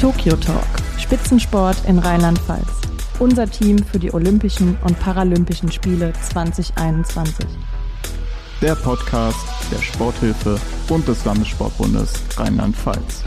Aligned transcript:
Tokyo 0.00 0.36
Talk, 0.36 0.66
Spitzensport 0.98 1.76
in 1.86 1.98
Rheinland-Pfalz. 1.98 2.66
Unser 3.20 3.48
Team 3.48 3.78
für 3.78 3.98
die 3.98 4.12
Olympischen 4.12 4.76
und 4.84 4.98
Paralympischen 4.98 5.70
Spiele 5.70 6.12
2021. 6.20 7.46
Der 8.60 8.74
Podcast 8.74 9.46
der 9.72 9.80
Sporthilfe 9.80 10.58
und 10.90 11.06
des 11.06 11.24
Landessportbundes 11.24 12.12
Rheinland-Pfalz. 12.36 13.24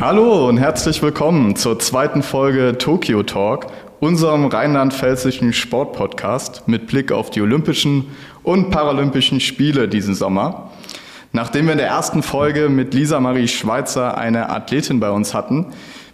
Hallo 0.00 0.48
und 0.48 0.56
herzlich 0.56 1.02
willkommen 1.02 1.56
zur 1.56 1.78
zweiten 1.78 2.22
Folge 2.22 2.78
Tokyo 2.78 3.22
Talk, 3.22 3.66
unserem 4.00 4.46
rheinland-pfälzischen 4.46 5.52
Sportpodcast 5.52 6.66
mit 6.66 6.86
Blick 6.86 7.12
auf 7.12 7.28
die 7.28 7.42
Olympischen 7.42 8.06
und 8.42 8.70
Paralympischen 8.70 9.40
Spiele 9.40 9.88
diesen 9.88 10.14
Sommer. 10.14 10.70
Nachdem 11.32 11.66
wir 11.66 11.72
in 11.72 11.78
der 11.78 11.86
ersten 11.86 12.22
Folge 12.22 12.68
mit 12.68 12.92
Lisa 12.92 13.20
Marie 13.20 13.48
Schweizer 13.48 14.18
eine 14.18 14.50
Athletin 14.50 14.98
bei 14.98 15.10
uns 15.10 15.32
hatten, 15.32 15.66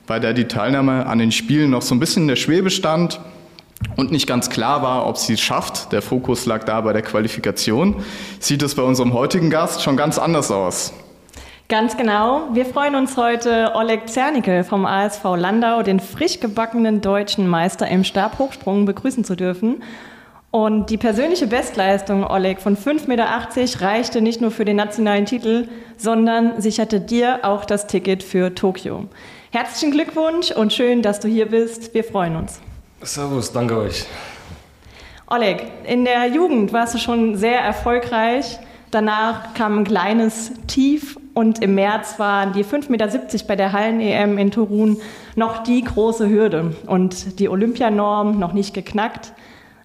bei 0.07 0.19
der 0.19 0.35
die 0.35 0.45
Teilnahme 0.45 1.07
an 1.07 1.19
den 1.19 1.33
Spielen 1.33 1.71
noch 1.71 1.83
so 1.83 1.95
ein 1.95 2.01
bisschen 2.01 2.23
in 2.23 2.29
der 2.29 2.37
Schwebe 2.37 2.71
stand 2.71 3.21
und 3.97 4.12
nicht 4.12 4.27
ganz 4.27 4.51
klar 4.51 4.83
war, 4.83 5.07
ob 5.07 5.16
sie 5.16 5.35
es 5.35 5.41
schafft, 5.41 5.93
der 5.93 6.02
Fokus 6.02 6.47
lag 6.47 6.65
da 6.65 6.80
bei 6.80 6.93
der 6.93 7.02
Qualifikation, 7.02 7.97
sieht 8.41 8.63
es 8.63 8.74
bei 8.74 8.83
unserem 8.83 9.15
heutigen 9.15 9.51
Gast 9.51 9.83
schon 9.83 9.97
ganz 9.97 10.19
anders 10.19 10.51
aus. 10.51 10.93
Ganz 11.69 11.97
genau. 11.97 12.43
Wir 12.52 12.65
freuen 12.65 12.95
uns 12.95 13.16
heute, 13.16 13.73
Oleg 13.74 14.09
Zernickel 14.09 14.63
vom 14.63 14.87
ASV 14.87 15.24
Landau, 15.37 15.83
den 15.83 15.99
frisch 15.99 16.38
gebackenen 16.38 17.01
deutschen 17.01 17.49
Meister 17.49 17.88
im 17.88 18.05
Stabhochsprung, 18.05 18.85
begrüßen 18.85 19.24
zu 19.24 19.35
dürfen. 19.35 19.83
Und 20.56 20.88
die 20.88 20.96
persönliche 20.96 21.46
Bestleistung, 21.46 22.24
Oleg, 22.27 22.62
von 22.62 22.78
5,80 22.78 23.09
Meter 23.09 23.27
reichte 23.82 24.23
nicht 24.23 24.40
nur 24.40 24.51
für 24.51 24.65
den 24.65 24.76
nationalen 24.76 25.26
Titel, 25.26 25.68
sondern 25.99 26.62
sicherte 26.62 26.99
dir 26.99 27.40
auch 27.43 27.66
das 27.66 27.88
Ticket 27.88 28.23
für 28.23 28.54
Tokio. 28.54 29.04
Herzlichen 29.51 29.90
Glückwunsch 29.90 30.52
und 30.52 30.73
schön, 30.73 31.02
dass 31.02 31.21
du 31.21 31.29
hier 31.29 31.51
bist. 31.51 31.93
Wir 31.93 32.04
freuen 32.04 32.37
uns. 32.37 32.59
Servus, 33.02 33.52
danke 33.52 33.77
euch. 33.77 34.07
Oleg, 35.27 35.62
in 35.87 36.07
der 36.07 36.27
Jugend 36.29 36.73
warst 36.73 36.95
du 36.95 36.99
schon 36.99 37.37
sehr 37.37 37.60
erfolgreich. 37.60 38.59
Danach 38.90 39.52
kam 39.52 39.80
ein 39.80 39.84
kleines 39.84 40.52
Tief 40.66 41.18
und 41.34 41.62
im 41.62 41.74
März 41.74 42.18
waren 42.18 42.54
die 42.54 42.65
5,70 42.65 42.88
Meter 42.88 43.18
bei 43.46 43.57
der 43.57 43.73
Hallen-EM 43.73 44.38
in 44.38 44.51
Turun 44.51 44.96
noch 45.34 45.65
die 45.65 45.84
große 45.84 46.30
Hürde 46.30 46.74
und 46.87 47.40
die 47.40 47.51
Olympianorm 47.51 48.38
noch 48.38 48.54
nicht 48.54 48.73
geknackt. 48.73 49.34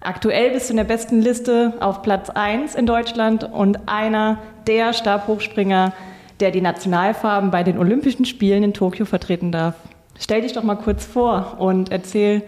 Aktuell 0.04 0.50
bist 0.50 0.68
du 0.68 0.72
in 0.72 0.78
der 0.78 0.84
besten 0.84 1.20
Liste 1.20 1.74
auf 1.78 2.02
Platz 2.02 2.28
1 2.28 2.74
in 2.74 2.86
Deutschland 2.86 3.44
und 3.44 3.88
einer 3.88 4.38
der 4.66 4.92
Stabhochspringer, 4.92 5.92
der 6.40 6.50
die 6.50 6.60
Nationalfarben 6.60 7.52
bei 7.52 7.62
den 7.62 7.78
Olympischen 7.78 8.24
Spielen 8.24 8.64
in 8.64 8.74
Tokio 8.74 9.04
vertreten 9.04 9.52
darf. 9.52 9.76
Stell 10.18 10.42
dich 10.42 10.52
doch 10.54 10.64
mal 10.64 10.74
kurz 10.74 11.06
vor 11.06 11.56
und 11.60 11.92
erzähl, 11.92 12.42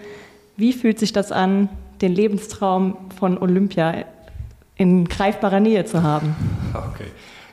wie 0.57 0.73
fühlt 0.73 0.99
sich 0.99 1.13
das 1.13 1.31
an, 1.31 1.69
den 2.01 2.13
Lebenstraum 2.13 2.97
von 3.17 3.39
Olympia 3.39 4.05
in 4.77 5.07
greifbarer 5.07 5.61
Nähe 5.61 5.85
zu 5.85 6.03
haben? 6.03 6.35
Okay. 6.75 7.07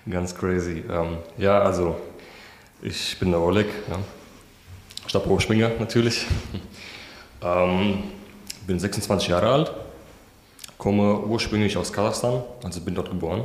Ganz 0.10 0.36
crazy. 0.36 0.84
Ähm, 0.90 1.18
ja, 1.38 1.62
also 1.62 1.96
ich 2.82 3.20
bin 3.20 3.30
der 3.30 3.40
Oleg, 3.40 3.68
ja. 3.88 3.98
Stabhochspringer 5.06 5.72
natürlich. 5.80 6.26
ähm, 7.44 8.04
bin 8.66 8.80
26 8.80 9.30
Jahre 9.30 9.50
alt, 9.50 9.72
komme 10.82 11.20
ursprünglich 11.20 11.78
aus 11.78 11.94
Kasachstan, 11.94 12.42
also 12.64 12.82
bin 12.82 12.96
dort 12.96 13.12
geboren 13.12 13.44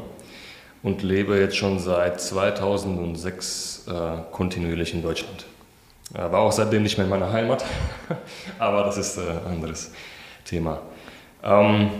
und 0.82 1.02
lebe 1.02 1.38
jetzt 1.38 1.54
schon 1.54 1.78
seit 1.78 2.18
2006 2.18 3.84
äh, 3.88 3.92
kontinuierlich 4.32 4.94
in 4.94 5.02
Deutschland. 5.02 5.44
Äh, 6.14 6.32
war 6.32 6.40
auch 6.40 6.52
seitdem 6.52 6.82
nicht 6.82 6.96
mehr 6.96 7.04
in 7.04 7.10
meiner 7.10 7.30
Heimat, 7.30 7.62
aber 8.58 8.84
das 8.84 8.96
ist 8.96 9.18
äh, 9.18 9.20
ein 9.20 9.52
anderes 9.52 9.92
Thema. 10.46 10.80
Ähm, 11.42 11.90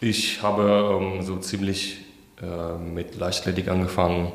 ich 0.00 0.42
habe 0.42 0.98
ähm, 0.98 1.22
so 1.22 1.36
ziemlich 1.36 1.98
äh, 2.40 2.78
mit 2.78 3.16
Leichtathletik 3.16 3.68
angefangen, 3.68 4.32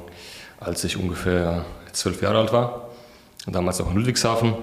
als 0.59 0.83
ich 0.83 0.95
ungefähr 0.95 1.65
zwölf 1.91 2.21
Jahre 2.21 2.37
alt 2.37 2.53
war. 2.53 2.89
Damals 3.47 3.81
auch 3.81 3.89
in 3.89 3.95
Ludwigshafen. 3.95 4.53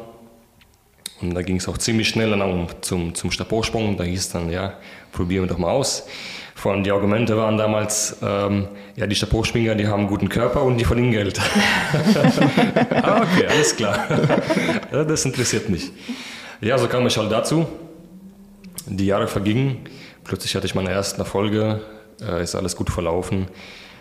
Und 1.21 1.35
da 1.35 1.43
ging 1.43 1.57
es 1.57 1.69
auch 1.69 1.79
ziemlich 1.79 2.09
schnell 2.09 2.31
dann 2.31 2.43
um, 2.43 2.67
zum, 2.81 3.15
zum 3.15 3.31
Stabhochsprung. 3.31 3.97
Da 3.97 4.05
hieß 4.05 4.21
es 4.21 4.29
dann, 4.31 4.51
ja, 4.51 4.75
probieren 5.13 5.45
wir 5.45 5.49
doch 5.49 5.59
mal 5.59 5.71
aus. 5.71 6.07
Vor 6.55 6.73
allem 6.73 6.83
die 6.83 6.91
Argumente 6.91 7.37
waren 7.37 7.57
damals, 7.57 8.17
ähm, 8.23 8.69
ja, 8.97 9.07
die 9.07 9.15
Stabhochspringer, 9.15 9.75
die 9.75 9.87
haben 9.87 10.01
einen 10.01 10.09
guten 10.09 10.29
Körper 10.29 10.63
und 10.63 10.79
die 10.79 10.85
verdienen 10.85 11.13
Geld. 11.13 11.41
ah, 13.03 13.23
okay, 13.23 13.47
alles 13.49 13.77
klar. 13.77 14.07
das 14.91 15.25
interessiert 15.25 15.69
mich. 15.69 15.91
Ja, 16.61 16.79
so 16.79 16.89
kam 16.89 17.07
ich 17.07 17.17
halt 17.17 17.31
dazu. 17.31 17.67
Die 18.87 19.07
Jahre 19.07 19.29
vergingen. 19.29 19.79
Plötzlich 20.25 20.55
hatte 20.57 20.67
ich 20.67 20.75
meine 20.75 20.91
ersten 20.91 21.21
Erfolge 21.21 21.81
äh, 22.21 22.43
ist 22.43 22.55
alles 22.55 22.77
gut 22.77 22.91
verlaufen. 22.91 23.47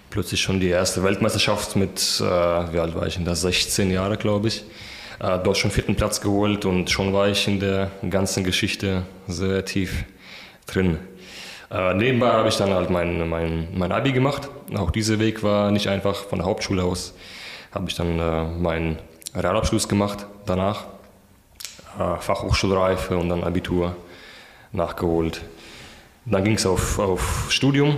Plötzlich 0.10 0.42
schon 0.42 0.60
die 0.60 0.70
erste 0.70 1.04
Weltmeisterschaft 1.04 1.76
mit, 1.76 2.00
äh, 2.20 2.24
wie 2.24 2.80
alt 2.80 2.96
war 2.96 3.06
ich, 3.08 3.18
in 3.18 3.26
der 3.26 3.36
16 3.36 3.92
Jahre, 3.92 4.18
glaube 4.18 4.48
ich. 4.48 4.64
Äh, 5.20 5.40
dort 5.44 5.58
schon 5.58 5.72
vierten 5.72 5.96
Platz 5.96 6.22
geholt 6.22 6.66
und 6.66 6.90
schon 6.92 7.12
war 7.12 7.28
ich 7.28 7.48
in 7.48 7.60
der 7.60 7.90
ganzen 8.10 8.44
Geschichte 8.44 9.04
sehr 9.28 9.66
tief 9.66 10.06
drin. 10.68 11.00
Äh, 11.72 11.96
nebenbei 11.96 12.32
habe 12.32 12.50
ich 12.50 12.58
dann 12.58 12.74
halt 12.74 12.90
mein, 12.90 13.28
mein, 13.28 13.68
mein 13.74 13.92
Abi 13.92 14.12
gemacht. 14.12 14.50
Auch 14.76 14.92
dieser 14.92 15.20
Weg 15.20 15.42
war 15.42 15.72
nicht 15.72 15.88
einfach. 15.88 16.16
Von 16.16 16.40
der 16.40 16.48
Hauptschule 16.48 16.84
aus 16.84 17.14
habe 17.72 17.90
ich 17.90 17.96
dann 17.96 18.20
äh, 18.20 18.44
meinen 18.44 19.00
Realabschluss 19.34 19.88
gemacht 19.88 20.28
danach. 20.46 20.86
Äh, 22.00 22.20
Fachhochschulreife 22.20 23.18
und 23.18 23.30
dann 23.30 23.44
Abitur 23.44 23.96
nachgeholt. 24.72 25.42
Dann 26.26 26.44
ging 26.44 26.56
es 26.56 26.66
auf, 26.66 27.00
auf 27.00 27.48
Studium 27.50 27.98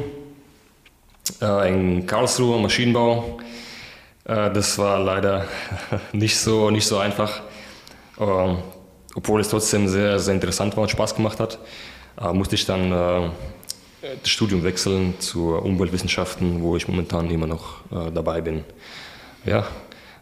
äh, 1.41 1.69
in 1.69 2.05
Karlsruhe, 2.05 2.59
Maschinenbau. 2.59 3.39
Äh, 4.29 4.51
das 4.51 4.77
war 4.77 4.99
leider 4.99 5.45
nicht 6.13 6.37
so, 6.37 6.69
nicht 6.69 6.85
so 6.85 6.97
einfach, 6.97 7.41
äh, 8.19 8.55
obwohl 9.15 9.41
es 9.41 9.49
trotzdem 9.49 9.87
sehr, 9.87 10.19
sehr 10.19 10.35
interessant 10.35 10.75
war 10.77 10.83
und 10.83 10.89
Spaß 10.89 11.15
gemacht 11.15 11.39
hat. 11.39 11.57
Äh, 12.21 12.31
musste 12.33 12.55
ich 12.55 12.65
dann 12.65 12.91
äh, 12.91 13.29
das 14.21 14.29
Studium 14.29 14.63
wechseln 14.63 15.15
zu 15.19 15.55
Umweltwissenschaften, 15.55 16.61
wo 16.61 16.77
ich 16.77 16.87
momentan 16.87 17.29
immer 17.29 17.47
noch 17.47 17.81
dabei 18.13 18.39
bin. 18.39 18.63
Ja, 19.43 19.65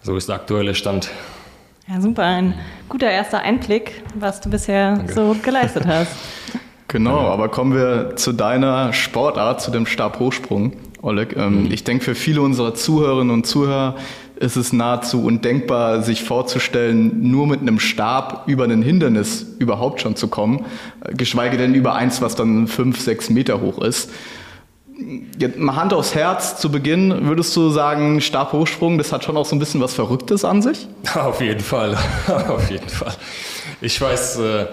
so 0.02 0.18
ist 0.18 0.30
der 0.30 0.38
aktuelle 0.38 0.74
Stand. 0.74 1.12
Ja, 1.88 2.02
super. 2.02 2.24
Ein 2.24 2.56
guter 2.90 3.08
erster 3.08 3.42
Einblick, 3.42 4.04
was 4.16 4.42
du 4.42 4.50
bisher 4.50 4.96
Danke. 4.96 5.14
so 5.14 5.36
geleistet 5.44 5.86
hast. 5.88 6.12
Genau, 6.88 7.20
aber 7.28 7.50
kommen 7.50 7.76
wir 7.76 8.16
zu 8.16 8.34
deiner 8.34 8.94
Sportart, 8.94 9.62
zu 9.62 9.70
dem 9.70 9.86
Stabhochsprung, 9.86 10.74
Oleg. 11.08 11.36
Ähm, 11.36 11.64
mhm. 11.64 11.72
Ich 11.72 11.84
denke, 11.84 12.04
für 12.04 12.16
viele 12.16 12.42
unserer 12.42 12.76
Zuhörerinnen 12.76 13.34
und 13.34 13.48
Zuhörer 13.48 13.96
ist 14.36 14.56
es 14.56 14.72
nahezu 14.74 15.24
undenkbar, 15.24 16.04
sich 16.04 16.24
vorzustellen, 16.24 17.30
nur 17.32 17.48
mit 17.48 17.62
einem 17.62 17.80
Stab 17.80 18.44
über 18.46 18.66
ein 18.66 18.84
Hindernis 18.84 19.56
überhaupt 19.58 20.02
schon 20.02 20.16
zu 20.16 20.28
kommen, 20.28 20.66
geschweige 21.12 21.58
denn 21.58 21.74
über 21.74 21.96
eins, 21.96 22.22
was 22.22 22.36
dann 22.36 22.68
fünf, 22.68 23.00
sechs 23.00 23.30
Meter 23.30 23.62
hoch 23.62 23.82
ist. 23.82 24.12
Jetzt 25.40 25.58
mal 25.58 25.76
Hand 25.76 25.94
aufs 25.94 26.14
Herz 26.14 26.60
zu 26.60 26.72
Beginn, 26.72 27.28
würdest 27.28 27.56
du 27.56 27.70
sagen, 27.70 28.20
Stabhochsprung, 28.20 28.98
das 28.98 29.12
hat 29.12 29.24
schon 29.24 29.38
auch 29.38 29.46
so 29.46 29.56
ein 29.56 29.60
bisschen 29.60 29.80
was 29.82 29.94
Verrücktes 29.94 30.44
an 30.44 30.62
sich? 30.62 30.88
Auf 31.16 31.42
jeden 31.42 31.60
Fall, 31.60 31.98
auf 32.48 32.70
jeden 32.70 32.90
Fall. 32.90 33.14
Ich 33.82 34.00
weiß, 34.00 34.40
äh 34.40 34.66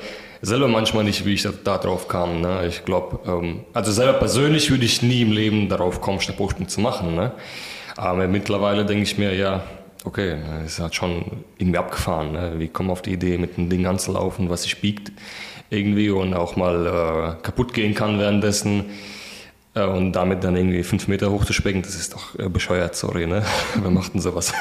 selber 0.43 0.69
manchmal 0.69 1.05
nicht, 1.05 1.25
wie 1.25 1.35
ich 1.35 1.47
da, 1.65 1.79
drauf 1.79 2.09
kam. 2.09 2.41
Ne? 2.41 2.67
Ich 2.69 2.85
glaube, 2.85 3.21
ähm, 3.27 3.61
also 3.73 3.93
selber 3.93 4.15
persönlich 4.15 4.71
würde 4.71 4.85
ich 4.85 5.03
nie 5.03 5.23
im 5.23 5.33
Leben 5.33 5.69
darauf 5.69 6.01
kommen, 6.01 6.21
Stabhochsprung 6.21 6.69
zu 6.69 6.81
machen. 6.81 7.15
Ne? 7.15 7.33
Aber 7.97 8.27
mittlerweile 8.29 8.85
denke 8.85 9.03
ich 9.03 9.19
mir, 9.19 9.35
ja, 9.35 9.63
okay, 10.05 10.37
es 10.65 10.79
hat 10.81 10.95
schon 10.95 11.45
irgendwie 11.59 11.79
abgefahren. 11.79 12.33
Ne? 12.33 12.55
Wir 12.59 12.69
kommen 12.69 12.91
auf 12.91 13.03
die 13.03 13.13
Idee, 13.13 13.39
mit 13.39 13.59
einem 13.59 13.71
Ding 13.71 13.87
anzulaufen, 13.87 14.51
was 14.51 14.63
sich 14.65 14.81
biegt 14.81 15.13
irgendwie 15.71 16.11
und 16.11 16.35
auch 16.35 16.57
mal 16.57 16.87
äh, 16.87 17.43
kaputt 17.43 17.73
gehen 17.73 17.95
kann 17.95 18.19
währenddessen. 18.19 18.85
Äh, 19.75 19.87
und 19.87 20.13
damit 20.13 20.45
dann 20.45 20.57
irgendwie 20.57 20.83
fünf 20.83 21.09
Meter 21.09 21.31
hoch 21.31 21.45
zu 21.45 21.53
springen, 21.53 21.83
das 21.83 21.95
ist 21.97 22.15
doch 22.15 22.39
äh, 22.39 22.49
bescheuert, 22.49 22.95
sorry, 22.95 23.27
ne? 23.27 23.45
Wer 23.83 23.91
macht 23.91 24.15
denn 24.15 24.21
sowas? 24.21 24.53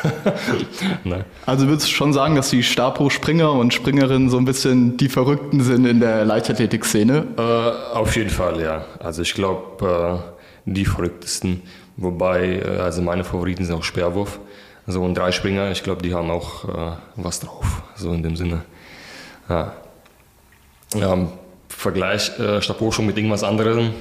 ne? 1.04 1.25
Also 1.45 1.68
würdest 1.68 1.88
du 1.88 1.92
schon 1.92 2.13
sagen, 2.13 2.36
dass 2.36 2.50
die 2.50 2.63
Stabhochspringer 2.63 3.51
und 3.51 3.74
Springerinnen 3.74 4.30
so 4.30 4.38
ein 4.38 4.45
bisschen 4.45 4.98
die 4.98 5.10
Verrückten 5.10 5.62
sind 5.62 5.86
in 5.86 6.00
der 6.00 6.25
Leichtathletik-Szene? 6.25 7.27
Äh, 7.38 7.95
auf 7.95 8.15
jeden 8.15 8.31
Fall, 8.31 8.60
ja. 8.62 8.86
Also 9.00 9.21
ich 9.21 9.33
glaube, 9.36 10.24
äh, 10.65 10.71
die 10.71 10.86
Verrücktesten. 10.86 11.62
Wobei, 11.95 12.60
äh, 12.60 12.80
also 12.80 13.01
meine 13.01 13.24
Favoriten 13.24 13.65
sind 13.65 13.75
auch 13.75 13.83
Speerwurf. 13.83 14.39
So 14.88 15.06
ein 15.06 15.13
Dreispringer, 15.13 15.71
ich 15.71 15.83
glaube, 15.83 16.01
die 16.01 16.13
haben 16.13 16.30
auch 16.30 16.68
äh, 16.68 16.98
was 17.15 17.39
drauf, 17.39 17.83
so 17.95 18.12
in 18.12 18.24
dem 18.24 18.36
Sinne. 18.36 18.63
Ja. 19.48 19.74
ja 20.95 21.18
Vergleich 21.69 22.38
äh, 22.39 22.62
Stabhochsprung 22.62 23.06
mit 23.06 23.18
irgendwas 23.18 23.44
anderem 23.44 23.92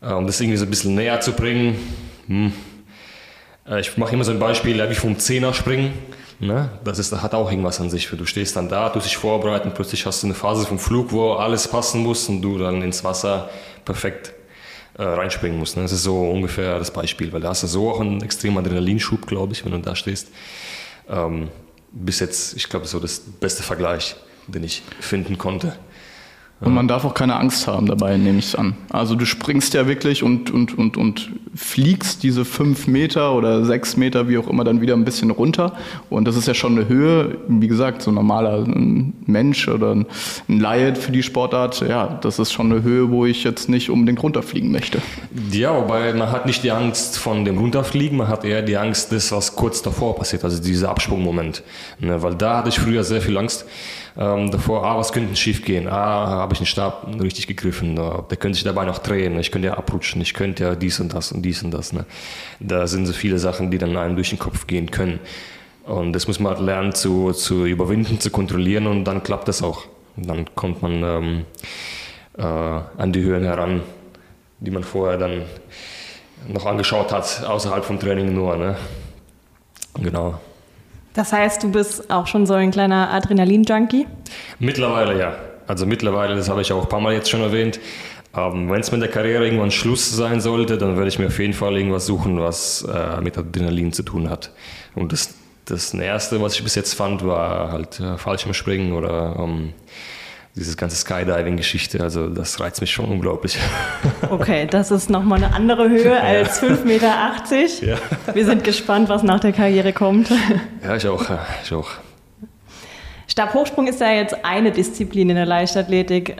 um 0.00 0.26
das 0.26 0.40
irgendwie 0.40 0.58
so 0.58 0.64
ein 0.64 0.70
bisschen 0.70 0.94
näher 0.94 1.20
zu 1.20 1.32
bringen. 1.32 1.76
Hm. 2.26 2.52
Äh, 3.68 3.80
ich 3.80 3.96
mache 3.96 4.14
immer 4.14 4.24
so 4.24 4.32
ein 4.32 4.38
Beispiel, 4.38 4.88
wie 4.88 4.94
vom 4.94 5.18
Zehner 5.18 5.54
springen. 5.54 5.92
Ne? 6.38 6.70
Das 6.84 6.98
ist, 6.98 7.12
hat 7.12 7.34
auch 7.34 7.50
irgendwas 7.50 7.80
an 7.80 7.88
sich. 7.88 8.08
Du 8.08 8.26
stehst 8.26 8.56
dann 8.56 8.68
da, 8.68 8.90
du 8.90 8.98
dich 9.00 9.16
vorbereiten, 9.16 9.72
plötzlich 9.74 10.04
hast 10.04 10.22
du 10.22 10.26
eine 10.26 10.34
Phase 10.34 10.66
vom 10.66 10.78
Flug, 10.78 11.12
wo 11.12 11.32
alles 11.32 11.66
passen 11.66 12.02
muss 12.02 12.28
und 12.28 12.42
du 12.42 12.58
dann 12.58 12.82
ins 12.82 13.04
Wasser 13.04 13.48
perfekt 13.84 14.34
äh, 14.98 15.02
reinspringen 15.02 15.58
musst. 15.58 15.76
Ne? 15.76 15.82
Das 15.82 15.92
ist 15.92 16.02
so 16.02 16.30
ungefähr 16.30 16.78
das 16.78 16.90
Beispiel, 16.90 17.32
weil 17.32 17.40
da 17.40 17.50
hast 17.50 17.62
du 17.62 17.66
so 17.66 17.90
auch 17.90 18.00
einen 18.00 18.22
extremen 18.22 18.58
Adrenalinschub, 18.58 19.26
glaube 19.26 19.54
ich, 19.54 19.64
wenn 19.64 19.72
du 19.72 19.78
da 19.78 19.96
stehst. 19.96 20.28
Ähm, 21.08 21.48
bis 21.92 22.20
jetzt, 22.20 22.54
ich 22.56 22.68
glaube, 22.68 22.86
so 22.86 23.00
das 23.00 23.20
beste 23.20 23.62
Vergleich, 23.62 24.16
den 24.46 24.64
ich 24.64 24.82
finden 25.00 25.38
konnte. 25.38 25.76
Und 26.58 26.72
man 26.72 26.88
darf 26.88 27.04
auch 27.04 27.12
keine 27.12 27.36
Angst 27.36 27.66
haben 27.66 27.84
dabei, 27.84 28.16
nehme 28.16 28.38
ich 28.38 28.58
an. 28.58 28.76
Also 28.90 29.14
du 29.14 29.26
springst 29.26 29.74
ja 29.74 29.86
wirklich 29.86 30.22
und, 30.22 30.50
und, 30.50 30.76
und, 30.78 30.96
und 30.96 31.30
fliegst 31.54 32.22
diese 32.22 32.46
fünf 32.46 32.86
Meter 32.86 33.34
oder 33.34 33.66
sechs 33.66 33.98
Meter, 33.98 34.26
wie 34.30 34.38
auch 34.38 34.48
immer, 34.48 34.64
dann 34.64 34.80
wieder 34.80 34.94
ein 34.94 35.04
bisschen 35.04 35.30
runter. 35.30 35.74
Und 36.08 36.26
das 36.26 36.34
ist 36.34 36.48
ja 36.48 36.54
schon 36.54 36.78
eine 36.78 36.88
Höhe, 36.88 37.36
wie 37.48 37.68
gesagt, 37.68 38.00
so 38.00 38.10
ein 38.10 38.14
normaler 38.14 38.64
Mensch 39.26 39.68
oder 39.68 39.94
ein 39.94 40.06
Laie 40.48 40.94
für 40.96 41.12
die 41.12 41.22
Sportart, 41.22 41.86
ja, 41.86 42.18
das 42.22 42.38
ist 42.38 42.52
schon 42.52 42.72
eine 42.72 42.82
Höhe, 42.82 43.10
wo 43.10 43.26
ich 43.26 43.44
jetzt 43.44 43.68
nicht 43.68 43.90
unbedingt 43.90 44.22
runterfliegen 44.22 44.72
möchte. 44.72 45.02
Ja, 45.52 45.76
wobei 45.76 46.14
man 46.14 46.32
hat 46.32 46.46
nicht 46.46 46.62
die 46.62 46.70
Angst 46.70 47.18
von 47.18 47.44
dem 47.44 47.58
Runterfliegen, 47.58 48.16
man 48.16 48.28
hat 48.28 48.46
eher 48.46 48.62
die 48.62 48.78
Angst, 48.78 49.12
das, 49.12 49.30
was 49.30 49.56
kurz 49.56 49.82
davor 49.82 50.16
passiert, 50.16 50.42
also 50.42 50.62
dieser 50.62 50.88
Absprungmoment. 50.88 51.62
Ne, 52.00 52.22
weil 52.22 52.34
da 52.34 52.58
hatte 52.58 52.70
ich 52.70 52.78
früher 52.78 53.04
sehr 53.04 53.20
viel 53.20 53.36
Angst 53.36 53.66
ähm, 54.18 54.50
davor, 54.50 54.84
ah, 54.84 54.96
was 54.96 55.12
könnte 55.12 55.36
schief 55.36 55.64
gehen? 55.64 55.88
Ah, 55.88 56.26
habe 56.26 56.54
ich 56.54 56.58
den 56.58 56.66
Stab 56.66 57.06
richtig 57.20 57.46
gegriffen? 57.46 57.96
Der 57.96 58.36
könnte 58.38 58.54
sich 58.54 58.64
dabei 58.64 58.86
noch 58.86 58.98
drehen, 58.98 59.38
ich 59.38 59.50
könnte 59.50 59.68
ja 59.68 59.76
abrutschen, 59.76 60.22
ich 60.22 60.32
könnte 60.32 60.64
ja 60.64 60.74
dies 60.74 61.00
und 61.00 61.12
das 61.12 61.32
und 61.32 61.42
dies 61.42 61.62
und 61.62 61.70
das. 61.70 61.92
Ne? 61.92 62.06
Da 62.58 62.86
sind 62.86 63.06
so 63.06 63.12
viele 63.12 63.38
Sachen, 63.38 63.70
die 63.70 63.78
dann 63.78 63.96
einem 63.96 64.16
durch 64.16 64.30
den 64.30 64.38
Kopf 64.38 64.66
gehen 64.66 64.90
können. 64.90 65.20
Und 65.84 66.14
das 66.14 66.26
muss 66.26 66.40
man 66.40 66.54
halt 66.54 66.64
lernen 66.64 66.94
zu, 66.94 67.32
zu 67.32 67.66
überwinden, 67.66 68.18
zu 68.18 68.30
kontrollieren 68.30 68.86
und 68.86 69.04
dann 69.04 69.22
klappt 69.22 69.48
das 69.48 69.62
auch. 69.62 69.84
Und 70.16 70.28
dann 70.28 70.46
kommt 70.54 70.82
man 70.82 71.02
ähm, 71.02 71.44
äh, 72.38 72.42
an 72.42 73.12
die 73.12 73.22
Höhen 73.22 73.44
heran, 73.44 73.82
die 74.60 74.70
man 74.70 74.82
vorher 74.82 75.18
dann 75.18 75.42
noch 76.48 76.64
angeschaut 76.64 77.12
hat, 77.12 77.44
außerhalb 77.44 77.84
vom 77.84 78.00
Training 78.00 78.34
nur. 78.34 78.56
Ne? 78.56 78.76
Genau. 80.00 80.40
Das 81.16 81.32
heißt, 81.32 81.62
du 81.62 81.72
bist 81.72 82.10
auch 82.10 82.26
schon 82.26 82.44
so 82.44 82.52
ein 82.52 82.70
kleiner 82.70 83.10
Adrenalin-Junkie? 83.10 84.06
Mittlerweile 84.58 85.18
ja. 85.18 85.34
Also 85.66 85.86
mittlerweile, 85.86 86.36
das 86.36 86.50
habe 86.50 86.60
ich 86.60 86.70
auch 86.72 86.82
ein 86.82 86.88
paar 86.90 87.00
Mal 87.00 87.14
jetzt 87.14 87.30
schon 87.30 87.40
erwähnt. 87.40 87.80
Ähm, 88.36 88.70
Wenn 88.70 88.80
es 88.80 88.92
mit 88.92 89.00
der 89.00 89.08
Karriere 89.08 89.46
irgendwann 89.46 89.70
Schluss 89.70 90.14
sein 90.14 90.42
sollte, 90.42 90.76
dann 90.76 90.96
werde 90.96 91.08
ich 91.08 91.18
mir 91.18 91.28
auf 91.28 91.38
jeden 91.38 91.54
Fall 91.54 91.74
irgendwas 91.74 92.04
suchen, 92.04 92.38
was 92.38 92.82
äh, 92.82 93.22
mit 93.22 93.38
Adrenalin 93.38 93.94
zu 93.94 94.02
tun 94.02 94.28
hat. 94.28 94.52
Und 94.94 95.12
das, 95.12 95.34
das 95.64 95.94
Erste, 95.94 96.42
was 96.42 96.54
ich 96.54 96.62
bis 96.62 96.74
jetzt 96.74 96.92
fand, 96.92 97.26
war 97.26 97.72
halt 97.72 97.98
äh, 97.98 98.18
Fallschirmspringen 98.18 98.92
oder 98.92 99.36
ähm, 99.38 99.72
dieses 100.56 100.78
ganze 100.78 100.96
Skydiving-Geschichte, 100.96 102.00
also 102.00 102.28
das 102.28 102.58
reizt 102.60 102.80
mich 102.80 102.90
schon 102.90 103.06
unglaublich. 103.06 103.58
Okay, 104.28 104.66
das 104.68 104.90
ist 104.90 105.08
nochmal 105.08 105.42
eine 105.42 105.54
andere 105.54 105.88
Höhe 105.88 106.20
als 106.20 106.60
5,80 106.60 106.84
Meter. 106.84 107.14
Ja. 107.82 107.96
Wir 108.34 108.44
sind 108.44 108.64
gespannt, 108.64 109.08
was 109.08 109.22
nach 109.22 109.40
der 109.40 109.52
Karriere 109.52 109.92
kommt. 109.92 110.30
Ja, 110.82 110.96
ich 110.96 111.06
auch. 111.06 111.24
Ich 111.62 111.72
auch. 111.72 111.90
Stabhochsprung 113.28 113.86
ist 113.86 114.00
ja 114.00 114.10
jetzt 114.10 114.44
eine 114.44 114.72
Disziplin 114.72 115.30
in 115.30 115.36
der 115.36 115.46
Leichtathletik. 115.46 116.36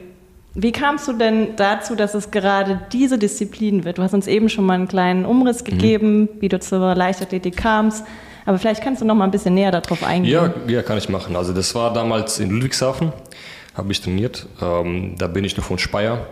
Wie 0.54 0.72
kamst 0.72 1.06
du 1.06 1.12
denn 1.12 1.54
dazu, 1.56 1.94
dass 1.94 2.14
es 2.14 2.30
gerade 2.30 2.80
diese 2.92 3.18
Disziplin 3.18 3.84
wird? 3.84 3.98
Du 3.98 4.02
hast 4.02 4.14
uns 4.14 4.26
eben 4.26 4.48
schon 4.48 4.64
mal 4.64 4.74
einen 4.74 4.88
kleinen 4.88 5.26
Umriss 5.26 5.60
mhm. 5.60 5.66
gegeben, 5.66 6.20
mhm. 6.20 6.28
wie 6.40 6.48
du 6.48 6.58
zur 6.58 6.94
Leichtathletik 6.94 7.56
kamst. 7.56 8.04
Aber 8.46 8.58
vielleicht 8.58 8.82
kannst 8.82 9.02
du 9.02 9.06
noch 9.06 9.14
mal 9.14 9.24
ein 9.24 9.30
bisschen 9.30 9.54
näher 9.54 9.70
darauf 9.70 10.02
eingehen. 10.02 10.32
Ja, 10.32 10.54
ja, 10.66 10.82
kann 10.82 10.98
ich 10.98 11.08
machen. 11.08 11.36
Also 11.36 11.52
das 11.52 11.74
war 11.74 11.92
damals 11.92 12.38
in 12.40 12.50
Ludwigshafen 12.50 13.12
habe 13.76 13.92
ich 13.92 14.00
trainiert. 14.00 14.46
Ähm, 14.60 15.16
da 15.18 15.26
bin 15.26 15.44
ich 15.44 15.56
noch 15.56 15.64
von 15.64 15.78
Speyer, 15.78 16.26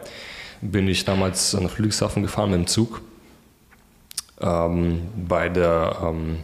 bin 0.61 0.89
ich 0.89 1.05
damals 1.05 1.53
nach 1.53 1.79
Ludwigshafen 1.79 2.23
gefahren 2.23 2.51
mit 2.51 2.61
dem 2.61 2.67
Zug. 2.67 3.03
Ähm, 4.41 5.03
bei 5.29 5.49
der 5.49 5.97
ähm, 6.03 6.39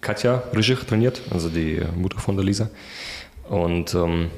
Katja 0.00 0.42
Rijich 0.54 0.80
trainiert, 0.80 1.22
also 1.30 1.48
die 1.48 1.80
Mutter 1.96 2.18
von 2.18 2.36
der 2.36 2.44
Lisa. 2.44 2.68
Und 3.48 3.94
ähm, 3.94 4.30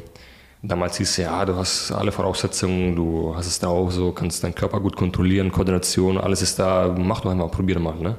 damals 0.62 0.96
hieß 0.98 1.10
es, 1.10 1.16
ja, 1.18 1.44
du 1.44 1.56
hast 1.56 1.92
alle 1.92 2.12
Voraussetzungen, 2.12 2.96
du 2.96 3.34
hast 3.36 3.46
es 3.46 3.58
da 3.58 3.68
auch 3.68 3.90
so, 3.90 4.12
kannst 4.12 4.44
deinen 4.44 4.54
Körper 4.54 4.80
gut 4.80 4.96
kontrollieren, 4.96 5.52
Koordination, 5.52 6.18
alles 6.18 6.42
ist 6.42 6.58
da, 6.58 6.94
mach 6.96 7.20
doch 7.20 7.30
einmal, 7.30 7.48
probier 7.48 7.78
mal. 7.78 7.96
Ne? 7.96 8.16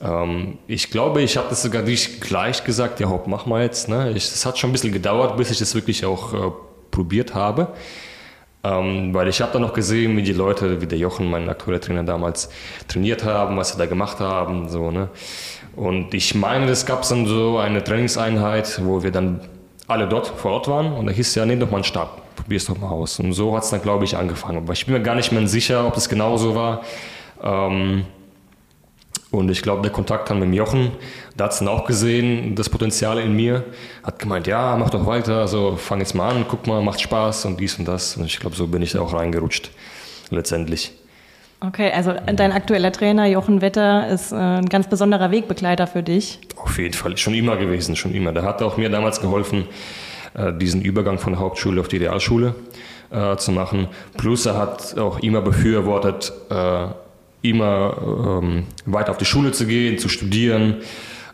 Ähm, 0.00 0.58
ich 0.66 0.90
glaube, 0.90 1.22
ich 1.22 1.36
habe 1.36 1.48
das 1.48 1.62
sogar 1.62 1.82
nicht 1.82 2.20
gleich 2.20 2.64
gesagt, 2.64 3.00
ja, 3.00 3.08
hopp, 3.08 3.26
mach 3.26 3.46
mal 3.46 3.62
jetzt. 3.62 3.88
Ne? 3.88 4.10
Es 4.16 4.44
hat 4.46 4.58
schon 4.58 4.70
ein 4.70 4.72
bisschen 4.72 4.92
gedauert, 4.92 5.36
bis 5.36 5.50
ich 5.50 5.58
das 5.58 5.74
wirklich 5.74 6.04
auch 6.04 6.34
äh, 6.34 6.50
probiert 6.90 7.34
habe. 7.34 7.68
Ähm, 8.62 9.14
weil 9.14 9.28
ich 9.28 9.40
habe 9.40 9.52
dann 9.52 9.62
noch 9.62 9.72
gesehen, 9.72 10.16
wie 10.16 10.22
die 10.22 10.34
Leute, 10.34 10.82
wie 10.82 10.86
der 10.86 10.98
Jochen, 10.98 11.30
mein 11.30 11.48
aktueller 11.48 11.80
Trainer 11.80 12.02
damals, 12.02 12.50
trainiert 12.88 13.24
haben, 13.24 13.56
was 13.56 13.72
sie 13.72 13.78
da 13.78 13.86
gemacht 13.86 14.20
haben. 14.20 14.68
So, 14.68 14.90
ne? 14.90 15.08
Und 15.76 16.12
ich 16.12 16.34
meine, 16.34 16.70
es 16.70 16.84
gab 16.84 17.08
dann 17.08 17.26
so 17.26 17.58
eine 17.58 17.82
Trainingseinheit, 17.82 18.82
wo 18.84 19.02
wir 19.02 19.10
dann 19.10 19.40
alle 19.86 20.06
dort 20.06 20.26
vor 20.26 20.52
Ort 20.52 20.68
waren 20.68 20.92
und 20.92 21.06
da 21.06 21.12
hieß 21.12 21.34
ja, 21.34 21.46
nimm 21.46 21.58
doch 21.58 21.70
mal 21.70 21.78
einen 21.78 21.84
Stab, 21.84 22.22
es 22.48 22.66
doch 22.66 22.78
mal 22.78 22.90
aus. 22.90 23.18
Und 23.18 23.32
so 23.32 23.56
hat 23.56 23.64
es 23.64 23.70
dann, 23.70 23.82
glaube 23.82 24.04
ich, 24.04 24.16
angefangen. 24.16 24.58
Aber 24.58 24.72
ich 24.72 24.84
bin 24.84 24.94
mir 24.94 25.02
gar 25.02 25.14
nicht 25.14 25.32
mehr 25.32 25.46
sicher, 25.48 25.86
ob 25.86 25.96
es 25.96 26.08
genauso 26.08 26.54
war. 26.54 26.82
Ähm, 27.42 28.04
und 29.30 29.48
ich 29.50 29.62
glaube, 29.62 29.82
der 29.82 29.90
Kontakt 29.92 30.28
dann 30.30 30.40
mit 30.40 30.48
dem 30.48 30.52
Jochen, 30.52 30.90
da 31.40 31.44
hat 31.44 31.52
es 31.52 31.58
dann 31.60 31.68
auch 31.68 31.86
gesehen, 31.86 32.54
das 32.54 32.68
Potenzial 32.68 33.18
in 33.18 33.34
mir, 33.34 33.64
hat 34.02 34.18
gemeint, 34.18 34.46
ja, 34.46 34.76
mach 34.78 34.90
doch 34.90 35.06
weiter, 35.06 35.38
also 35.38 35.74
fang 35.76 36.00
jetzt 36.00 36.14
mal 36.14 36.28
an, 36.28 36.44
guck 36.46 36.66
mal, 36.66 36.82
macht 36.82 37.00
Spaß 37.00 37.46
und 37.46 37.58
dies 37.58 37.78
und 37.78 37.88
das. 37.88 38.18
Und 38.18 38.26
ich 38.26 38.38
glaube, 38.38 38.54
so 38.54 38.66
bin 38.66 38.82
ich 38.82 38.92
da 38.92 39.00
auch 39.00 39.14
reingerutscht, 39.14 39.70
letztendlich. 40.28 40.92
Okay, 41.60 41.90
also 41.92 42.14
dein 42.26 42.52
aktueller 42.52 42.92
Trainer 42.92 43.24
Jochen 43.24 43.62
Wetter 43.62 44.08
ist 44.08 44.32
äh, 44.32 44.36
ein 44.36 44.68
ganz 44.68 44.90
besonderer 44.90 45.30
Wegbegleiter 45.30 45.86
für 45.86 46.02
dich. 46.02 46.40
Auf 46.56 46.78
jeden 46.78 46.92
Fall, 46.92 47.16
schon 47.16 47.32
immer 47.32 47.56
gewesen, 47.56 47.96
schon 47.96 48.14
immer. 48.14 48.32
Der 48.32 48.42
hat 48.42 48.60
auch 48.60 48.76
mir 48.76 48.90
damals 48.90 49.22
geholfen, 49.22 49.64
äh, 50.34 50.52
diesen 50.52 50.82
Übergang 50.82 51.18
von 51.18 51.32
der 51.32 51.40
Hauptschule 51.40 51.80
auf 51.80 51.88
die 51.88 51.96
Realschule 51.96 52.54
äh, 53.10 53.36
zu 53.36 53.50
machen. 53.52 53.88
Plus 54.18 54.44
er 54.44 54.58
hat 54.58 54.98
auch 54.98 55.20
immer 55.20 55.40
befürwortet, 55.40 56.34
immer 57.42 58.42
ähm, 58.42 58.66
weiter 58.84 59.12
auf 59.12 59.16
die 59.16 59.24
Schule 59.24 59.52
zu 59.52 59.66
gehen, 59.66 59.96
zu 59.96 60.10
studieren, 60.10 60.82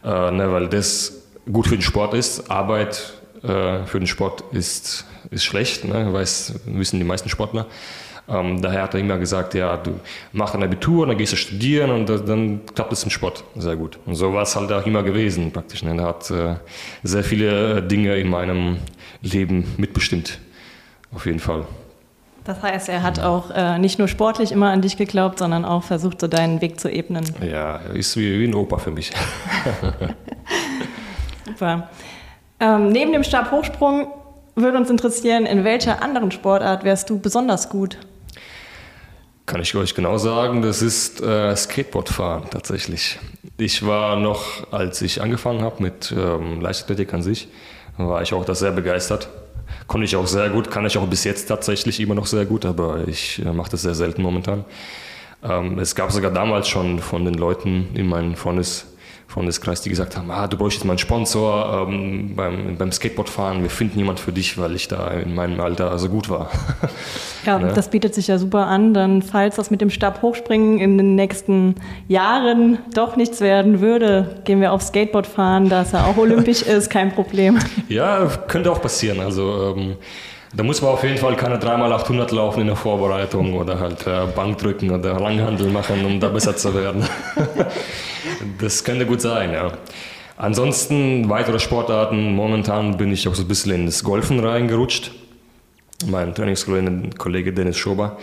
äh, 0.07 0.31
ne, 0.31 0.51
weil 0.53 0.69
das 0.69 1.13
gut 1.53 1.67
für 1.67 1.77
den 1.77 1.83
Sport 1.83 2.15
ist. 2.15 2.51
Arbeit 2.51 3.15
äh, 3.43 3.85
für 3.85 3.99
den 3.99 4.07
Sport 4.07 4.45
ist, 4.53 5.05
ist 5.31 5.45
schlecht, 5.45 5.85
ne, 5.85 6.13
weiß, 6.13 6.61
wissen 6.67 6.99
die 6.99 7.05
meisten 7.05 7.29
Sportler. 7.29 7.67
Ähm, 8.29 8.61
daher 8.61 8.83
hat 8.83 8.95
er 8.95 9.01
immer 9.01 9.19
gesagt, 9.19 9.55
ja, 9.55 9.77
du 9.77 10.01
machst 10.33 10.55
ein 10.55 10.63
Abitur, 10.63 11.07
dann 11.07 11.17
gehst 11.17 11.33
du 11.33 11.37
studieren 11.37 11.91
und 11.91 12.09
dann 12.09 12.61
klappt 12.75 12.93
es 12.93 13.05
im 13.05 13.11
Sport 13.11 13.45
sehr 13.57 13.77
gut. 13.77 13.99
Und 14.05 14.17
so 14.17 14.33
war 14.33 14.43
es 14.43 14.57
halt 14.57 14.73
auch 14.73 14.85
immer 14.87 15.03
gewesen 15.03 15.53
praktisch. 15.53 15.83
Ne. 15.83 15.97
Er 15.97 16.07
hat 16.07 16.31
äh, 16.31 16.57
sehr 17.03 17.23
viele 17.23 17.83
Dinge 17.83 18.17
in 18.17 18.29
meinem 18.29 18.79
Leben 19.23 19.75
mitbestimmt, 19.77 20.39
auf 21.13 21.27
jeden 21.27 21.41
Fall. 21.41 21.67
Das 22.47 22.63
heißt, 22.63 22.89
er 22.89 23.03
hat 23.03 23.19
auch 23.19 23.51
äh, 23.51 23.79
nicht 23.79 23.99
nur 23.99 24.07
sportlich 24.07 24.53
immer 24.53 24.71
an 24.71 24.81
dich 24.81 24.97
geglaubt, 24.97 25.41
sondern 25.41 25.65
auch 25.65 25.83
versucht, 25.83 26.21
so 26.21 26.29
deinen 26.29 26.61
Weg 26.61 26.79
zu 26.79 26.89
ebnen. 26.89 27.25
Ja, 27.43 27.79
ist 27.79 28.17
wie, 28.17 28.39
wie 28.39 28.45
ein 28.45 28.55
Opa 28.55 28.79
für 28.79 28.93
mich. 28.93 29.11
Super. 31.45 31.91
Ähm, 32.61 32.91
neben 32.91 33.13
dem 33.13 33.25
Stabhochsprung 33.25 34.07
würde 34.55 34.79
uns 34.79 34.89
interessieren, 34.91 35.45
in 35.45 35.65
welcher 35.65 36.03
anderen 36.03 36.31
Sportart 36.31 36.85
wärst 36.85 37.11
du 37.11 37.19
besonders 37.19 37.69
gut? 37.69 37.99
Kann 39.45 39.61
ich 39.61 39.75
euch 39.75 39.95
genau 39.95 40.17
sagen, 40.17 40.63
das 40.63 40.83
ist 40.83 41.21
äh, 41.21 41.55
Skateboardfahren 41.55 42.49
tatsächlich. 42.51 43.19
Ich 43.59 43.85
war 43.85 44.17
noch, 44.17 44.73
als 44.73 45.03
ich 45.03 45.21
angefangen 45.21 45.63
habe 45.63 45.83
mit 45.83 46.15
ähm, 46.17 46.61
Leichtathletik 46.61 47.13
an 47.13 47.23
sich, 47.23 47.49
war 47.97 48.23
ich 48.23 48.33
auch 48.33 48.45
da 48.45 48.55
sehr 48.55 48.73
begeistert 48.73 49.29
Konnte 49.87 50.05
ich 50.05 50.17
auch 50.17 50.27
sehr 50.27 50.51
gut, 50.51 50.71
kann 50.71 50.87
ich 50.87 50.99
auch 50.99 51.07
bis 51.07 51.25
jetzt 51.25 51.47
tatsächlich 51.47 52.01
immer 52.01 52.15
noch 52.15 52.27
sehr 52.27 52.45
gut, 52.45 52.65
aber 52.65 53.07
ich 53.07 53.45
äh, 53.45 53.53
mache 53.53 53.71
das 53.71 53.83
sehr 53.83 53.95
selten 53.95 54.23
momentan. 54.23 54.65
Ähm, 55.43 55.79
es 55.79 55.95
gab 55.95 56.13
sogar 56.13 56.31
damals 56.31 56.69
schon 56.69 56.99
von 56.99 57.25
den 57.25 57.35
Leuten 57.35 57.89
in 57.95 58.07
meinem 58.09 58.37
Freundes, 58.37 58.96
Freundeskreis, 59.29 59.83
die 59.83 59.91
gesagt 59.91 60.17
haben, 60.17 60.31
ah, 60.31 60.47
du 60.47 60.57
brauchst 60.57 60.77
jetzt 60.77 60.85
mal 60.85 60.93
einen 60.93 60.99
Sponsor 60.99 61.87
ähm, 61.89 62.35
beim, 62.37 62.77
beim 62.77 62.93
Skateboardfahren, 62.93 63.63
wir 63.63 63.71
finden 63.71 63.99
jemand 63.99 64.21
für 64.21 64.33
dich, 64.33 64.57
weil 64.57 64.75
ich 64.75 64.89
da 64.89 65.09
in 65.09 65.35
meinem 65.35 65.61
Alter 65.61 65.99
so 65.99 66.09
gut 66.09 66.29
war. 66.29 66.51
Ja, 67.45 67.61
ne? 67.61 67.73
das 67.73 67.91
bietet 67.91 68.13
sich 68.13 68.27
ja 68.27 68.39
super 68.39 68.67
an. 68.67 68.93
Dann, 68.93 69.23
falls 69.23 69.55
das 69.55 69.71
mit 69.71 69.81
dem 69.81 69.89
Stabhochspringen 69.89 70.81
in 70.81 70.99
den 70.99 71.15
nächsten 71.15 71.77
Jahren 72.09 72.79
doch 72.93 73.15
nichts 73.15 73.41
werden 73.41 73.81
würde, 73.81 74.43
gehen 74.45 74.61
wir 74.61 74.73
auf 74.73 74.83
Skateboard 74.83 75.29
fahren, 75.29 75.69
da 75.69 75.83
es 75.83 75.93
ja 75.93 76.07
auch 76.07 76.17
olympisch 76.17 76.63
ist, 76.63 76.91
kein 76.91 77.13
Problem. 77.15 77.61
Ja, 77.89 78.27
könnte 78.49 78.73
auch 78.73 78.83
passieren. 78.83 79.21
Also 79.21 79.77
ähm, 79.77 79.97
Da 80.55 80.63
muss 80.63 80.81
man 80.81 80.93
auf 80.93 81.03
jeden 81.03 81.19
Fall 81.19 81.37
keine 81.37 81.57
3x800 81.59 82.35
laufen 82.35 82.61
in 82.61 82.67
der 82.69 82.77
Vorbereitung 82.77 83.55
oder 83.55 83.81
halt 83.81 84.07
äh, 84.07 84.27
Bankdrücken 84.35 84.91
oder 84.91 85.19
Langhandel 85.19 85.71
machen, 85.71 86.05
um 86.05 86.21
da 86.21 86.29
besser 86.29 86.57
zu 86.57 86.75
werden. 86.75 87.05
das 88.61 88.85
könnte 88.85 89.07
gut 89.07 89.21
sein, 89.21 89.53
ja. 89.53 89.73
Ansonsten 90.37 91.29
weitere 91.29 91.59
Sportarten. 91.59 92.35
Momentan 92.35 92.97
bin 92.97 93.13
ich 93.13 93.27
auch 93.27 93.35
so 93.35 93.43
ein 93.43 93.49
bisschen 93.49 93.73
ins 93.73 94.05
Golfen 94.05 94.39
reingerutscht. 94.39 95.13
Mein 96.07 96.35
Trainingskollege 96.35 97.53
Dennis 97.53 97.79
Schober 97.79 98.19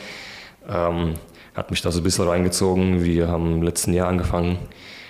ähm, 0.69 1.15
hat 1.55 1.71
mich 1.71 1.81
da 1.81 1.91
so 1.91 1.99
ein 1.99 2.03
bisschen 2.03 2.27
reingezogen. 2.27 3.03
Wir 3.03 3.27
haben 3.27 3.53
im 3.53 3.63
letzten 3.63 3.93
Jahr 3.93 4.07
angefangen, 4.07 4.59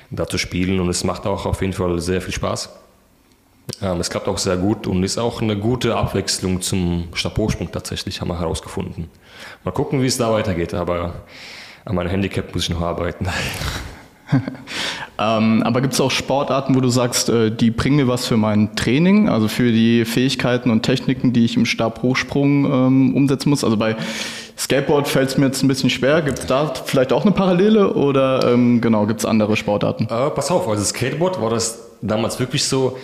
da 0.10 0.28
zu 0.28 0.38
spielen 0.38 0.80
und 0.80 0.90
es 0.90 1.04
macht 1.04 1.28
auch 1.28 1.46
auf 1.46 1.62
jeden 1.62 1.74
Fall 1.74 2.00
sehr 2.00 2.22
viel 2.22 2.34
Spaß. 2.34 2.70
Ähm, 3.82 4.00
es 4.00 4.10
klappt 4.10 4.28
auch 4.28 4.38
sehr 4.38 4.58
gut 4.58 4.88
und 4.88 5.04
ist 5.04 5.18
auch 5.18 5.42
eine 5.42 5.58
gute 5.58 5.96
Abwechslung 5.96 6.62
zum 6.62 7.08
Stabhochsprung 7.14 7.72
tatsächlich, 7.72 8.22
haben 8.22 8.28
wir 8.30 8.40
herausgefunden. 8.40 9.10
Mal 9.64 9.72
gucken, 9.72 10.02
wie 10.02 10.08
es 10.08 10.18
da 10.18 10.32
weitergeht, 10.32 10.74
aber 10.74 11.24
an 11.86 11.96
meinem 11.96 12.10
Handicap 12.10 12.54
muss 12.54 12.64
ich 12.64 12.70
noch 12.70 12.82
arbeiten. 12.82 13.28
ähm, 15.20 15.64
aber 15.64 15.82
gibt 15.82 15.94
es 15.94 16.02
auch 16.02 16.12
Sportarten, 16.12 16.76
wo 16.76 16.82
du 16.82 16.90
sagst, 16.90 17.30
äh, 17.30 17.52
die 17.52 17.72
bringen 17.72 17.98
mir 17.98 18.08
was 18.08 18.26
für 18.26 18.38
mein 18.38 18.76
Training, 18.76 19.30
also 19.30 19.48
für 19.48 19.72
die 19.72 20.06
Fähigkeiten 20.06 20.70
und 20.70 20.84
Techniken, 20.84 21.34
die 21.34 21.46
ich 21.46 21.56
im 21.56 21.66
Stabhochsprung 21.66 22.66
ähm, 22.66 23.16
umsetzen 23.16 23.50
muss? 23.50 23.64
Also 23.64 23.78
bei 23.78 23.96
Skateboard 24.58 25.08
fällt 25.08 25.30
es 25.30 25.38
mir 25.38 25.48
jetzt 25.48 25.64
ein 25.64 25.68
bisschen 25.68 25.90
schwer. 25.90 26.22
Gibt 26.22 26.40
es 26.40 26.46
da 26.46 26.74
vielleicht 26.86 27.12
auch 27.12 27.24
eine 27.24 27.32
Parallele 27.32 27.94
oder 27.94 28.54
ähm, 28.54 28.82
genau, 28.82 29.06
gibt 29.06 29.22
es 29.22 29.26
andere 29.26 29.56
Sportarten? 29.56 30.06
Äh, 30.06 30.30
pass 30.30 30.52
auf, 30.52 30.68
also 30.68 30.84
Skateboard 30.84 31.42
war 31.42 31.50
das 31.50 31.90
damals 32.02 32.40
wirklich 32.40 32.64
so, 32.64 32.98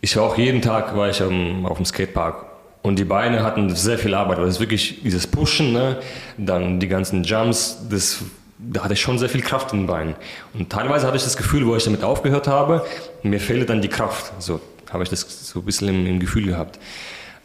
ich 0.00 0.16
war 0.16 0.24
auch 0.24 0.38
jeden 0.38 0.62
Tag 0.62 0.96
war 0.96 1.10
ich 1.10 1.22
um, 1.22 1.66
auf 1.66 1.76
dem 1.76 1.86
Skatepark 1.86 2.46
und 2.82 2.98
die 2.98 3.04
Beine 3.04 3.42
hatten 3.42 3.74
sehr 3.74 3.98
viel 3.98 4.14
Arbeit. 4.14 4.38
Das 4.38 4.48
ist 4.48 4.60
wirklich 4.60 5.02
dieses 5.02 5.26
Pushen, 5.26 5.72
ne? 5.72 5.98
dann 6.38 6.80
die 6.80 6.88
ganzen 6.88 7.24
Jumps, 7.24 7.86
das, 7.90 8.22
da 8.58 8.84
hatte 8.84 8.94
ich 8.94 9.00
schon 9.00 9.18
sehr 9.18 9.28
viel 9.28 9.42
Kraft 9.42 9.72
in 9.72 9.80
den 9.80 9.86
Beinen. 9.86 10.14
Und 10.54 10.70
teilweise 10.70 11.06
hatte 11.06 11.16
ich 11.16 11.24
das 11.24 11.36
Gefühl, 11.36 11.66
wo 11.66 11.76
ich 11.76 11.84
damit 11.84 12.02
aufgehört 12.02 12.48
habe, 12.48 12.84
mir 13.22 13.40
fehlte 13.40 13.66
dann 13.66 13.82
die 13.82 13.88
Kraft. 13.88 14.32
So 14.38 14.60
habe 14.90 15.02
ich 15.02 15.10
das 15.10 15.20
so 15.20 15.60
ein 15.60 15.64
bisschen 15.64 15.88
im, 15.88 16.06
im 16.06 16.20
Gefühl 16.20 16.46
gehabt. 16.46 16.78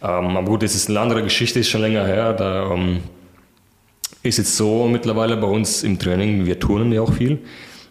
Ähm, 0.01 0.38
aber 0.38 0.47
gut, 0.47 0.63
das 0.63 0.75
ist 0.75 0.89
eine 0.89 1.00
andere 1.00 1.24
Geschichte, 1.24 1.59
ist 1.59 1.69
schon 1.69 1.81
länger 1.81 2.05
her. 2.05 2.33
Da 2.33 2.71
ähm, 2.71 3.03
ist 4.24 4.38
jetzt 4.38 4.55
so 4.55 4.88
mittlerweile 4.88 5.35
bei 5.35 5.47
uns 5.47 5.83
im 5.83 6.00
Training, 6.00 6.45
wir 6.45 6.59
turnen 6.59 6.91
ja 6.93 7.01
auch 7.01 7.13
viel. 7.13 7.39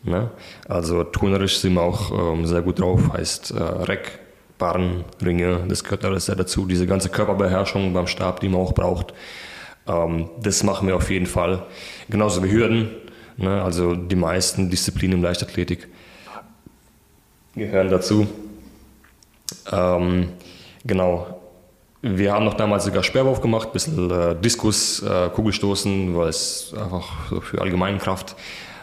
Ne? 0.02 0.30
Also 0.68 1.04
turnerisch 1.04 1.59
sind 1.59 1.75
wir 1.75 1.83
auch 1.83 2.11
ähm, 2.11 2.47
sehr 2.47 2.62
gut 2.62 2.80
drauf, 2.80 3.12
heißt 3.12 3.52
äh, 3.52 3.62
Reck, 3.62 4.18
Barren, 4.59 5.05
Ringe, 5.25 5.65
das 5.69 5.85
gehört 5.85 6.05
alles 6.05 6.27
sehr 6.27 6.37
dazu. 6.37 6.67
Diese 6.67 6.87
ganze 6.87 7.09
Körperbeherrschung 7.09 7.93
beim 7.93 8.07
Stab, 8.07 8.41
die 8.41 8.49
man 8.49 8.61
auch 8.61 8.73
braucht, 8.73 9.13
ähm, 9.87 10.31
das 10.41 10.63
machen 10.63 10.89
wir 10.89 10.97
auf 10.97 11.11
jeden 11.11 11.27
Fall. 11.27 11.67
Genauso 12.09 12.43
wie 12.45 12.51
Hürden, 12.51 12.91
ne? 13.37 13.63
also 13.63 13.95
die 13.95 14.17
meisten 14.17 14.71
Disziplinen 14.71 15.19
im 15.19 15.25
Leichtathletik 15.25 15.89
gehören 17.55 17.89
dazu. 17.89 18.27
Ähm, 19.71 20.31
genau. 20.85 21.41
Wir 22.03 22.33
haben 22.33 22.45
noch 22.45 22.55
damals 22.55 22.85
sogar 22.85 23.03
Sperrwurf 23.03 23.41
gemacht, 23.41 23.69
ein 23.69 23.73
bisschen 23.73 24.11
äh, 24.11 24.37
Diskus, 24.37 25.03
äh, 25.03 25.31
Kugelstoßen, 25.31 26.15
weil 26.17 26.29
es 26.29 26.75
einfach 26.77 27.31
so 27.31 27.41
für 27.41 27.61
Allgemeinkraft 27.63 28.37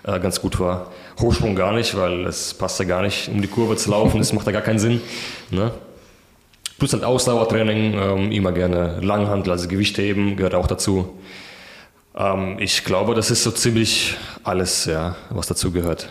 äh, 0.04 0.20
ganz 0.20 0.42
gut 0.42 0.60
war. 0.60 0.88
Hochsprung 1.22 1.56
gar 1.56 1.74
nicht, 1.74 1.96
weil 1.98 2.26
es 2.26 2.54
passt 2.54 2.80
ja 2.80 2.86
gar 2.86 3.02
nicht, 3.02 3.30
um 3.30 3.42
die 3.42 3.48
Kurve 3.48 3.76
zu 3.76 3.92
laufen, 3.92 4.18
das 4.20 4.34
macht 4.34 4.46
ja 4.48 4.52
gar 4.52 4.62
keinen 4.62 4.80
Sinn. 4.80 5.02
Ne? 5.50 5.72
Plus 6.80 6.94
halt 6.94 7.04
Ausdauertraining, 7.04 7.94
ähm, 7.94 8.32
immer 8.32 8.52
gerne 8.52 9.00
Langhandel, 9.02 9.52
also 9.52 9.68
Gewichtheben 9.68 10.36
gehört 10.36 10.56
auch 10.56 10.68
dazu. 10.68 11.20
Ähm, 12.16 12.58
ich 12.60 12.84
glaube, 12.84 13.14
das 13.14 13.32
ist 13.32 13.44
so 13.44 13.52
ziemlich 13.52 14.16
alles, 14.44 14.86
ja, 14.86 15.16
was 15.30 15.48
dazu 15.48 15.72
gehört. 15.72 16.10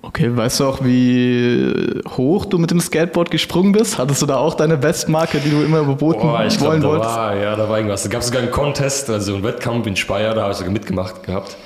Okay, 0.00 0.34
weißt 0.34 0.60
du 0.60 0.64
auch, 0.64 0.78
wie 0.82 2.00
hoch 2.16 2.46
du 2.46 2.58
mit 2.58 2.70
dem 2.70 2.80
Skateboard 2.80 3.30
gesprungen 3.30 3.72
bist? 3.72 3.98
Hattest 3.98 4.22
du 4.22 4.26
da 4.26 4.38
auch 4.38 4.54
deine 4.54 4.76
Bestmarke, 4.76 5.38
die 5.38 5.50
du 5.50 5.62
immer 5.62 5.80
überboten 5.80 6.22
oh, 6.22 6.38
ich 6.46 6.58
wollen 6.60 6.80
glaub, 6.80 6.92
wolltest? 6.92 7.14
War, 7.14 7.36
ja, 7.36 7.54
da 7.54 7.68
war 7.68 7.76
irgendwas. 7.76 8.04
Da 8.04 8.08
gab 8.08 8.22
es 8.22 8.28
sogar 8.28 8.42
einen 8.42 8.50
Contest, 8.50 9.10
also 9.10 9.34
einen 9.34 9.44
Wettkampf 9.44 9.86
in 9.86 9.96
Speyer, 9.96 10.34
da 10.34 10.42
habe 10.42 10.52
ich 10.52 10.58
sogar 10.58 10.72
mitgemacht 10.72 11.22
gehabt. 11.24 11.56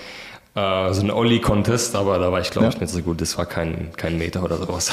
Äh, 0.55 0.93
so 0.93 1.01
ein 1.01 1.11
Olli-Contest, 1.11 1.97
aber 1.97 2.19
da 2.19 2.31
war 2.31 2.41
ich, 2.41 2.51
glaube 2.51 2.69
ich, 2.69 2.79
nicht 2.79 2.93
so 2.93 3.01
gut. 3.01 3.23
Das 3.23 3.39
war 3.39 3.47
kein, 3.47 3.91
kein 3.97 4.19
Meter 4.19 4.43
oder 4.43 4.59
sowas. 4.59 4.93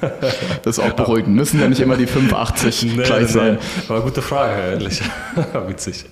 das 0.62 0.78
ist 0.78 0.84
auch 0.84 0.92
beruhigend. 0.92 1.34
Müssen 1.34 1.60
ja 1.60 1.68
nicht 1.68 1.80
immer 1.80 1.96
die 1.96 2.06
85 2.06 2.82
nee, 2.96 3.02
gleich 3.02 3.28
sein. 3.28 3.54
Nee. 3.54 3.82
Aber 3.88 4.02
gute 4.02 4.22
Frage, 4.22 4.70
ehrlich. 4.70 5.02
Witzig. 5.66 6.04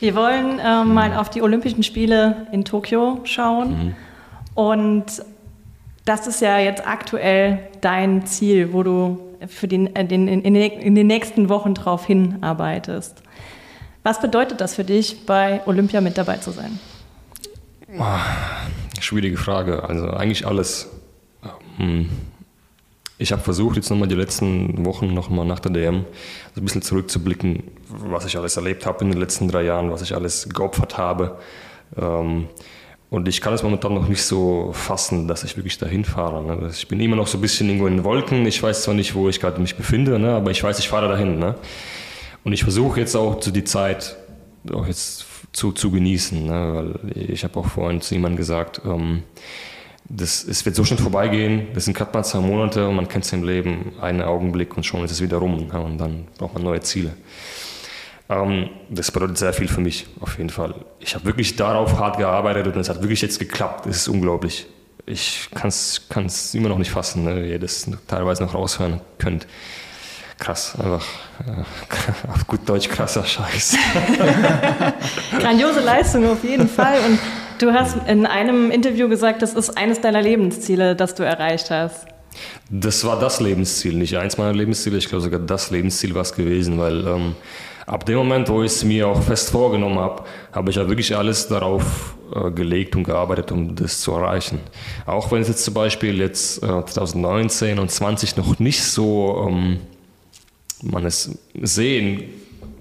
Wir 0.00 0.14
wollen 0.14 0.58
äh, 0.58 0.84
mhm. 0.84 0.94
mal 0.94 1.16
auf 1.16 1.28
die 1.28 1.42
Olympischen 1.42 1.82
Spiele 1.82 2.46
in 2.50 2.64
Tokio 2.64 3.20
schauen. 3.24 3.68
Mhm. 3.68 3.94
Und 4.54 5.04
das 6.06 6.26
ist 6.26 6.40
ja 6.40 6.58
jetzt 6.58 6.86
aktuell 6.86 7.58
dein 7.82 8.24
Ziel, 8.24 8.72
wo 8.72 8.82
du 8.82 9.18
für 9.46 9.68
den, 9.68 9.94
äh, 9.94 10.06
den, 10.06 10.28
in, 10.28 10.54
in 10.54 10.94
den 10.94 11.06
nächsten 11.06 11.50
Wochen 11.50 11.74
drauf 11.74 12.06
hinarbeitest. 12.06 13.22
Was 14.02 14.18
bedeutet 14.18 14.62
das 14.62 14.76
für 14.76 14.84
dich, 14.84 15.26
bei 15.26 15.60
Olympia 15.66 16.00
mit 16.00 16.16
dabei 16.16 16.38
zu 16.38 16.52
sein? 16.52 16.78
Schwierige 19.00 19.36
Frage. 19.36 19.82
Also 19.88 20.10
eigentlich 20.10 20.46
alles. 20.46 20.88
Hm. 21.78 22.08
Ich 23.20 23.32
habe 23.32 23.42
versucht, 23.42 23.76
jetzt 23.76 23.90
nochmal 23.90 24.08
die 24.08 24.14
letzten 24.14 24.84
Wochen 24.84 25.12
nochmal 25.12 25.44
nach 25.44 25.58
der 25.58 25.72
DM 25.72 26.04
so 26.54 26.60
ein 26.60 26.64
bisschen 26.64 26.82
zurückzublicken, 26.82 27.64
was 27.88 28.26
ich 28.26 28.36
alles 28.36 28.56
erlebt 28.56 28.86
habe 28.86 29.04
in 29.04 29.10
den 29.10 29.18
letzten 29.18 29.48
drei 29.48 29.62
Jahren, 29.62 29.90
was 29.90 30.02
ich 30.02 30.14
alles 30.14 30.48
geopfert 30.48 30.98
habe. 30.98 31.38
Ähm, 31.96 32.46
und 33.10 33.26
ich 33.26 33.40
kann 33.40 33.54
es 33.54 33.62
momentan 33.62 33.94
noch 33.94 34.06
nicht 34.06 34.22
so 34.22 34.70
fassen, 34.72 35.26
dass 35.26 35.42
ich 35.42 35.56
wirklich 35.56 35.78
dahin 35.78 36.04
fahre. 36.04 36.44
Ne? 36.44 36.68
Ich 36.70 36.86
bin 36.86 37.00
immer 37.00 37.16
noch 37.16 37.26
so 37.26 37.38
ein 37.38 37.40
bisschen 37.40 37.68
irgendwo 37.68 37.86
in 37.86 37.96
den 37.96 38.04
Wolken. 38.04 38.46
Ich 38.46 38.62
weiß 38.62 38.82
zwar 38.82 38.94
nicht, 38.94 39.14
wo 39.14 39.28
ich 39.28 39.40
gerade 39.40 39.60
mich 39.60 39.76
befinde, 39.76 40.18
ne? 40.18 40.34
aber 40.34 40.50
ich 40.50 40.62
weiß, 40.62 40.78
ich 40.78 40.88
fahre 40.88 41.08
dahin. 41.08 41.38
Ne? 41.38 41.54
Und 42.44 42.52
ich 42.52 42.62
versuche 42.62 43.00
jetzt 43.00 43.16
auch 43.16 43.40
zu 43.40 43.50
die 43.50 43.64
Zeit, 43.64 44.16
auch 44.72 44.86
jetzt 44.86 45.24
zu, 45.52 45.72
zu 45.72 45.90
genießen. 45.90 46.46
Ne? 46.46 46.98
Weil 47.04 47.30
ich 47.30 47.44
habe 47.44 47.58
auch 47.58 47.66
vorhin 47.66 48.00
zu 48.00 48.14
jemandem 48.14 48.36
gesagt, 48.36 48.80
ähm, 48.84 49.22
das, 50.08 50.44
es 50.44 50.64
wird 50.64 50.74
so 50.74 50.84
schnell 50.84 50.98
vorbeigehen, 50.98 51.68
das 51.74 51.84
sind 51.84 51.94
gerade 51.94 52.12
mal 52.14 52.24
zwei 52.24 52.40
Monate 52.40 52.88
und 52.88 52.96
man 52.96 53.08
kennt 53.08 53.24
es 53.24 53.32
im 53.32 53.44
Leben, 53.44 53.92
einen 54.00 54.22
Augenblick 54.22 54.76
und 54.76 54.84
schon 54.84 55.04
ist 55.04 55.10
es 55.10 55.20
wieder 55.20 55.36
rum 55.36 55.66
ne? 55.66 55.80
und 55.80 55.98
dann 55.98 56.26
braucht 56.38 56.54
man 56.54 56.62
neue 56.62 56.80
Ziele. 56.80 57.12
Ähm, 58.30 58.70
das 58.88 59.10
bedeutet 59.10 59.36
sehr 59.38 59.52
viel 59.52 59.68
für 59.68 59.80
mich, 59.80 60.06
auf 60.20 60.38
jeden 60.38 60.50
Fall. 60.50 60.74
Ich 61.00 61.14
habe 61.14 61.26
wirklich 61.26 61.56
darauf 61.56 61.98
hart 61.98 62.16
gearbeitet 62.16 62.66
und 62.66 62.80
es 62.80 62.88
hat 62.88 63.02
wirklich 63.02 63.20
jetzt 63.20 63.38
geklappt. 63.38 63.86
Es 63.86 63.98
ist 63.98 64.08
unglaublich. 64.08 64.66
Ich 65.04 65.48
kann 65.54 65.68
es 65.68 66.54
immer 66.54 66.68
noch 66.68 66.78
nicht 66.78 66.90
fassen, 66.90 67.24
ne? 67.24 67.42
wie 67.42 67.50
ihr 67.50 67.58
das 67.58 67.90
teilweise 68.06 68.44
noch 68.44 68.54
raushören 68.54 69.00
könnt 69.18 69.46
krass, 70.38 70.74
einfach 70.78 71.04
äh, 71.46 72.30
auf 72.32 72.46
gut 72.46 72.60
Deutsch 72.66 72.88
krasser 72.88 73.24
Scheiß. 73.24 73.76
Grandiose 75.38 75.80
Leistung 75.80 76.28
auf 76.30 76.42
jeden 76.44 76.68
Fall. 76.68 76.98
Und 77.06 77.18
du 77.58 77.72
hast 77.72 77.96
in 78.06 78.26
einem 78.26 78.70
Interview 78.70 79.08
gesagt, 79.08 79.42
das 79.42 79.54
ist 79.54 79.76
eines 79.76 80.00
deiner 80.00 80.22
Lebensziele, 80.22 80.96
das 80.96 81.14
du 81.14 81.24
erreicht 81.24 81.70
hast. 81.70 82.06
Das 82.70 83.04
war 83.04 83.18
das 83.18 83.40
Lebensziel, 83.40 83.94
nicht 83.94 84.16
eins 84.16 84.38
meiner 84.38 84.52
Lebensziele, 84.52 84.98
ich 84.98 85.08
glaube 85.08 85.22
sogar 85.22 85.40
das 85.40 85.70
Lebensziel 85.70 86.14
war 86.14 86.22
es 86.22 86.34
gewesen, 86.34 86.78
weil 86.78 87.06
ähm, 87.06 87.34
ab 87.86 88.04
dem 88.04 88.16
Moment, 88.16 88.48
wo 88.48 88.62
ich 88.62 88.72
es 88.72 88.84
mir 88.84 89.08
auch 89.08 89.22
fest 89.22 89.50
vorgenommen 89.50 89.98
habe, 89.98 90.22
habe 90.52 90.70
ich 90.70 90.76
ja 90.76 90.86
wirklich 90.86 91.16
alles 91.16 91.48
darauf 91.48 92.14
äh, 92.34 92.50
gelegt 92.50 92.94
und 92.94 93.04
gearbeitet, 93.04 93.50
um 93.50 93.74
das 93.74 94.00
zu 94.00 94.12
erreichen. 94.12 94.60
Auch 95.06 95.32
wenn 95.32 95.42
es 95.42 95.48
jetzt 95.48 95.64
zum 95.64 95.74
Beispiel 95.74 96.18
jetzt 96.18 96.62
äh, 96.62 96.66
2019 96.84 97.78
und 97.78 97.90
20 97.90 98.36
noch 98.36 98.58
nicht 98.58 98.84
so 98.84 99.48
ähm, 99.48 99.80
man 100.82 101.04
es 101.04 101.38
sehen 101.60 102.24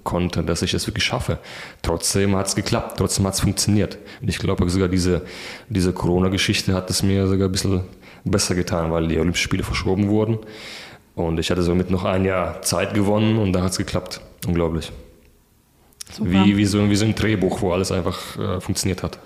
konnte, 0.03 0.43
dass 0.43 0.61
ich 0.61 0.73
es 0.73 0.87
wirklich 0.87 1.03
schaffe. 1.03 1.39
Trotzdem 1.81 2.35
hat 2.35 2.47
es 2.47 2.55
geklappt, 2.55 2.97
trotzdem 2.97 3.27
hat 3.27 3.33
es 3.33 3.41
funktioniert. 3.41 3.97
Und 4.21 4.29
ich 4.29 4.39
glaube 4.39 4.69
sogar 4.69 4.87
diese, 4.87 5.23
diese 5.69 5.91
Corona-Geschichte 5.91 6.73
hat 6.73 6.89
es 6.89 7.03
mir 7.03 7.27
sogar 7.27 7.49
ein 7.49 7.51
bisschen 7.51 7.81
besser 8.23 8.55
getan, 8.55 8.91
weil 8.91 9.07
die 9.07 9.17
Olympischen 9.17 9.43
Spiele 9.43 9.63
verschoben 9.63 10.07
wurden. 10.07 10.39
Und 11.15 11.39
ich 11.39 11.51
hatte 11.51 11.63
somit 11.63 11.89
noch 11.89 12.05
ein 12.05 12.25
Jahr 12.25 12.61
Zeit 12.61 12.93
gewonnen 12.93 13.37
und 13.37 13.51
da 13.51 13.63
hat 13.63 13.71
es 13.71 13.77
geklappt. 13.77 14.21
Unglaublich. 14.47 14.91
Wie, 16.21 16.55
wie, 16.55 16.65
so, 16.65 16.89
wie 16.89 16.95
so 16.95 17.05
ein 17.05 17.15
Drehbuch, 17.15 17.61
wo 17.61 17.73
alles 17.73 17.91
einfach 17.91 18.37
äh, 18.37 18.61
funktioniert 18.61 19.03
hat. 19.03 19.19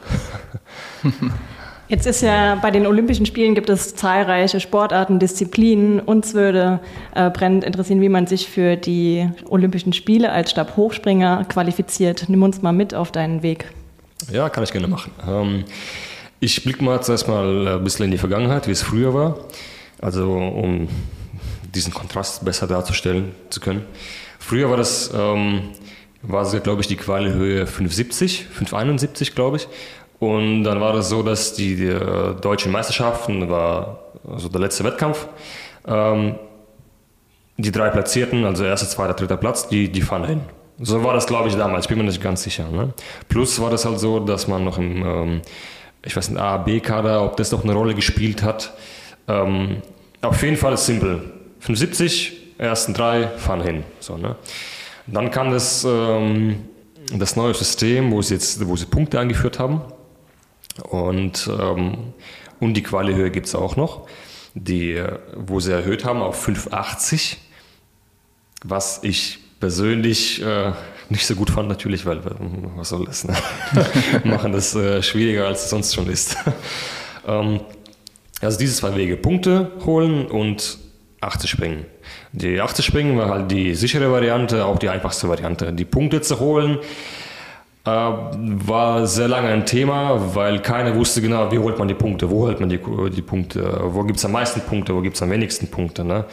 Jetzt 1.91 2.07
ist 2.07 2.21
ja 2.21 2.55
bei 2.55 2.71
den 2.71 2.87
Olympischen 2.87 3.25
Spielen 3.25 3.53
gibt 3.53 3.69
es 3.69 3.95
zahlreiche 3.95 4.61
Sportarten, 4.61 5.19
Disziplinen. 5.19 5.99
Uns 5.99 6.33
würde 6.33 6.79
äh, 7.13 7.29
brennend 7.29 7.65
interessieren, 7.65 7.99
wie 7.99 8.07
man 8.07 8.27
sich 8.27 8.47
für 8.47 8.77
die 8.77 9.29
Olympischen 9.49 9.91
Spiele 9.91 10.31
als 10.31 10.51
Stabhochspringer 10.51 11.43
qualifiziert. 11.49 12.29
Nimm 12.29 12.43
uns 12.43 12.61
mal 12.61 12.71
mit 12.71 12.95
auf 12.95 13.11
deinen 13.11 13.43
Weg. 13.43 13.65
Ja, 14.31 14.47
kann 14.47 14.63
ich 14.63 14.71
gerne 14.71 14.87
machen. 14.87 15.11
Ähm, 15.27 15.65
ich 16.39 16.63
blicke 16.63 16.81
mal 16.81 17.03
zuerst 17.03 17.27
mal 17.27 17.67
ein 17.67 17.83
bisschen 17.83 18.05
in 18.05 18.11
die 18.11 18.17
Vergangenheit, 18.17 18.69
wie 18.69 18.71
es 18.71 18.81
früher 18.81 19.13
war. 19.13 19.39
Also 19.99 20.31
um 20.31 20.87
diesen 21.75 21.93
Kontrast 21.93 22.45
besser 22.45 22.67
darzustellen 22.67 23.33
zu 23.49 23.59
können. 23.59 23.83
Früher 24.39 24.69
war 24.69 24.77
das 24.77 25.11
ähm, 25.13 25.63
war 26.23 26.45
glaube 26.59 26.81
ich, 26.81 26.87
die 26.87 26.95
Quali-Höhe 26.95 27.65
5,70, 27.65 28.43
5,71, 28.57 29.33
glaube 29.33 29.57
ich. 29.57 29.67
Und 30.21 30.65
dann 30.65 30.79
war 30.79 30.93
es 30.93 31.09
so, 31.09 31.23
dass 31.23 31.55
die, 31.55 31.75
die 31.75 31.87
äh, 31.87 32.35
deutschen 32.35 32.71
Meisterschaften, 32.71 33.49
war 33.49 34.03
also 34.31 34.49
der 34.49 34.61
letzte 34.61 34.83
Wettkampf, 34.83 35.27
ähm, 35.87 36.35
die 37.57 37.71
drei 37.71 37.89
Platzierten, 37.89 38.45
also 38.45 38.63
erster, 38.63 38.87
zweiter, 38.87 39.15
dritter 39.15 39.37
Platz, 39.37 39.67
die, 39.67 39.91
die 39.91 40.03
fahren 40.03 40.25
hin. 40.25 40.41
So 40.79 41.03
war 41.03 41.15
das, 41.15 41.25
glaube 41.25 41.49
ich, 41.49 41.55
damals, 41.55 41.87
bin 41.87 41.97
mir 41.97 42.03
nicht 42.03 42.21
ganz 42.21 42.43
sicher. 42.43 42.69
Ne? 42.69 42.93
Plus 43.29 43.59
war 43.59 43.71
das 43.71 43.83
halt 43.83 43.99
so, 43.99 44.19
dass 44.19 44.47
man 44.47 44.63
noch 44.63 44.77
im, 44.77 45.03
ähm, 45.03 45.41
ich 46.05 46.15
weiß 46.15 46.29
nicht, 46.29 46.39
A, 46.39 46.57
B-Kader, 46.57 47.25
ob 47.25 47.35
das 47.37 47.51
noch 47.51 47.63
eine 47.63 47.73
Rolle 47.73 47.95
gespielt 47.95 48.43
hat. 48.43 48.75
Ähm, 49.27 49.77
auf 50.21 50.43
jeden 50.43 50.57
Fall 50.57 50.73
ist 50.73 50.85
simpel. 50.85 51.31
75, 51.61 52.59
ersten 52.59 52.93
drei 52.93 53.27
fahren 53.27 53.63
hin. 53.63 53.83
So, 53.99 54.17
ne? 54.17 54.35
Dann 55.07 55.31
kam 55.31 55.49
das, 55.49 55.83
ähm, 55.83 56.57
das 57.11 57.35
neue 57.35 57.55
System, 57.55 58.11
wo 58.11 58.21
sie 58.21 58.35
jetzt, 58.35 58.67
wo 58.67 58.75
sie 58.75 58.85
Punkte 58.85 59.19
eingeführt 59.19 59.57
haben. 59.57 59.81
Und, 60.83 61.49
ähm, 61.59 62.13
und 62.59 62.73
die 62.75 62.83
Quali-Höhe 62.83 63.31
gibt 63.31 63.47
es 63.47 63.55
auch 63.55 63.75
noch, 63.75 64.07
die, 64.53 65.01
wo 65.35 65.59
sie 65.59 65.71
erhöht 65.71 66.05
haben 66.05 66.21
auf 66.21 66.47
5,80, 66.47 67.37
was 68.63 68.99
ich 69.03 69.39
persönlich 69.59 70.41
äh, 70.41 70.73
nicht 71.09 71.25
so 71.25 71.35
gut 71.35 71.49
fand 71.49 71.67
natürlich, 71.69 72.05
weil 72.05 72.21
was 72.75 72.89
soll 72.89 73.05
das, 73.05 73.25
ne? 73.25 73.35
machen 74.23 74.53
das 74.53 74.75
äh, 74.75 75.03
schwieriger 75.03 75.47
als 75.47 75.65
es 75.65 75.69
sonst 75.69 75.93
schon 75.93 76.09
ist. 76.09 76.37
ähm, 77.27 77.61
also 78.39 78.57
diese 78.57 78.75
zwei 78.75 78.95
Wege, 78.95 79.17
Punkte 79.17 79.71
holen 79.85 80.25
und 80.25 80.79
80 81.21 81.49
springen. 81.49 81.85
Die 82.31 82.59
80 82.59 82.83
springen 82.83 83.17
war 83.17 83.29
halt 83.29 83.51
die 83.51 83.75
sichere 83.75 84.11
Variante, 84.11 84.65
auch 84.65 84.79
die 84.79 84.89
einfachste 84.89 85.29
Variante. 85.29 85.71
Die 85.71 85.85
Punkte 85.85 86.21
zu 86.21 86.39
holen 86.39 86.79
war 87.83 89.07
sehr 89.07 89.27
lange 89.27 89.47
ein 89.47 89.65
Thema, 89.65 90.35
weil 90.35 90.61
keiner 90.61 90.95
wusste 90.95 91.21
genau, 91.21 91.51
wie 91.51 91.57
holt 91.57 91.79
man 91.79 91.87
die 91.87 91.95
Punkte, 91.95 92.29
wo 92.29 92.41
holt 92.41 92.59
man 92.59 92.69
die, 92.69 92.79
die 93.09 93.21
Punkte, 93.21 93.81
wo 93.85 94.03
gibt 94.03 94.19
es 94.19 94.25
am 94.25 94.33
meisten 94.33 94.61
Punkte, 94.61 94.93
wo 94.93 95.01
gibt 95.01 95.15
es 95.15 95.21
am 95.21 95.31
wenigsten 95.31 95.67
Punkte. 95.67 96.03
Ne? 96.03 96.25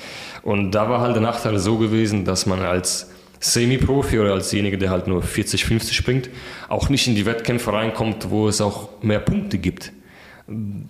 Und 0.42 0.72
da 0.72 0.90
war 0.90 1.00
halt 1.00 1.14
der 1.14 1.22
Nachteil 1.22 1.58
so 1.58 1.78
gewesen, 1.78 2.24
dass 2.24 2.44
man 2.44 2.60
als 2.60 3.10
Semi-Profi 3.40 4.18
oder 4.18 4.34
als 4.34 4.50
derjenige, 4.50 4.76
der 4.76 4.90
halt 4.90 5.06
nur 5.06 5.22
40, 5.22 5.64
50 5.64 5.96
springt, 5.96 6.28
auch 6.68 6.90
nicht 6.90 7.06
in 7.06 7.14
die 7.14 7.24
Wettkämpfe 7.24 7.72
reinkommt, 7.72 8.30
wo 8.30 8.48
es 8.48 8.60
auch 8.60 8.88
mehr 9.00 9.20
Punkte 9.20 9.58
gibt 9.58 9.92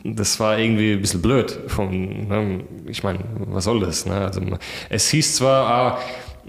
das 0.05 0.39
war 0.39 0.59
irgendwie 0.59 0.93
ein 0.93 1.01
bisschen 1.01 1.21
blöd. 1.21 1.59
Von, 1.67 2.29
ne? 2.29 2.61
Ich 2.87 3.03
meine, 3.03 3.19
was 3.47 3.65
soll 3.65 3.81
das? 3.81 4.07
Ne? 4.07 4.15
Also, 4.15 4.41
es 4.89 5.09
hieß 5.11 5.37
zwar, 5.37 5.67
ah, 5.69 5.99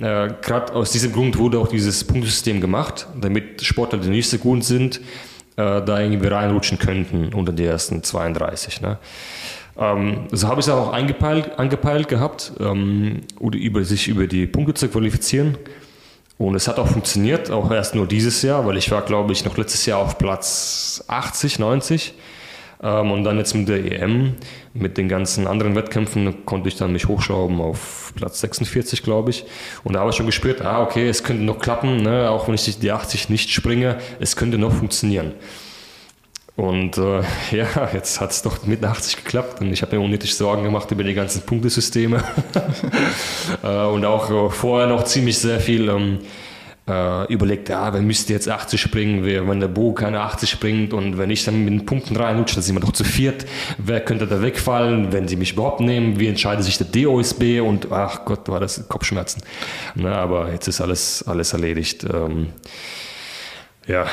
äh, 0.01 0.34
gerade 0.41 0.74
aus 0.74 0.91
diesem 0.91 1.12
Grund 1.12 1.38
wurde 1.38 1.60
auch 1.60 1.68
dieses 1.68 2.03
Punktesystem 2.03 2.62
gemacht, 2.62 3.08
damit 3.20 3.62
Sportler, 3.62 4.00
die 4.00 4.10
nicht 4.10 4.29
so 4.29 4.38
gut 4.38 4.63
sind, 4.63 4.98
äh, 5.58 5.82
da 5.82 6.00
irgendwie 6.00 6.27
reinrutschen 6.27 6.79
könnten 6.79 7.34
unter 7.34 7.51
die 7.51 7.65
ersten 7.65 8.03
32. 8.03 8.82
Ne? 8.82 8.98
Ähm, 9.77 10.27
so 10.32 10.48
habe 10.48 10.60
ich 10.60 10.68
es 10.68 10.74
auch 10.74 10.94
angepeilt, 10.94 11.58
angepeilt 11.58 12.08
gehabt, 12.08 12.53
ähm, 12.60 13.22
über, 13.39 13.84
sich 13.84 14.08
über 14.08 14.27
die 14.27 14.46
Punkte 14.46 14.74
zu 14.74 14.88
qualifizieren. 14.89 15.58
Und 16.38 16.56
es 16.56 16.70
hat 16.70 16.79
auch 16.79 16.88
funktioniert, 16.88 17.51
auch 17.51 17.70
erst 17.70 17.96
nur 17.96 18.08
dieses 18.08 18.41
Jahr, 18.41 18.65
weil 18.65 18.77
ich 18.77 18.89
war, 18.91 19.01
glaube 19.01 19.34
ich, 19.34 19.44
noch 19.44 19.58
letztes 19.58 19.86
Jahr 19.86 20.00
auf 20.00 20.18
Platz 20.18 21.03
80, 21.08 21.60
90. 21.60 22.13
Ähm, 22.81 23.12
und 23.12 23.24
dann 23.24 23.38
jetzt 23.38 23.53
mit 23.53 23.67
der 23.67 23.83
EM, 23.83 24.36
mit 24.74 24.98
den 24.98 25.09
ganzen 25.09 25.48
anderen 25.48 25.75
Wettkämpfen, 25.75 26.45
konnte 26.45 26.69
ich 26.69 26.75
dann 26.75 26.93
mich 26.93 27.07
hochschrauben 27.07 27.59
auf 27.59 28.13
Platz 28.15 28.39
46, 28.41 29.03
glaube 29.03 29.31
ich. 29.31 29.45
Und 29.83 29.93
da 29.93 30.00
habe 30.00 30.12
ich 30.12 30.15
schon 30.15 30.25
gespürt, 30.25 30.62
ah, 30.62 30.81
okay, 30.81 31.09
es 31.09 31.24
könnte 31.24 31.43
noch 31.43 31.59
klappen, 31.59 31.98
ne? 31.98 32.29
auch 32.29 32.48
wenn 32.48 32.55
ich 32.55 32.79
die 32.79 32.91
80 32.91 33.29
nicht 33.29 33.50
springe, 33.50 33.98
es 34.19 34.36
könnte 34.36 34.57
noch 34.57 34.71
funktionieren. 34.71 35.33
Und 36.55 36.98
äh, 36.98 37.21
ja, 37.51 37.89
jetzt 37.93 38.19
hat 38.21 38.31
es 38.31 38.41
doch 38.41 38.65
mit 38.65 38.83
80 38.83 39.24
geklappt 39.24 39.62
und 39.62 39.71
ich 39.71 39.82
habe 39.82 39.97
mir 39.97 40.04
unnötig 40.04 40.36
Sorgen 40.36 40.63
gemacht 40.63 40.91
über 40.91 41.04
die 41.04 41.13
ganzen 41.13 41.41
Punktesysteme. 41.41 42.23
äh, 43.63 43.86
und 43.86 44.06
auch 44.06 44.30
äh, 44.30 44.49
vorher 44.49 44.88
noch 44.88 45.04
ziemlich 45.04 45.38
sehr 45.38 45.60
viel 45.60 45.89
ähm, 45.89 46.19
äh, 46.89 47.32
überlegt, 47.32 47.69
ja, 47.69 47.93
wer 47.93 48.02
müsste 48.02 48.34
jetzt 48.34 48.49
80 48.49 48.82
springen, 48.82 49.23
wenn 49.23 49.60
der 49.60 49.67
Bo 49.67 49.93
keine 49.93 50.21
80 50.21 50.49
springt 50.49 50.93
und 50.93 51.17
wenn 51.17 51.30
ich 51.30 51.45
dann 51.45 51.63
mit 51.63 51.73
den 51.73 51.86
Punkten 51.86 52.15
reinrutsche, 52.17 52.56
dann 52.56 52.63
sind 52.63 52.75
wir 52.75 52.82
doch 52.82 52.91
zu 52.91 53.04
viert, 53.04 53.45
wer 53.78 54.02
könnte 54.02 54.25
da 54.28 54.41
wegfallen, 54.41 55.13
wenn 55.13 55.28
sie 55.28 55.36
mich 55.36 55.54
überhaupt 55.54 55.82
nehmen, 55.82 56.19
wie 56.19 56.28
entscheidet 56.28 56.65
sich 56.65 56.78
der 56.78 56.88
DOSB 56.88 57.62
und 57.62 57.91
ach 57.91 58.25
Gott, 58.25 58.49
war 58.49 58.60
das 58.60 58.89
Kopfschmerzen. 58.89 59.43
Na, 59.95 60.15
aber 60.15 60.52
jetzt 60.52 60.67
ist 60.67 60.82
alles, 60.82 61.23
alles 61.28 61.54
erledigt. 61.54 62.04
Ähm, 62.04 62.47
ja, 63.88 64.08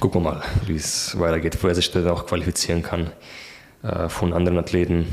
gucken 0.00 0.22
wir 0.22 0.32
mal, 0.32 0.42
wie 0.66 0.76
es 0.76 1.18
weitergeht, 1.18 1.58
wo 1.62 1.68
er 1.68 1.74
sich 1.74 1.90
dann 1.90 2.08
auch 2.08 2.26
qualifizieren 2.26 2.82
kann 2.82 3.10
äh, 3.82 4.08
von 4.08 4.32
anderen 4.32 4.58
Athleten. 4.58 5.06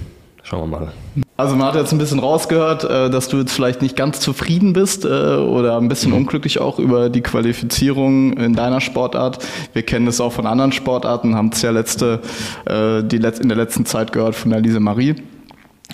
Schauen 0.43 0.71
wir 0.71 0.79
mal. 0.79 0.93
Also 1.39 1.55
man 1.55 1.67
hat 1.67 1.75
jetzt 1.75 1.93
ein 1.93 1.97
bisschen 1.97 2.19
rausgehört, 2.19 2.83
äh, 2.83 3.09
dass 3.09 3.29
du 3.29 3.37
jetzt 3.37 3.53
vielleicht 3.53 3.81
nicht 3.81 3.95
ganz 3.95 4.19
zufrieden 4.19 4.73
bist 4.73 5.05
äh, 5.05 5.07
oder 5.07 5.77
ein 5.77 5.87
bisschen 5.87 6.11
mhm. 6.11 6.17
unglücklich 6.17 6.59
auch 6.59 6.79
über 6.79 7.09
die 7.09 7.21
Qualifizierung 7.21 8.33
in 8.33 8.55
deiner 8.55 8.81
Sportart. 8.81 9.39
Wir 9.71 9.83
kennen 9.83 10.05
es 10.07 10.19
auch 10.19 10.33
von 10.33 10.45
anderen 10.45 10.73
Sportarten, 10.73 11.35
haben 11.35 11.51
es 11.53 11.61
ja 11.61 11.71
letzte, 11.71 12.19
äh, 12.65 13.05
die 13.05 13.15
in 13.15 13.47
der 13.47 13.57
letzten 13.57 13.85
Zeit 13.85 14.11
gehört 14.11 14.35
von 14.35 14.51
der 14.51 14.59
Lise 14.59 14.81
Marie. 14.81 15.15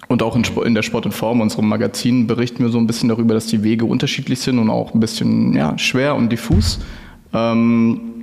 Und 0.08 0.24
auch 0.24 0.36
in, 0.36 0.74
der 0.74 0.82
Sport 0.82 1.06
in 1.06 1.12
Form, 1.12 1.42
unserem 1.42 1.70
Magazin, 1.70 2.26
berichten 2.26 2.64
wir 2.64 2.72
so 2.72 2.80
ein 2.80 2.88
bisschen 2.88 3.10
darüber, 3.10 3.36
dass 3.36 3.46
die 3.46 3.62
Wege 3.62 3.86
unterschiedlich 3.86 4.40
sind 4.40 4.58
und 4.58 4.72
auch 4.72 4.96
ein 4.96 5.00
bisschen 5.00 5.54
ja, 5.54 5.78
schwer 5.78 6.16
und 6.16 6.32
diffus. 6.32 6.80
Ähm, 7.36 8.15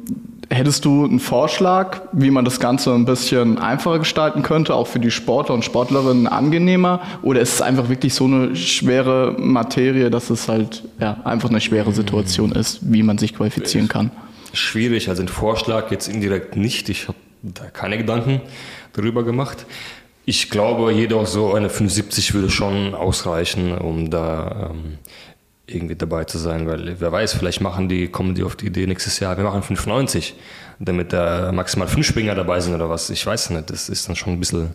Hättest 0.52 0.84
du 0.84 1.06
einen 1.06 1.18
Vorschlag, 1.18 2.02
wie 2.12 2.30
man 2.30 2.44
das 2.44 2.60
Ganze 2.60 2.92
ein 2.92 3.06
bisschen 3.06 3.56
einfacher 3.56 3.98
gestalten 3.98 4.42
könnte, 4.42 4.74
auch 4.74 4.86
für 4.86 5.00
die 5.00 5.10
Sportler 5.10 5.54
und 5.54 5.64
Sportlerinnen 5.64 6.26
angenehmer? 6.26 7.00
Oder 7.22 7.40
ist 7.40 7.54
es 7.54 7.62
einfach 7.62 7.88
wirklich 7.88 8.12
so 8.12 8.26
eine 8.26 8.54
schwere 8.54 9.34
Materie, 9.38 10.10
dass 10.10 10.28
es 10.28 10.48
halt 10.48 10.84
ja, 11.00 11.22
einfach 11.24 11.48
eine 11.48 11.62
schwere 11.62 11.92
Situation 11.92 12.52
ist, 12.52 12.80
wie 12.82 13.02
man 13.02 13.16
sich 13.16 13.34
qualifizieren 13.34 13.88
kann? 13.88 14.10
Schwierig, 14.52 15.08
also 15.08 15.22
ein 15.22 15.28
Vorschlag 15.28 15.90
jetzt 15.90 16.06
indirekt 16.06 16.54
nicht. 16.54 16.90
Ich 16.90 17.08
habe 17.08 17.16
da 17.40 17.64
keine 17.70 17.96
Gedanken 17.96 18.42
darüber 18.92 19.24
gemacht. 19.24 19.64
Ich 20.26 20.50
glaube, 20.50 20.92
jedoch 20.92 21.26
so 21.26 21.54
eine 21.54 21.70
75 21.70 22.34
würde 22.34 22.50
schon 22.50 22.94
ausreichen, 22.94 23.72
um 23.78 24.10
da 24.10 24.70
ähm, 24.70 24.98
irgendwie 25.74 25.96
dabei 25.96 26.24
zu 26.24 26.38
sein, 26.38 26.66
weil 26.66 27.00
wer 27.00 27.12
weiß, 27.12 27.35
vielleicht 27.35 27.61
machen 27.61 27.88
die, 27.88 28.08
kommen 28.08 28.35
die 28.35 28.42
auf 28.42 28.56
die 28.56 28.66
Idee 28.66 28.87
nächstes 28.87 29.20
Jahr, 29.20 29.37
wir 29.37 29.44
machen 29.44 29.62
95, 29.62 30.35
damit 30.78 31.12
da 31.12 31.52
maximal 31.52 31.88
fünf 31.88 32.06
Springer 32.06 32.35
dabei 32.35 32.61
sind 32.61 32.74
oder 32.74 32.88
was. 32.90 33.11
Ich 33.11 33.24
weiß 33.26 33.50
nicht, 33.50 33.70
das 33.70 33.88
ist 33.88 34.08
dann 34.08 34.16
schon 34.16 34.35
ein 34.35 34.40
bisschen 34.40 34.70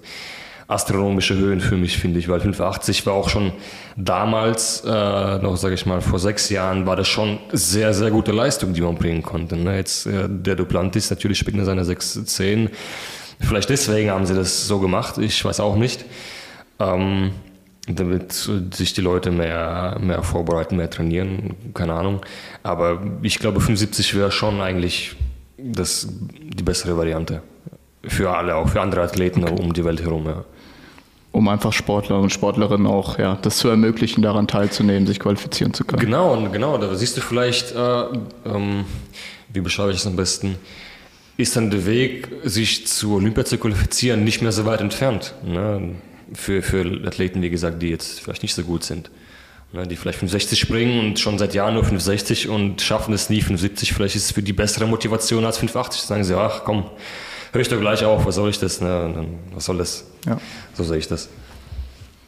astronomische 0.68 1.36
Höhen 1.36 1.62
für 1.62 1.78
mich, 1.78 1.98
finde 1.98 2.20
ich, 2.20 2.28
weil 2.28 2.42
85 2.42 3.06
war 3.06 3.14
auch 3.14 3.30
schon 3.30 3.54
damals, 3.96 4.84
äh, 4.86 4.90
noch 5.40 5.56
sage 5.56 5.76
ich 5.76 5.86
mal, 5.86 6.02
vor 6.02 6.20
sechs 6.20 6.50
Jahren, 6.50 6.86
war 6.86 6.98
das 6.98 7.08
schon 7.08 7.40
sehr, 7.54 7.94
sehr 7.94 8.12
gute 8.12 8.34
Leistung, 8.34 8.74
die 8.74 8.82
man 8.82 8.96
bringen 8.96 9.24
konnte. 9.24 9.56
Ne? 9.56 9.78
Jetzt 9.78 10.06
äh, 10.08 10.28
der 10.28 10.56
Duplantis, 10.56 11.10
natürlich 11.10 11.40
springt 11.40 11.60
er 11.60 11.66
seine 11.66 11.84
6-10. 11.84 12.70
Vielleicht 13.40 13.70
deswegen 13.70 14.10
haben 14.10 14.26
sie 14.26 14.36
das 14.36 14.68
so 14.68 14.80
gemacht, 14.80 15.18
ich 15.20 15.44
weiß 15.44 15.62
auch 15.62 15.78
nicht. 15.78 16.04
Ähm, 16.80 17.32
damit 17.88 18.50
sich 18.74 18.94
die 18.94 19.02
Leute 19.02 19.32
mehr, 19.32 19.98
mehr 20.02 20.24
vorbereiten, 20.24 20.76
mehr 20.76 20.90
trainieren, 20.90 21.56
keine 21.74 21.94
Ahnung. 21.94 22.22
Aber 22.64 23.02
ich 23.22 23.40
glaube, 23.40 23.62
75 23.62 24.16
wäre 24.16 24.32
schon 24.32 24.62
eigentlich 24.62 25.16
das, 25.58 26.08
die 26.10 26.64
bessere 26.64 26.98
Variante. 26.98 27.42
Für 28.04 28.36
alle, 28.36 28.56
auch 28.56 28.70
für 28.70 28.82
andere 28.82 29.02
Athleten 29.02 29.44
okay. 29.44 29.62
um 29.62 29.74
die 29.74 29.84
Welt 29.84 30.02
herum. 30.02 30.26
Ja. 30.26 30.44
Um 31.32 31.48
einfach 31.48 31.74
Sportler 31.74 32.20
und 32.20 32.32
Sportlerinnen 32.32 32.88
auch 32.88 33.20
ja, 33.20 33.38
das 33.42 33.58
zu 33.58 33.70
ermöglichen, 33.70 34.22
daran 34.22 34.48
teilzunehmen, 34.48 35.08
sich 35.08 35.20
qualifizieren 35.20 35.74
zu 35.74 35.84
können. 35.84 36.02
Genau, 36.02 36.34
und 36.34 36.52
genau, 36.52 36.78
da 36.78 36.94
siehst 36.96 37.18
du 37.18 37.22
vielleicht, 37.22 37.76
äh, 37.76 38.04
ähm, 38.46 38.86
wie 39.54 39.62
beschreibe 39.62 39.92
ich 39.92 39.98
es 39.98 40.08
am 40.08 40.16
besten, 40.16 40.56
ist 41.38 41.56
dann 41.56 41.70
der 41.70 41.86
Weg, 41.86 42.30
sich 42.44 42.88
zu 42.88 43.16
Olympia 43.16 43.46
zu 43.46 43.58
qualifizieren, 43.58 44.24
nicht 44.24 44.42
mehr 44.42 44.52
so 44.52 44.66
weit 44.66 44.82
entfernt. 44.82 45.34
Ne? 45.46 45.96
Für, 46.34 46.62
für 46.62 47.02
Athleten, 47.06 47.42
wie 47.42 47.50
gesagt, 47.50 47.82
die 47.82 47.90
jetzt 47.90 48.20
vielleicht 48.20 48.44
nicht 48.44 48.54
so 48.54 48.64
gut 48.64 48.84
sind. 48.84 49.10
Ne, 49.74 49.86
die 49.86 49.98
vielleicht 49.98 50.20
65 50.20 50.58
springen 50.60 51.00
und 51.00 51.20
schon 51.20 51.38
seit 51.38 51.54
Jahren 51.54 51.74
nur 51.74 51.84
65 51.84 52.48
und 52.48 52.82
schaffen 52.82 53.14
es 53.14 53.30
nie 53.30 53.42
75. 53.42 53.94
Vielleicht 53.94 54.16
ist 54.16 54.26
es 54.26 54.32
für 54.32 54.42
die 54.42 54.54
bessere 54.54 54.86
Motivation 54.86 55.44
als 55.44 55.58
580. 55.58 56.02
Sagen 56.02 56.24
sie, 56.24 56.38
ach 56.38 56.62
komm, 56.64 56.86
höre 57.52 57.62
ich 57.62 57.68
doch 57.68 57.80
gleich 57.80 58.06
auf, 58.06 58.26
was 58.26 58.36
soll 58.36 58.50
ich 58.50 58.60
das? 58.60 58.80
Ne? 58.80 59.26
Was 59.54 59.66
soll 59.66 59.78
das? 59.78 60.06
Ja. 60.26 60.40
So 60.74 60.86
sehe 60.86 60.98
ich 60.98 61.08
das. 61.10 61.28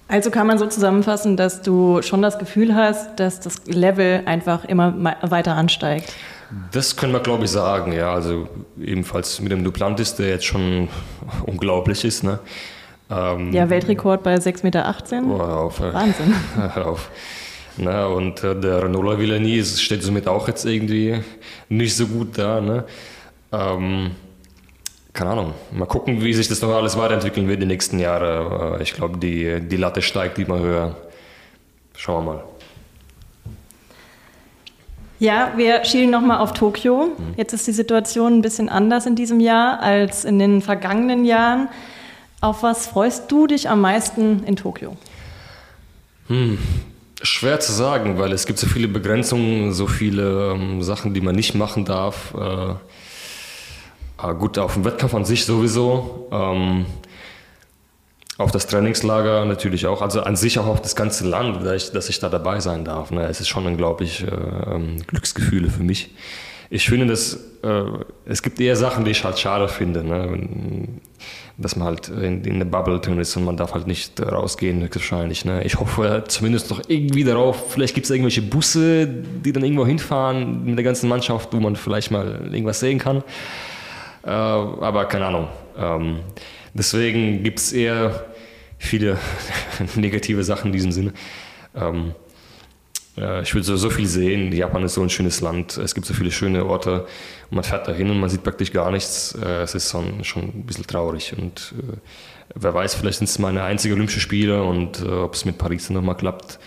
Also 0.09 0.31
kann 0.31 0.47
man 0.47 0.57
so 0.57 0.65
zusammenfassen, 0.65 1.37
dass 1.37 1.61
du 1.61 2.01
schon 2.01 2.21
das 2.21 2.39
Gefühl 2.39 2.75
hast, 2.75 3.19
dass 3.19 3.39
das 3.39 3.65
Level 3.67 4.23
einfach 4.25 4.65
immer 4.65 4.93
weiter 5.21 5.55
ansteigt. 5.55 6.11
Das 6.71 6.95
können 6.95 7.13
wir, 7.13 7.19
glaube 7.19 7.45
ich, 7.45 7.51
sagen, 7.51 7.93
ja. 7.93 8.11
Also 8.13 8.49
ebenfalls 8.81 9.39
mit 9.39 9.51
dem 9.51 9.63
Duplantis, 9.63 10.15
der 10.15 10.29
jetzt 10.29 10.45
schon 10.45 10.89
unglaublich 11.45 12.03
ist. 12.03 12.23
Ne? 12.23 12.39
Ähm, 13.09 13.51
ja, 13.51 13.69
Weltrekord 13.69 14.23
bei 14.23 14.35
6,18 14.35 14.63
Meter. 14.63 14.95
Oh, 15.27 15.41
auf, 15.41 15.81
Wahnsinn. 15.81 16.33
Hör 16.55 16.87
auf. 16.87 17.09
Ne? 17.77 18.07
Und 18.07 18.43
äh, 18.43 18.59
der 18.59 18.83
Renault 18.83 19.19
Villani 19.19 19.63
steht 19.63 20.03
somit 20.03 20.27
auch 20.27 20.47
jetzt 20.47 20.65
irgendwie 20.65 21.21
nicht 21.69 21.95
so 21.95 22.07
gut 22.07 22.37
da. 22.37 22.61
Ne? 22.61 22.83
Ähm, 23.51 24.11
keine 25.13 25.31
Ahnung. 25.31 25.53
Mal 25.71 25.85
gucken, 25.85 26.21
wie 26.23 26.33
sich 26.33 26.47
das 26.47 26.61
noch 26.61 26.69
alles 26.69 26.97
weiterentwickeln 26.97 27.47
wird 27.47 27.61
die 27.61 27.65
nächsten 27.65 27.99
Jahre. 27.99 28.77
Äh, 28.77 28.83
ich 28.83 28.93
glaube, 28.93 29.17
die, 29.17 29.59
die 29.61 29.77
Latte 29.77 30.01
steigt 30.01 30.37
immer 30.37 30.59
höher. 30.59 30.95
Schauen 31.95 32.25
wir 32.25 32.33
mal. 32.33 32.43
Ja, 35.19 35.51
wir 35.57 35.83
schielen 35.83 36.11
nochmal 36.11 36.37
auf 36.37 36.53
Tokio. 36.53 37.09
Jetzt 37.35 37.51
ist 37.51 37.67
die 37.67 37.73
Situation 37.73 38.37
ein 38.37 38.41
bisschen 38.41 38.69
anders 38.69 39.05
in 39.05 39.15
diesem 39.15 39.41
Jahr 39.41 39.81
als 39.81 40.23
in 40.23 40.39
den 40.39 40.61
vergangenen 40.61 41.25
Jahren. 41.25 41.67
Auf 42.41 42.63
was 42.63 42.87
freust 42.87 43.31
du 43.31 43.47
dich 43.47 43.69
am 43.69 43.81
meisten 43.81 44.43
in 44.43 44.55
Tokio? 44.55 44.95
Hm. 46.27 46.57
Schwer 47.21 47.59
zu 47.59 47.73
sagen, 47.73 48.17
weil 48.17 48.31
es 48.31 48.45
gibt 48.45 48.59
so 48.59 48.67
viele 48.67 48.87
Begrenzungen, 48.87 49.73
so 49.73 49.87
viele 49.87 50.53
ähm, 50.53 50.81
Sachen, 50.81 51.13
die 51.13 51.19
man 51.19 51.35
nicht 51.35 51.53
machen 51.53 51.83
darf. 51.83 52.33
Äh, 52.33 52.75
Ah, 54.21 54.33
gut, 54.33 54.57
auf 54.57 54.73
dem 54.73 54.83
Wettkampf 54.83 55.13
an 55.13 55.23
sich 55.23 55.45
sowieso. 55.45 56.27
Ähm, 56.33 56.85
auf 58.37 58.51
das 58.51 58.67
Trainingslager 58.67 59.45
natürlich 59.45 59.87
auch. 59.87 60.01
Also 60.01 60.23
an 60.23 60.35
sich 60.35 60.59
auch 60.59 60.67
auf 60.67 60.81
das 60.81 60.97
ganze 60.97 61.25
Land, 61.25 61.65
dass 61.65 61.83
ich, 61.83 61.91
dass 61.91 62.09
ich 62.09 62.19
da 62.19 62.27
dabei 62.27 62.59
sein 62.59 62.83
darf. 62.83 63.11
Ne? 63.11 63.25
Es 63.27 63.39
ist 63.39 63.47
schon 63.47 63.65
unglaublich 63.65 64.23
äh, 64.23 64.25
ähm, 64.27 65.01
Glücksgefühle 65.07 65.69
für 65.69 65.83
mich. 65.83 66.13
Ich 66.69 66.89
finde, 66.89 67.07
dass, 67.07 67.35
äh, 67.63 67.83
es 68.25 68.43
gibt 68.43 68.59
eher 68.59 68.75
Sachen, 68.75 69.05
die 69.05 69.11
ich 69.11 69.23
halt 69.23 69.39
schade 69.39 69.69
finde. 69.69 70.03
Ne? 70.03 70.99
Dass 71.57 71.75
man 71.75 71.87
halt 71.87 72.09
in, 72.09 72.43
in 72.43 72.59
der 72.59 72.65
Bubble 72.65 72.99
drin 72.99 73.19
ist 73.19 73.35
und 73.35 73.45
man 73.45 73.57
darf 73.57 73.73
halt 73.73 73.87
nicht 73.87 74.19
rausgehen, 74.21 74.81
höchstwahrscheinlich. 74.81 75.45
Ne? 75.45 75.63
Ich 75.63 75.79
hoffe 75.79 76.23
zumindest 76.27 76.69
noch 76.69 76.81
irgendwie 76.87 77.23
darauf, 77.23 77.71
vielleicht 77.71 77.95
gibt 77.95 78.05
es 78.05 78.11
irgendwelche 78.11 78.41
Busse, 78.41 79.07
die 79.07 79.51
dann 79.51 79.63
irgendwo 79.63 79.85
hinfahren 79.85 80.65
mit 80.65 80.77
der 80.77 80.83
ganzen 80.83 81.09
Mannschaft, 81.09 81.53
wo 81.53 81.59
man 81.59 81.75
vielleicht 81.75 82.11
mal 82.11 82.49
irgendwas 82.51 82.79
sehen 82.79 82.99
kann. 82.99 83.23
Äh, 84.23 84.29
aber 84.29 85.05
keine 85.05 85.25
Ahnung. 85.25 85.47
Ähm, 85.77 86.19
deswegen 86.73 87.43
gibt 87.43 87.59
es 87.59 87.73
eher 87.73 88.25
viele 88.77 89.17
negative 89.95 90.43
Sachen 90.43 90.67
in 90.67 90.73
diesem 90.73 90.91
Sinne. 90.91 91.13
Ähm, 91.75 92.11
äh, 92.11 92.28
ich 93.41 93.53
will 93.55 93.63
so, 93.63 93.75
so 93.77 93.89
viel 93.89 94.07
sehen. 94.07 94.51
Japan 94.51 94.83
ist 94.83 94.93
so 94.93 95.01
ein 95.01 95.09
schönes 95.09 95.41
Land. 95.41 95.77
Es 95.77 95.95
gibt 95.95 96.05
so 96.07 96.13
viele 96.13 96.31
schöne 96.31 96.65
Orte. 96.65 97.01
Und 97.49 97.55
man 97.55 97.63
fährt 97.63 97.87
dahin 97.87 98.09
und 98.09 98.19
man 98.19 98.29
sieht 98.29 98.43
praktisch 98.43 98.71
gar 98.71 98.91
nichts. 98.91 99.37
Äh, 99.41 99.63
es 99.63 99.75
ist 99.75 99.91
schon, 99.91 100.23
schon 100.23 100.43
ein 100.43 100.65
bisschen 100.65 100.87
traurig. 100.87 101.33
Und 101.37 101.73
äh, 101.77 101.97
wer 102.55 102.73
weiß, 102.73 102.95
vielleicht 102.95 103.19
sind 103.19 103.29
es 103.29 103.39
meine 103.39 103.63
einzigen 103.63 103.93
Olympische 103.95 104.19
Spiele 104.19 104.63
und 104.63 105.01
äh, 105.01 105.07
ob 105.07 105.33
es 105.33 105.45
mit 105.45 105.57
Paris 105.57 105.89
nochmal 105.89 106.15
klappt. 106.15 106.59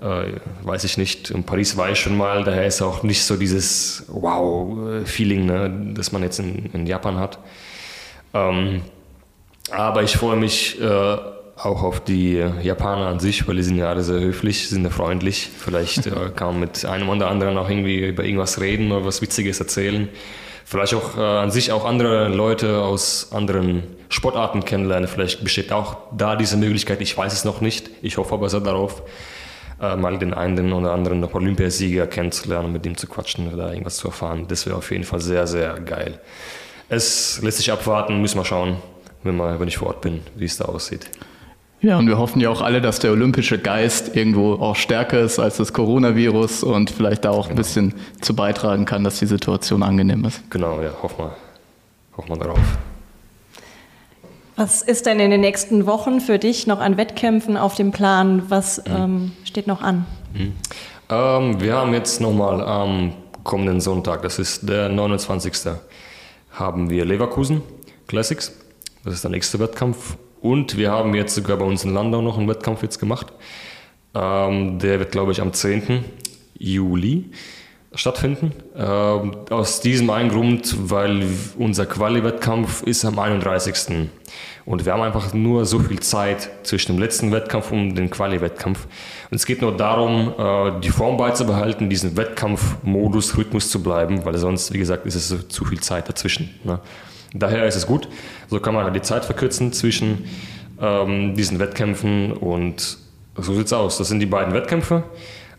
Äh, 0.00 0.40
weiß 0.62 0.84
ich 0.84 0.98
nicht. 0.98 1.30
In 1.30 1.44
Paris 1.44 1.76
war 1.76 1.90
ich 1.90 2.00
schon 2.00 2.16
mal, 2.16 2.44
daher 2.44 2.66
ist 2.66 2.82
auch 2.82 3.02
nicht 3.02 3.22
so 3.22 3.36
dieses 3.36 4.04
Wow-Feeling, 4.08 5.46
ne, 5.46 5.92
das 5.94 6.12
man 6.12 6.22
jetzt 6.22 6.40
in, 6.40 6.70
in 6.72 6.86
Japan 6.86 7.18
hat. 7.18 7.38
Ähm, 8.34 8.82
aber 9.70 10.02
ich 10.02 10.16
freue 10.16 10.36
mich 10.36 10.80
äh, 10.80 11.16
auch 11.64 11.82
auf 11.82 12.00
die 12.00 12.44
Japaner 12.62 13.06
an 13.06 13.20
sich, 13.20 13.46
weil 13.46 13.56
die 13.56 13.62
sind 13.62 13.76
ja 13.76 13.88
alle 13.88 14.02
sehr 14.02 14.20
höflich, 14.20 14.68
sind 14.68 14.84
ja 14.84 14.90
freundlich. 14.90 15.48
Vielleicht 15.56 16.06
äh, 16.06 16.10
kann 16.34 16.48
man 16.48 16.60
mit 16.60 16.84
einem 16.84 17.08
oder 17.08 17.28
anderen 17.28 17.58
auch 17.58 17.68
irgendwie 17.68 18.06
über 18.06 18.24
irgendwas 18.24 18.60
reden 18.60 18.92
oder 18.92 19.04
was 19.04 19.22
Witziges 19.22 19.60
erzählen. 19.60 20.08
Vielleicht 20.64 20.94
auch 20.94 21.16
äh, 21.16 21.20
an 21.20 21.50
sich 21.50 21.72
auch 21.72 21.84
andere 21.84 22.28
Leute 22.28 22.82
aus 22.82 23.32
anderen 23.32 23.82
Sportarten 24.08 24.64
kennenlernen. 24.64 25.08
Vielleicht 25.08 25.42
besteht 25.42 25.72
auch 25.72 25.96
da 26.16 26.36
diese 26.36 26.56
Möglichkeit. 26.56 27.00
Ich 27.00 27.16
weiß 27.16 27.32
es 27.32 27.44
noch 27.44 27.60
nicht. 27.60 27.90
Ich 28.02 28.16
hoffe 28.16 28.34
aber 28.34 28.48
sehr 28.48 28.60
darauf 28.60 29.02
äh, 29.80 29.96
mal 29.96 30.18
den 30.18 30.34
einen 30.34 30.72
oder 30.72 30.92
anderen 30.92 31.20
noch 31.20 31.34
Olympiasieger 31.34 32.06
kennenzulernen, 32.06 32.72
mit 32.72 32.86
ihm 32.86 32.96
zu 32.96 33.06
quatschen 33.06 33.52
oder 33.52 33.70
irgendwas 33.70 33.96
zu 33.96 34.08
erfahren. 34.08 34.46
Das 34.48 34.66
wäre 34.66 34.76
auf 34.76 34.90
jeden 34.90 35.04
Fall 35.04 35.20
sehr, 35.20 35.46
sehr 35.46 35.78
geil. 35.80 36.20
Es 36.88 37.40
lässt 37.42 37.58
sich 37.58 37.70
abwarten, 37.72 38.20
müssen 38.20 38.38
wir 38.38 38.44
schauen, 38.44 38.76
wenn, 39.22 39.36
wir, 39.36 39.60
wenn 39.60 39.68
ich 39.68 39.78
vor 39.78 39.88
Ort 39.88 40.00
bin, 40.00 40.20
wie 40.36 40.44
es 40.44 40.56
da 40.56 40.66
aussieht. 40.66 41.08
Ja, 41.82 41.98
und 41.98 42.06
wir 42.06 42.16
hoffen 42.16 42.40
ja 42.40 42.48
auch 42.48 42.62
alle, 42.62 42.80
dass 42.80 43.00
der 43.00 43.10
olympische 43.10 43.58
Geist 43.58 44.14
irgendwo 44.14 44.54
auch 44.54 44.76
stärker 44.76 45.20
ist 45.20 45.40
als 45.40 45.56
das 45.56 45.72
Coronavirus 45.72 46.62
und 46.62 46.90
vielleicht 46.90 47.24
da 47.24 47.30
auch 47.30 47.48
genau. 47.48 47.50
ein 47.50 47.56
bisschen 47.56 47.94
zu 48.20 48.36
beitragen 48.36 48.84
kann, 48.84 49.02
dass 49.02 49.18
die 49.18 49.26
Situation 49.26 49.82
angenehm 49.82 50.24
ist. 50.24 50.48
Genau, 50.50 50.80
ja, 50.80 50.90
hoffen 51.02 51.18
wir, 51.18 51.36
hoffen 52.16 52.28
wir 52.28 52.36
darauf. 52.36 52.58
Was 54.54 54.82
ist 54.82 55.06
denn 55.06 55.18
in 55.18 55.32
den 55.32 55.40
nächsten 55.40 55.86
Wochen 55.86 56.20
für 56.20 56.38
dich 56.38 56.68
noch 56.68 56.78
an 56.78 56.96
Wettkämpfen 56.96 57.56
auf 57.56 57.74
dem 57.74 57.90
Plan? 57.90 58.44
Was 58.48 58.78
mhm. 58.86 58.94
ähm, 58.94 59.32
steht 59.42 59.66
noch 59.66 59.82
an? 59.82 60.06
Mhm. 60.34 60.52
Ähm, 61.10 61.60
wir 61.60 61.74
haben 61.74 61.94
jetzt 61.94 62.20
nochmal 62.20 62.60
am 62.60 63.12
kommenden 63.42 63.80
Sonntag, 63.80 64.22
das 64.22 64.38
ist 64.38 64.68
der 64.68 64.88
29. 64.88 65.52
haben 66.52 66.90
wir 66.90 67.04
Leverkusen 67.04 67.62
Classics. 68.06 68.52
Das 69.04 69.14
ist 69.14 69.24
der 69.24 69.32
nächste 69.32 69.58
Wettkampf. 69.58 70.16
Und 70.42 70.76
wir 70.76 70.90
haben 70.90 71.14
jetzt 71.14 71.36
sogar 71.36 71.56
bei 71.56 71.64
uns 71.64 71.84
in 71.84 71.94
Landau 71.94 72.20
noch 72.20 72.36
einen 72.36 72.48
Wettkampf 72.48 72.82
jetzt 72.82 72.98
gemacht. 72.98 73.28
Ähm, 74.12 74.80
der 74.80 74.98
wird, 74.98 75.12
glaube 75.12 75.30
ich, 75.30 75.40
am 75.40 75.52
10. 75.52 76.04
Juli 76.58 77.30
stattfinden. 77.94 78.50
Ähm, 78.76 79.36
aus 79.50 79.80
diesem 79.80 80.10
einen 80.10 80.30
Grund, 80.30 80.90
weil 80.90 81.28
unser 81.56 81.86
Quali-Wettkampf 81.86 82.82
ist 82.82 83.04
am 83.04 83.20
31. 83.20 84.08
Und 84.64 84.84
wir 84.84 84.92
haben 84.92 85.02
einfach 85.02 85.32
nur 85.32 85.64
so 85.64 85.78
viel 85.78 86.00
Zeit 86.00 86.50
zwischen 86.64 86.96
dem 86.96 87.00
letzten 87.00 87.30
Wettkampf 87.30 87.70
und 87.70 87.94
dem 87.94 88.10
Quali-Wettkampf. 88.10 88.86
Und 89.30 89.36
es 89.36 89.46
geht 89.46 89.62
nur 89.62 89.76
darum, 89.76 90.34
äh, 90.36 90.80
die 90.80 90.90
Form 90.90 91.18
beizubehalten, 91.18 91.88
diesen 91.88 92.16
Wettkampfmodus, 92.16 93.36
Rhythmus 93.36 93.70
zu 93.70 93.80
bleiben, 93.80 94.24
weil 94.24 94.36
sonst, 94.38 94.72
wie 94.72 94.78
gesagt, 94.78 95.06
ist 95.06 95.14
es 95.14 95.48
zu 95.48 95.64
viel 95.64 95.78
Zeit 95.78 96.08
dazwischen. 96.08 96.58
Ne? 96.64 96.80
Daher 97.34 97.66
ist 97.66 97.76
es 97.76 97.86
gut. 97.86 98.08
So 98.48 98.60
kann 98.60 98.74
man 98.74 98.92
die 98.92 99.02
Zeit 99.02 99.24
verkürzen 99.24 99.72
zwischen 99.72 100.24
ähm, 100.80 101.34
diesen 101.34 101.58
Wettkämpfen 101.58 102.32
und 102.32 102.98
so 103.36 103.54
sieht 103.54 103.66
es 103.66 103.72
aus. 103.72 103.98
Das 103.98 104.08
sind 104.08 104.20
die 104.20 104.26
beiden 104.26 104.52
Wettkämpfe 104.52 105.04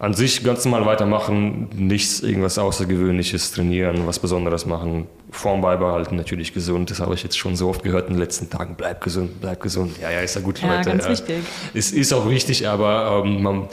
an 0.03 0.13
sich 0.13 0.43
ganz 0.43 0.65
normal 0.65 0.85
weitermachen, 0.85 1.69
nichts 1.73 2.19
irgendwas 2.19 2.57
Außergewöhnliches 2.57 3.53
trainieren, 3.53 4.05
was 4.05 4.19
Besonderes 4.19 4.65
machen, 4.65 5.07
Form 5.31 5.61
beibehalten, 5.61 6.17
natürlich 6.17 6.53
gesund. 6.53 6.91
Das 6.91 6.99
habe 6.99 7.13
ich 7.13 7.23
jetzt 7.23 7.37
schon 7.37 7.55
so 7.55 7.69
oft 7.69 7.83
gehört 7.83 8.07
in 8.09 8.15
den 8.15 8.19
letzten 8.19 8.49
Tagen. 8.49 8.75
Bleib 8.75 9.01
gesund, 9.01 9.39
bleib 9.39 9.61
gesund. 9.61 9.97
Ja, 10.01 10.11
ja, 10.11 10.19
ist 10.19 10.35
ja 10.35 10.41
gut, 10.41 10.61
ja, 10.61 10.75
Leute. 10.75 10.89
Ganz 10.89 11.05
ja. 11.05 11.11
wichtig. 11.11 11.37
Es 11.73 11.93
ist 11.93 12.11
auch 12.11 12.29
wichtig, 12.29 12.67
aber 12.67 13.23
ähm, 13.23 13.43
man 13.43 13.69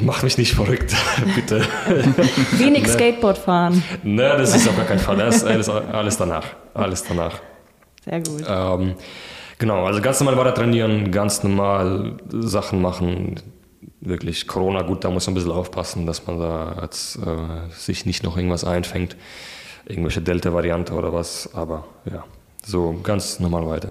Mach 0.00 0.22
mich 0.22 0.38
nicht 0.38 0.54
verrückt, 0.54 0.94
bitte. 1.34 1.62
Wenig 2.52 2.82
ne? 2.82 2.88
Skateboard 2.88 3.38
fahren. 3.38 3.82
Ne, 4.02 4.34
das 4.36 4.54
ist 4.54 4.68
auf 4.68 4.76
gar 4.76 4.84
keinen 4.84 4.98
Fall. 4.98 5.16
Das 5.16 5.36
ist 5.36 5.44
alles, 5.44 5.68
alles 5.68 6.16
danach. 6.16 6.44
Alles 6.74 7.04
danach. 7.04 7.40
Sehr 8.04 8.20
gut. 8.20 8.44
Ähm, 8.46 8.94
genau, 9.58 9.84
also 9.86 10.00
ganz 10.00 10.20
normal 10.20 10.36
weiter 10.36 10.54
trainieren, 10.54 11.10
ganz 11.10 11.42
normal 11.42 12.16
Sachen 12.30 12.80
machen, 12.80 13.40
wirklich 14.00 14.46
Corona, 14.46 14.82
gut, 14.82 15.04
da 15.04 15.10
muss 15.10 15.26
man 15.26 15.32
ein 15.32 15.34
bisschen 15.34 15.52
aufpassen, 15.52 16.06
dass 16.06 16.26
man 16.26 16.38
da 16.38 16.76
jetzt, 16.82 17.16
äh, 17.16 17.72
sich 17.72 18.06
nicht 18.06 18.22
noch 18.22 18.36
irgendwas 18.36 18.64
einfängt, 18.64 19.16
irgendwelche 19.86 20.20
Delta-Variante 20.20 20.92
oder 20.94 21.12
was, 21.12 21.54
aber 21.54 21.84
ja, 22.10 22.24
so 22.64 22.98
ganz 23.02 23.40
normal 23.40 23.66
weiter. 23.66 23.90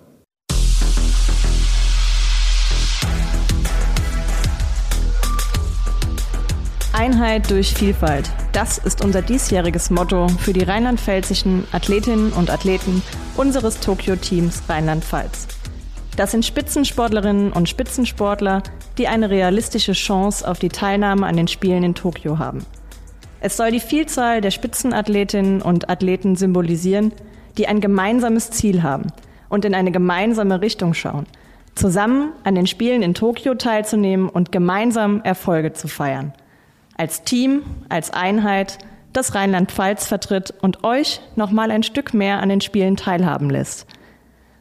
Einheit 6.98 7.52
durch 7.52 7.76
Vielfalt. 7.76 8.28
Das 8.54 8.80
ist 8.80 9.06
unser 9.06 9.22
diesjähriges 9.22 9.92
Motto 9.92 10.30
für 10.30 10.52
die 10.52 10.64
rheinland-pfälzischen 10.64 11.68
Athletinnen 11.72 12.32
und 12.32 12.50
Athleten 12.50 13.04
unseres 13.36 13.80
Tokio-Teams 13.82 14.64
Rheinland-Pfalz. 14.68 15.48
Das 16.16 16.32
sind 16.32 16.44
Spitzensportlerinnen 16.44 17.52
und 17.52 17.70
Spitzensportler, 17.70 18.64
die 18.98 19.08
eine 19.08 19.30
realistische 19.30 19.92
Chance 19.92 20.50
auf 20.50 20.58
die 20.58 20.70
Teilnahme 20.70 21.28
an 21.28 21.38
den 21.38 21.48
Spielen 21.48 21.84
in 21.84 21.94
Tokio 21.94 22.40
haben. 22.40 22.66
Es 23.42 23.58
soll 23.58 23.70
die 23.70 23.80
Vielzahl 23.80 24.42
der 24.42 24.50
Spitzenathletinnen 24.50 25.62
und 25.62 25.92
Athleten 25.92 26.36
symbolisieren, 26.36 27.14
die 27.60 27.68
ein 27.68 27.80
gemeinsames 27.80 28.50
Ziel 28.50 28.82
haben 28.82 29.12
und 29.50 29.66
in 29.66 29.76
eine 29.76 29.92
gemeinsame 29.92 30.62
Richtung 30.62 30.96
schauen, 30.96 31.28
zusammen 31.76 32.32
an 32.44 32.56
den 32.56 32.66
Spielen 32.66 33.04
in 33.04 33.14
Tokio 33.14 33.54
teilzunehmen 33.54 34.30
und 34.30 34.52
gemeinsam 34.52 35.22
Erfolge 35.22 35.74
zu 35.74 35.88
feiern. 35.88 36.34
Als 36.98 37.24
Team, 37.24 37.62
als 37.90 38.12
Einheit, 38.12 38.80
das 39.14 39.36
Rheinland-Pfalz 39.36 40.08
vertritt 40.08 40.54
und 40.62 40.84
euch 40.84 41.22
noch 41.36 41.52
mal 41.52 41.72
ein 41.72 41.84
Stück 41.84 42.14
mehr 42.14 42.42
an 42.42 42.50
den 42.50 42.62
Spielen 42.62 42.98
teilhaben 42.98 43.50
lässt. 43.50 43.88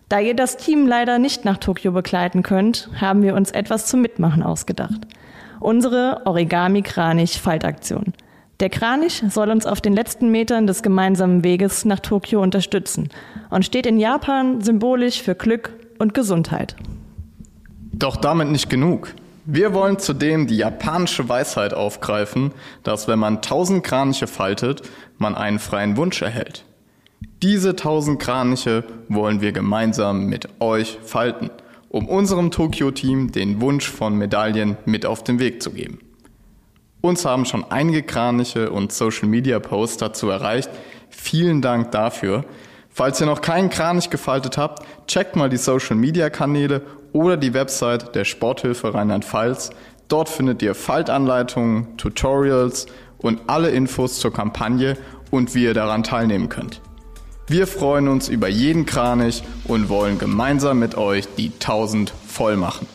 Da 0.09 0.21
ihr 0.21 0.35
das 0.37 0.57
Team 0.57 0.87
leider 0.87 1.19
nicht 1.19 1.45
nach 1.45 1.57
Tokio 1.57 1.93
begleiten 1.93 2.43
könnt, 2.43 2.89
haben 3.01 3.23
wir 3.23 3.35
uns 3.35 3.51
etwas 3.51 3.87
zum 3.87 4.03
Mitmachen 4.03 4.43
ausgedacht. 4.43 5.01
Unsere 5.59 6.23
Origami-Kranich-Faltaktion. 6.27 8.13
Der 8.61 8.71
Kranich 8.71 9.23
soll 9.29 9.51
uns 9.51 9.67
auf 9.67 9.81
den 9.81 9.95
letzten 9.95 10.31
Metern 10.31 10.67
des 10.67 10.83
gemeinsamen 10.83 11.43
Weges 11.43 11.85
nach 11.85 12.01
Tokio 12.01 12.41
unterstützen 12.41 13.09
und 13.51 13.65
steht 13.65 13.85
in 13.85 13.99
Japan 13.99 14.61
symbolisch 14.61 15.23
für 15.23 15.35
Glück 15.35 15.73
und 15.99 16.15
Gesundheit. 16.15 16.77
Doch 17.93 18.17
damit 18.17 18.49
nicht 18.49 18.71
genug. 18.71 19.15
Wir 19.49 19.73
wollen 19.73 20.01
zudem 20.01 20.49
die 20.49 20.57
japanische 20.57 21.29
Weisheit 21.29 21.73
aufgreifen, 21.73 22.51
dass 22.83 23.07
wenn 23.07 23.21
man 23.21 23.43
tausend 23.43 23.85
Kraniche 23.85 24.27
faltet, 24.27 24.83
man 25.19 25.37
einen 25.37 25.61
freien 25.61 25.97
Wunsch 25.97 26.21
erhält. 26.21 26.65
Diese 27.45 27.77
tausend 27.77 28.21
Kraniche 28.21 28.83
wollen 29.09 29.41
wir 29.41 29.53
gemeinsam 29.53 30.27
mit 30.27 30.49
euch 30.59 30.99
falten, 31.05 31.51
um 31.89 32.09
unserem 32.09 32.51
Tokio-Team 32.51 33.31
den 33.31 33.61
Wunsch 33.61 33.89
von 33.89 34.17
Medaillen 34.19 34.79
mit 34.85 35.07
auf 35.07 35.23
den 35.23 35.39
Weg 35.39 35.63
zu 35.63 35.71
geben. 35.71 36.01
Uns 37.01 37.25
haben 37.25 37.45
schon 37.45 37.65
einige 37.71 38.03
Kraniche 38.03 38.71
und 38.71 38.91
Social-Media-Posts 38.91 39.99
dazu 39.99 40.29
erreicht. 40.29 40.71
Vielen 41.09 41.63
Dank 41.63 41.93
dafür. 41.93 42.45
Falls 42.91 43.21
ihr 43.21 43.27
noch 43.27 43.43
keinen 43.43 43.71
Kranich 43.71 44.11
gefaltet 44.11 44.59
habt, 44.59 44.85
checkt 45.07 45.37
mal 45.37 45.51
die 45.51 45.57
Social-Media-Kanäle 45.57 46.83
oder 47.17 47.39
die 47.39 47.55
Website 47.55 48.15
der 48.15 48.25
Sporthilfe 48.25 48.93
Rheinland-Pfalz. 48.93 49.71
Dort 50.09 50.29
findet 50.29 50.61
ihr 50.61 50.75
Faltanleitungen, 50.75 51.97
Tutorials 51.97 52.87
und 53.17 53.41
alle 53.47 53.71
Infos 53.71 54.19
zur 54.21 54.35
Kampagne 54.35 54.99
und 55.31 55.55
wie 55.55 55.65
ihr 55.65 55.73
daran 55.73 56.03
teilnehmen 56.03 56.51
könnt. 56.51 56.83
Wir 57.49 57.67
freuen 57.67 58.09
uns 58.09 58.29
über 58.29 58.49
jeden 58.49 58.85
Kranich 58.85 59.43
und 59.65 59.89
wollen 59.89 60.19
gemeinsam 60.19 60.79
mit 60.79 60.97
euch 60.97 61.27
die 61.39 61.53
1000 61.55 62.13
voll 62.27 62.57
machen. 62.57 62.87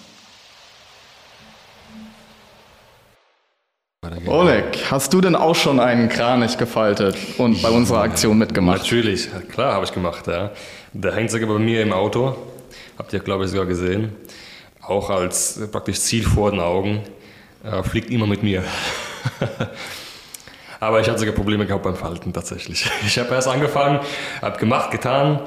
Oleg, 4.28 4.92
hast 4.92 5.14
du 5.14 5.22
denn 5.22 5.36
auch 5.36 5.56
schon 5.56 5.80
einen 5.80 6.10
Kranich 6.10 6.58
gefaltet 6.58 7.18
und 7.40 7.62
bei 7.64 7.70
unserer 7.70 8.02
Aktion 8.02 8.38
mitgemacht? 8.38 8.80
Natürlich, 8.80 9.30
klar 9.52 9.74
habe 9.74 9.86
ich 9.86 9.94
gemacht. 9.94 10.28
Ja. 10.28 10.52
Der 10.94 11.16
hängt 11.16 11.32
sogar 11.32 11.48
bei 11.48 11.60
mir 11.60 11.82
im 11.82 11.92
Auto. 11.92 12.36
Habt 13.02 13.14
ihr, 13.14 13.20
glaube 13.20 13.46
ich, 13.46 13.50
sogar 13.50 13.66
gesehen. 13.66 14.12
Auch 14.80 15.10
als 15.10 15.58
äh, 15.58 15.66
praktisch 15.66 16.00
Ziel 16.02 16.24
vor 16.24 16.52
den 16.52 16.60
Augen. 16.60 17.02
Äh, 17.64 17.82
fliegt 17.82 18.12
immer 18.12 18.28
mit 18.28 18.44
mir. 18.44 18.64
Aber 20.80 21.02
ich 21.02 21.10
hatte 21.10 21.18
sogar 21.18 21.34
Probleme 21.34 21.66
gehabt 21.66 21.82
beim 21.82 21.96
Falten 21.96 22.32
tatsächlich. 22.32 22.86
Ich 23.08 23.18
habe 23.18 23.34
erst 23.34 23.48
angefangen, 23.48 24.02
habe 24.44 24.60
gemacht, 24.60 24.92
getan. 24.92 25.40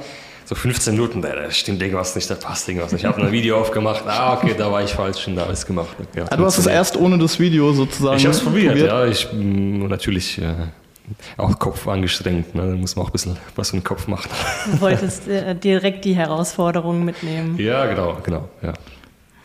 So 0.46 0.56
15 0.56 0.94
Minuten, 0.94 1.22
da 1.22 1.48
stimmt 1.52 1.80
irgendwas 1.80 2.16
nicht, 2.16 2.28
da 2.28 2.34
passt 2.34 2.68
irgendwas 2.68 2.90
nicht. 2.90 3.02
Ich 3.02 3.06
habe 3.06 3.22
ein 3.22 3.30
Video 3.30 3.60
aufgemacht, 3.60 4.02
ah, 4.04 4.34
okay, 4.34 4.56
da 4.58 4.72
war 4.72 4.82
ich 4.82 4.90
falsch 4.90 5.28
und 5.28 5.36
da 5.36 5.44
alles 5.44 5.64
gemacht. 5.64 5.94
Ja, 6.16 6.24
ah, 6.28 6.36
du 6.36 6.44
hast 6.44 6.58
es 6.58 6.66
erst 6.66 6.96
ohne 6.96 7.18
das 7.18 7.38
Video 7.38 7.72
sozusagen 7.72 8.16
Ich 8.16 8.24
habe 8.24 8.34
es 8.34 8.42
probiert, 8.42 8.72
probiert, 8.72 8.88
ja. 8.88 9.06
Ich 9.06 9.28
natürlich 9.32 10.38
äh, 10.38 10.54
auch 11.36 11.58
Kopf 11.58 11.86
angestrengt, 11.86 12.54
ne? 12.54 12.70
da 12.70 12.76
muss 12.76 12.96
man 12.96 13.04
auch 13.04 13.10
ein 13.10 13.12
bisschen 13.12 13.36
was 13.56 13.70
für 13.70 13.76
den 13.76 13.84
Kopf 13.84 14.06
machen. 14.06 14.30
Du 14.70 14.80
wolltest 14.80 15.28
äh, 15.28 15.54
direkt 15.54 16.04
die 16.04 16.14
Herausforderungen 16.14 17.04
mitnehmen. 17.04 17.58
Ja, 17.58 17.86
genau, 17.86 18.18
genau, 18.22 18.48
ja. 18.62 18.72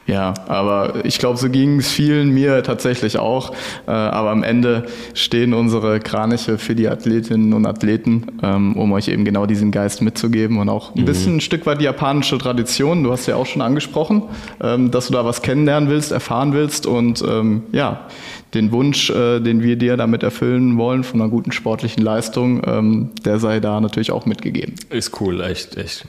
Ja, 0.10 0.34
aber 0.48 1.06
ich 1.06 1.20
glaube, 1.20 1.38
so 1.38 1.50
ging 1.50 1.80
es 1.80 1.92
vielen, 1.92 2.30
mir 2.30 2.64
tatsächlich 2.64 3.20
auch. 3.20 3.52
Äh, 3.88 3.92
aber 3.92 4.32
am 4.32 4.42
Ende 4.42 4.86
stehen 5.14 5.54
unsere 5.54 6.00
Kraniche 6.00 6.58
für 6.58 6.74
die 6.74 6.88
Athletinnen 6.88 7.54
und 7.54 7.68
Athleten, 7.68 8.26
ähm, 8.42 8.76
um 8.76 8.92
euch 8.92 9.08
eben 9.08 9.24
genau 9.24 9.46
diesen 9.46 9.72
Geist 9.72 10.02
mitzugeben 10.02 10.58
und 10.58 10.68
auch 10.68 10.96
ein 10.96 11.02
mhm. 11.02 11.06
bisschen 11.06 11.36
ein 11.36 11.42
Stück 11.42 11.68
weit 11.68 11.80
die 11.80 11.86
japanische 11.86 12.40
Tradition. 12.40 13.04
Du 13.04 13.12
hast 13.12 13.28
ja 13.28 13.36
auch 13.36 13.46
schon 13.46 13.62
angesprochen, 13.62 14.24
ähm, 14.62 14.90
dass 14.90 15.08
du 15.08 15.14
da 15.14 15.26
was 15.26 15.44
kennenlernen 15.44 15.90
willst, 15.90 16.12
erfahren 16.12 16.54
willst 16.54 16.88
und 16.88 17.24
ähm, 17.28 17.64
ja, 17.72 18.08
den 18.56 18.72
Wunsch, 18.72 19.12
äh, 19.12 19.40
den 19.40 19.62
wir 19.62 19.76
dir 19.76 19.96
damit 19.96 20.24
erfüllen 20.24 20.78
wollen 20.80 21.04
von 21.04 21.22
einer 21.22 21.30
guten 21.30 21.52
sportlichen 21.52 22.04
Leistung, 22.04 23.10
der 23.26 23.40
sei 23.40 23.60
da 23.60 23.80
natürlich 23.80 24.12
auch 24.12 24.26
mitgegeben. 24.26 24.76
Ist 24.90 25.20
cool, 25.22 25.42
echt, 25.42 25.78
echt 25.78 26.06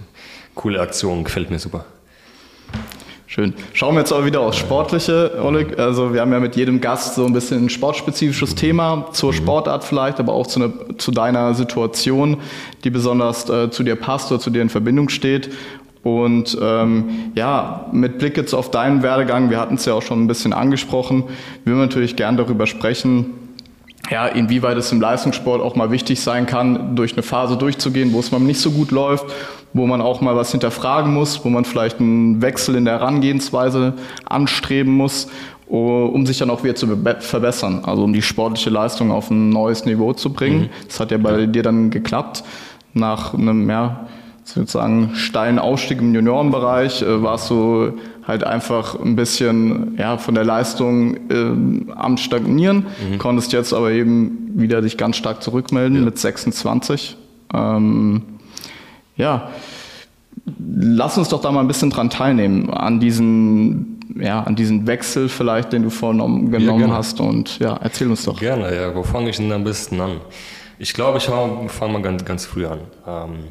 coole 0.54 0.80
Aktion, 0.80 1.24
gefällt 1.24 1.50
mir 1.50 1.58
super. 1.58 1.84
Schön. 3.32 3.54
Schauen 3.74 3.94
wir 3.94 4.00
jetzt 4.00 4.12
aber 4.12 4.24
wieder 4.24 4.40
aufs 4.40 4.56
Sportliche, 4.56 5.40
Oleg. 5.40 5.78
Also 5.78 6.12
wir 6.12 6.20
haben 6.20 6.32
ja 6.32 6.40
mit 6.40 6.56
jedem 6.56 6.80
Gast 6.80 7.14
so 7.14 7.24
ein 7.24 7.32
bisschen 7.32 7.66
ein 7.66 7.68
sportspezifisches 7.68 8.56
Thema 8.56 9.06
zur 9.12 9.32
Sportart 9.32 9.84
vielleicht, 9.84 10.18
aber 10.18 10.32
auch 10.32 10.48
zu, 10.48 10.58
ne, 10.58 10.72
zu 10.98 11.12
deiner 11.12 11.54
Situation, 11.54 12.38
die 12.82 12.90
besonders 12.90 13.48
äh, 13.48 13.70
zu 13.70 13.84
dir 13.84 13.94
passt 13.94 14.32
oder 14.32 14.40
zu 14.40 14.50
dir 14.50 14.62
in 14.62 14.68
Verbindung 14.68 15.10
steht. 15.10 15.50
Und 16.02 16.58
ähm, 16.60 17.30
ja, 17.36 17.86
mit 17.92 18.18
Blick 18.18 18.36
jetzt 18.36 18.52
auf 18.52 18.72
deinen 18.72 19.04
Werdegang, 19.04 19.48
wir 19.48 19.60
hatten 19.60 19.76
es 19.76 19.84
ja 19.84 19.94
auch 19.94 20.02
schon 20.02 20.24
ein 20.24 20.26
bisschen 20.26 20.52
angesprochen, 20.52 21.22
wir 21.62 21.74
würden 21.74 21.86
natürlich 21.86 22.16
gern 22.16 22.36
darüber 22.36 22.66
sprechen, 22.66 23.26
ja, 24.10 24.26
inwieweit 24.26 24.76
es 24.76 24.90
im 24.90 25.00
Leistungssport 25.00 25.62
auch 25.62 25.76
mal 25.76 25.92
wichtig 25.92 26.20
sein 26.20 26.46
kann, 26.46 26.96
durch 26.96 27.12
eine 27.12 27.22
Phase 27.22 27.56
durchzugehen, 27.56 28.12
wo 28.12 28.18
es 28.18 28.32
mal 28.32 28.40
nicht 28.40 28.60
so 28.60 28.72
gut 28.72 28.90
läuft 28.90 29.26
wo 29.72 29.87
man 29.87 30.00
auch 30.00 30.20
mal 30.20 30.37
was 30.37 30.50
hinterfragen 30.50 31.12
muss, 31.14 31.44
wo 31.44 31.48
man 31.48 31.64
vielleicht 31.64 32.00
einen 32.00 32.42
Wechsel 32.42 32.74
in 32.74 32.85
der 32.85 32.94
Herangehensweise 32.94 33.94
anstreben 34.24 34.92
muss, 34.92 35.28
um 35.66 36.26
sich 36.26 36.38
dann 36.38 36.50
auch 36.50 36.64
wieder 36.64 36.74
zu 36.74 36.88
verbessern, 37.20 37.83
also 37.85 38.02
um 38.02 38.12
die 38.12 38.22
sportliche 38.22 38.70
Leistung 38.70 39.12
auf 39.12 39.30
ein 39.30 39.50
neues 39.50 39.85
Niveau 39.85 40.12
zu 40.12 40.33
bringen. 40.33 40.62
Mhm. 40.62 40.68
Das 40.88 40.98
hat 40.98 41.12
ja 41.12 41.18
bei 41.18 41.46
dir 41.46 41.62
dann 41.62 41.90
geklappt. 41.90 42.42
Nach 42.92 43.35
einem, 43.35 43.70
ja, 43.70 44.09
sozusagen 44.42 45.14
steilen 45.14 45.61
Ausstieg 45.61 46.00
im 46.00 46.12
Juniorenbereich 46.12 47.02
äh, 47.02 47.22
warst 47.22 47.50
du 47.50 47.92
halt 48.26 48.44
einfach 48.44 48.98
ein 48.98 49.16
bisschen 49.16 49.96
ja, 49.96 50.18
von 50.18 50.35
der 50.35 50.44
Leistung 50.44 51.16
äh, 51.30 51.92
am 51.94 52.16
Stagnieren, 52.16 52.87
mhm. 53.11 53.18
konntest 53.18 53.52
jetzt 53.52 53.72
aber 53.72 53.92
eben 53.92 54.50
wieder 54.54 54.83
dich 54.83 54.96
ganz 54.96 55.16
stark 55.16 55.42
zurückmelden 55.42 55.98
ja. 55.98 56.04
mit 56.04 56.18
26. 56.18 57.16
Ähm, 57.54 58.22
ja, 59.20 59.50
lass 60.59 61.18
uns 61.18 61.28
doch 61.28 61.40
da 61.40 61.52
mal 61.52 61.61
ein 61.61 61.68
bisschen 61.68 61.90
dran 61.90 62.11
teilnehmen, 62.11 62.70
an 62.70 63.00
diesen, 63.00 64.00
ja, 64.18 64.42
an 64.42 64.56
diesen 64.56 64.87
Wechsel 64.87 65.28
vielleicht, 65.28 65.72
den 65.72 65.83
du 65.83 65.90
vorgenommen 65.90 66.52
ja, 66.52 66.88
hast. 66.88 67.20
Und 67.20 67.59
ja, 67.59 67.76
erzähl 67.76 68.09
uns 68.09 68.24
doch. 68.24 68.38
Gerne, 68.38 68.74
ja. 68.74 68.94
Wo 68.94 69.02
fange 69.02 69.30
ich 69.30 69.37
denn 69.37 69.52
am 69.52 69.64
besten 69.64 70.00
an? 70.00 70.20
Ich 70.78 70.94
glaube, 70.94 71.18
ich 71.18 71.24
fange 71.24 71.92
mal 71.92 72.02
ganz, 72.02 72.24
ganz 72.24 72.46
früh 72.46 72.66
an. 72.66 72.80
Ähm, 73.06 73.44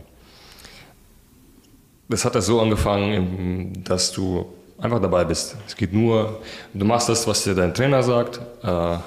das 2.09 2.25
hat 2.25 2.33
ja 2.33 2.41
so 2.41 2.59
angefangen, 2.59 3.83
dass 3.83 4.11
du 4.11 4.45
einfach 4.79 4.99
dabei 4.99 5.25
bist. 5.25 5.55
Es 5.67 5.75
geht 5.75 5.93
nur, 5.93 6.41
du 6.73 6.85
machst 6.85 7.07
das, 7.07 7.27
was 7.27 7.43
dir 7.43 7.53
dein 7.53 7.73
Trainer 7.73 8.01
sagt, 8.01 8.39
äh, 8.63 8.97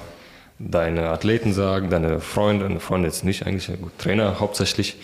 deine 0.59 1.09
Athleten 1.09 1.51
sagen, 1.51 1.89
deine 1.89 2.21
Freunde, 2.21 2.79
Freunde 2.79 3.07
jetzt 3.07 3.25
nicht 3.25 3.45
eigentlich, 3.45 3.67
gut, 3.81 3.91
Trainer 3.97 4.39
hauptsächlich. 4.39 4.97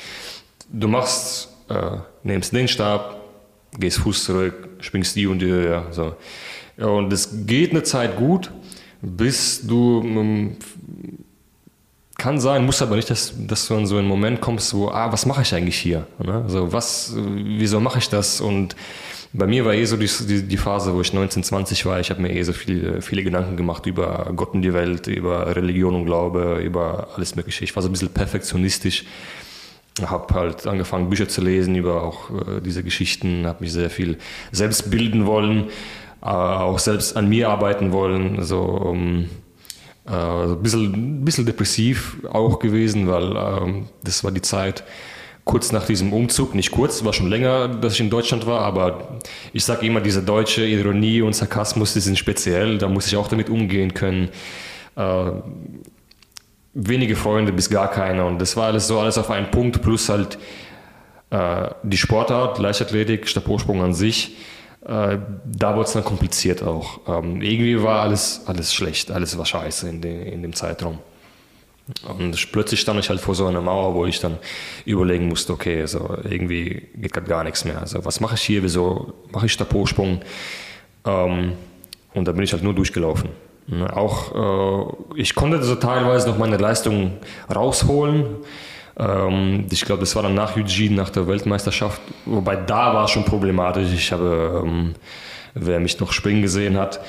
Du 0.72 0.88
machst 0.88 1.50
äh, 1.70 1.98
nimmst 2.24 2.54
den 2.54 2.68
Stab, 2.68 3.22
gehst 3.78 4.00
Fuß 4.00 4.24
zurück, 4.24 4.70
springst 4.80 5.16
die 5.16 5.28
und 5.28 5.40
die 5.40 5.48
Höhe. 5.48 5.86
So. 5.92 6.16
Und 6.78 7.12
es 7.14 7.46
geht 7.46 7.72
eine 7.72 7.84
Zeit 7.84 8.18
gut, 8.18 8.52
bis 9.02 9.66
du 9.66 10.02
ähm, 10.04 10.58
kann 12.18 12.40
sein, 12.40 12.66
muss 12.66 12.82
aber 12.82 12.96
nicht, 12.98 13.10
dass, 13.10 13.34
dass 13.38 13.68
du 13.68 13.76
in 13.76 13.86
so 13.86 13.98
einen 13.98 14.08
Moment 14.08 14.42
kommst, 14.42 14.74
wo, 14.74 14.90
ah, 14.90 15.12
was 15.12 15.26
mache 15.26 15.42
ich 15.42 15.54
eigentlich 15.54 15.78
hier? 15.78 16.06
Ne? 16.24 16.44
Also 16.44 16.74
was, 16.74 17.14
wieso 17.16 17.80
mache 17.80 18.00
ich 18.00 18.10
das? 18.10 18.42
Und 18.42 18.76
bei 19.32 19.48
mir 19.48 19.64
war 19.64 19.74
eh 19.74 19.86
so 19.86 19.96
die, 19.96 20.10
die, 20.28 20.44
die 20.44 20.58
Phase, 20.58 20.94
wo 20.94 21.02
ich 21.02 21.14
19, 21.14 21.44
20 21.44 21.86
war, 21.86 22.00
ich 22.00 22.10
habe 22.10 22.22
mir 22.22 22.34
eh 22.34 22.44
so 22.44 22.52
viele, 22.52 23.02
viele 23.02 23.24
Gedanken 23.24 23.56
gemacht 23.56 23.86
über 23.86 24.32
Gott 24.36 24.54
und 24.54 24.64
die 24.64 24.74
Welt, 24.74 25.08
über 25.08 25.56
Religion 25.56 25.96
und 25.96 26.06
Glaube, 26.06 26.60
über 26.62 27.10
alles 27.16 27.36
Mögliche. 27.36 27.64
Ich 27.64 27.76
war 27.76 27.84
so 27.84 27.90
ein 27.90 27.92
bisschen 27.94 28.10
perfektionistisch 28.10 29.06
habe 30.02 30.34
halt 30.34 30.68
angefangen, 30.68 31.10
Bücher 31.10 31.28
zu 31.28 31.42
lesen 31.42 31.76
über 31.76 32.04
auch 32.04 32.30
äh, 32.30 32.62
diese 32.62 32.84
Geschichten, 32.84 33.46
habe 33.46 33.64
mich 33.64 33.74
sehr 33.74 33.90
viel 33.90 34.18
selbst 34.52 34.90
bilden 34.90 35.26
wollen, 35.26 35.70
äh, 36.22 36.26
auch 36.26 36.80
selbst 36.80 37.16
an 37.18 37.30
mir 37.30 37.50
arbeiten 37.50 37.92
wollen. 37.92 38.44
So 38.44 38.60
um, 38.62 39.30
äh, 40.08 40.12
ein, 40.12 40.62
bisschen, 40.62 41.24
bisschen 41.24 41.46
depressiv 41.46 42.18
auch 42.32 42.60
gewesen, 42.60 43.08
weil 43.08 43.36
ähm, 43.36 43.86
das 44.04 44.24
war 44.24 44.32
die 44.32 44.42
Zeit 44.42 44.84
kurz 45.46 45.72
nach 45.72 45.86
diesem 45.86 46.14
Umzug, 46.14 46.54
nicht 46.54 46.70
kurz, 46.70 47.04
war 47.04 47.14
schon 47.14 47.28
länger, 47.28 47.68
dass 47.68 47.94
ich 47.94 48.02
in 48.02 48.12
Deutschland 48.12 48.46
war, 48.46 48.62
aber 48.62 49.20
ich 49.52 49.66
sage 49.66 49.86
immer, 49.86 50.00
diese 50.00 50.22
deutsche 50.22 50.64
Ironie 50.64 51.24
und 51.24 51.34
Sarkasmus, 51.34 51.94
die 51.94 52.02
sind 52.02 52.20
speziell, 52.20 52.78
da 52.78 52.88
muss 52.88 53.08
ich 53.08 53.18
auch 53.18 53.28
damit 53.28 53.50
umgehen 53.50 53.94
können. 53.96 54.30
Äh, 54.96 55.32
wenige 56.88 57.16
Freunde 57.16 57.52
bis 57.52 57.70
gar 57.70 57.90
keiner. 57.90 58.26
Und 58.26 58.40
das 58.40 58.56
war 58.56 58.68
alles 58.68 58.88
so 58.88 59.00
alles 59.00 59.18
auf 59.18 59.30
einen 59.30 59.52
Punkt, 59.52 59.82
plus 59.82 60.10
halt 60.10 60.38
äh, 61.30 61.70
die 61.84 61.98
Sportart, 61.98 62.58
Leichtathletik, 62.60 63.28
Stabhochsprung 63.28 63.82
an 63.82 63.94
sich. 63.94 64.38
Äh, 64.86 65.18
da 65.46 65.76
wurde 65.76 65.88
es 65.88 65.94
dann 65.94 66.06
kompliziert 66.06 66.64
auch. 66.64 67.02
Ähm, 67.08 67.42
irgendwie 67.42 67.82
war 67.84 68.02
alles, 68.02 68.44
alles 68.46 68.74
schlecht, 68.74 69.12
alles 69.12 69.38
war 69.38 69.46
scheiße 69.46 69.90
in, 69.90 70.02
de, 70.02 70.32
in 70.32 70.42
dem 70.42 70.54
Zeitraum. 70.54 71.00
Und 72.08 72.52
plötzlich 72.52 72.80
stand 72.82 73.00
ich 73.00 73.10
halt 73.10 73.20
vor 73.20 73.34
so 73.34 73.48
einer 73.48 73.62
Mauer, 73.62 73.96
wo 73.96 74.06
ich 74.06 74.20
dann 74.20 74.38
überlegen 74.86 75.28
musste, 75.28 75.54
okay, 75.54 75.82
also 75.82 76.18
irgendwie 76.24 76.88
geht 76.96 77.14
gerade 77.14 77.28
gar 77.28 77.44
nichts 77.44 77.66
mehr. 77.66 77.80
Also 77.80 78.06
was 78.06 78.20
mache 78.20 78.36
ich 78.36 78.42
hier, 78.42 78.62
wieso 78.64 79.14
mache 79.32 79.48
ich 79.48 79.54
Stabhochsprung? 79.54 80.22
Ähm, 81.06 81.54
und 82.14 82.28
da 82.28 82.32
bin 82.32 82.44
ich 82.44 82.54
halt 82.54 82.64
nur 82.64 82.74
durchgelaufen. 82.74 83.30
Auch 83.94 84.88
äh, 85.16 85.22
ich 85.22 85.36
konnte 85.36 85.62
so 85.64 85.76
teilweise 85.76 86.30
noch 86.30 86.38
meine 86.38 86.58
Leistung 86.58 87.18
rausholen. 87.54 88.26
Ähm, 88.98 89.66
ich 89.70 89.86
glaube, 89.86 90.02
das 90.02 90.16
war 90.16 90.24
dann 90.24 90.36
nach 90.36 90.56
Eugene, 90.58 90.96
nach 90.96 91.10
der 91.10 91.28
Weltmeisterschaft, 91.28 92.02
wobei 92.26 92.56
da 92.56 92.94
war 92.94 93.06
es 93.06 93.12
schon 93.12 93.26
problematisch. 93.26 93.94
Ich 93.94 94.12
habe, 94.12 94.64
ähm, 94.66 94.96
wer 95.54 95.80
mich 95.80 96.00
noch 96.00 96.12
springen 96.12 96.42
gesehen 96.42 96.78
hat, 96.78 97.00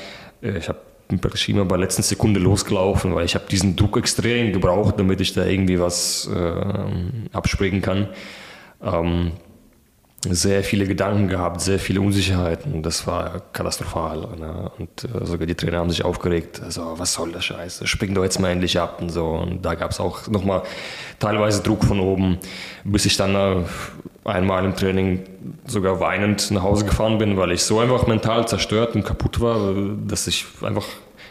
Äh, 0.43 0.59
ich 0.59 0.69
habe 0.69 0.79
praktisch 1.21 1.49
immer 1.49 1.65
bei 1.65 1.77
der 1.77 1.85
letzten 1.85 2.03
Sekunde 2.03 2.41
losgelaufen, 2.41 3.15
weil 3.15 3.25
ich 3.25 3.35
habe 3.35 3.45
diesen 3.51 3.75
Druck 3.77 3.97
extrem 3.97 4.53
gebraucht, 4.53 4.95
damit 4.99 5.21
ich 5.21 5.33
da 5.33 5.45
irgendwie 5.45 5.81
was 5.81 6.31
äh, 6.33 7.33
abspringen 7.33 7.83
kann. 7.83 8.09
Ähm, 8.83 9.33
sehr 10.29 10.63
viele 10.63 10.87
Gedanken 10.87 11.29
gehabt, 11.29 11.61
sehr 11.63 11.79
viele 11.79 12.01
Unsicherheiten. 12.01 12.83
Das 12.83 13.07
war 13.07 13.41
katastrophal. 13.53 14.29
Ne? 14.39 14.71
Und 14.79 15.05
äh, 15.05 15.25
sogar 15.25 15.47
die 15.47 15.55
Trainer 15.55 15.79
haben 15.79 15.91
sich 15.91 16.05
aufgeregt. 16.05 16.61
Also, 16.63 16.95
was 16.99 17.15
soll 17.15 17.33
der 17.33 17.41
Scheiß? 17.41 17.83
Spring 17.85 18.15
doch 18.15 18.23
jetzt 18.23 18.39
mal 18.39 18.51
endlich 18.51 18.79
ab 18.79 19.01
und 19.01 19.09
so. 19.11 19.27
Und 19.29 19.63
da 19.65 19.75
gab 19.75 19.93
es 19.93 20.01
auch 20.01 20.29
nochmal 20.29 20.63
teilweise 21.19 21.63
Druck 21.63 21.85
von 21.85 22.01
oben, 22.01 22.39
bis 22.85 23.07
ich 23.07 23.17
dann 23.17 23.35
äh, 23.35 23.65
einmal 24.25 24.65
im 24.65 24.77
Training 24.77 25.25
sogar 25.67 26.01
weinend 26.01 26.51
nach 26.51 26.63
Hause 26.63 26.85
gefahren 26.85 27.17
bin, 27.17 27.39
weil 27.39 27.53
ich 27.53 27.63
so 27.63 27.81
einfach 27.81 28.07
mental 28.07 28.47
zerstört 28.47 28.95
und 28.95 29.05
kaputt 29.05 29.41
war, 29.41 29.75
dass 30.07 30.27
ich 30.27 30.45
einfach 30.61 30.87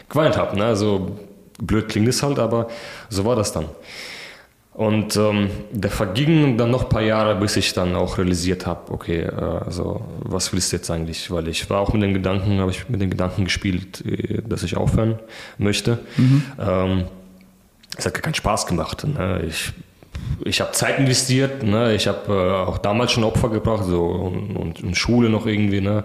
geweint 0.08 0.36
habe. 0.36 0.56
Ne? 0.56 0.64
Also 0.64 1.16
blöd 1.58 1.88
klingt 1.88 2.08
es 2.08 2.22
halt, 2.22 2.40
aber 2.40 2.68
so 3.08 3.24
war 3.24 3.36
das 3.36 3.52
dann. 3.52 3.66
Und 4.72 5.16
ähm, 5.16 5.50
da 5.72 5.88
vergingen 5.88 6.56
dann 6.56 6.70
noch 6.70 6.84
ein 6.84 6.88
paar 6.88 7.02
Jahre, 7.02 7.34
bis 7.34 7.56
ich 7.56 7.72
dann 7.72 7.96
auch 7.96 8.18
realisiert 8.18 8.66
habe, 8.66 8.92
okay, 8.92 9.22
äh, 9.22 9.34
also 9.34 10.02
was 10.20 10.52
willst 10.52 10.72
du 10.72 10.76
jetzt 10.76 10.90
eigentlich? 10.90 11.30
Weil 11.30 11.48
ich 11.48 11.68
war 11.68 11.80
auch 11.80 11.92
mit 11.92 12.02
den 12.02 12.14
Gedanken, 12.14 12.60
habe 12.60 12.70
ich 12.70 12.88
mit 12.88 13.00
den 13.00 13.10
Gedanken 13.10 13.44
gespielt, 13.44 14.04
äh, 14.06 14.42
dass 14.42 14.62
ich 14.62 14.76
aufhören 14.76 15.18
möchte. 15.58 15.98
Mhm. 16.16 16.42
Ähm, 16.58 17.04
es 17.96 18.06
hat 18.06 18.14
gar 18.14 18.22
keinen 18.22 18.34
Spaß 18.34 18.66
gemacht. 18.66 19.04
Ne? 19.04 19.42
Ich, 19.48 19.72
ich 20.44 20.60
habe 20.60 20.70
Zeit 20.70 21.00
investiert, 21.00 21.64
ne? 21.64 21.92
ich 21.94 22.06
habe 22.06 22.32
äh, 22.32 22.68
auch 22.68 22.78
damals 22.78 23.10
schon 23.10 23.24
Opfer 23.24 23.48
gebracht, 23.48 23.84
so 23.84 24.04
und, 24.04 24.56
und 24.56 24.80
in 24.80 24.94
Schule 24.94 25.30
noch 25.30 25.46
irgendwie. 25.46 25.80
Ne? 25.80 26.04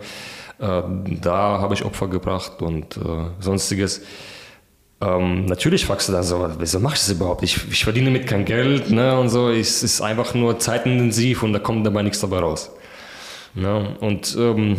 Äh, 0.60 0.82
da 1.22 1.60
habe 1.62 1.76
ich 1.76 1.86
Opfer 1.86 2.08
gebracht 2.08 2.64
und 2.64 2.98
äh, 2.98 3.00
sonstiges. 3.40 4.02
Ähm, 5.02 5.46
natürlich 5.46 5.86
fragst 5.86 6.08
du 6.08 6.14
dann 6.14 6.24
so, 6.24 6.50
wieso 6.58 6.80
machst 6.80 7.08
du 7.08 7.12
das 7.12 7.20
überhaupt? 7.20 7.44
Ich, 7.44 7.60
ich 7.70 7.84
verdiene 7.84 8.10
mit 8.12 8.28
kein 8.28 8.46
Geld 8.46 8.90
ne, 8.90 9.18
und 9.20 9.30
so. 9.30 9.50
Es 9.50 9.84
ist 9.84 10.02
einfach 10.02 10.34
nur 10.34 10.60
zeitintensiv 10.60 11.44
und 11.44 11.54
da 11.54 11.60
kommt 11.60 11.86
dabei 11.86 12.02
nichts 12.02 12.22
dabei 12.22 12.40
raus. 12.40 12.72
Ne? 13.54 13.96
Und 14.00 14.36
ähm, 14.40 14.78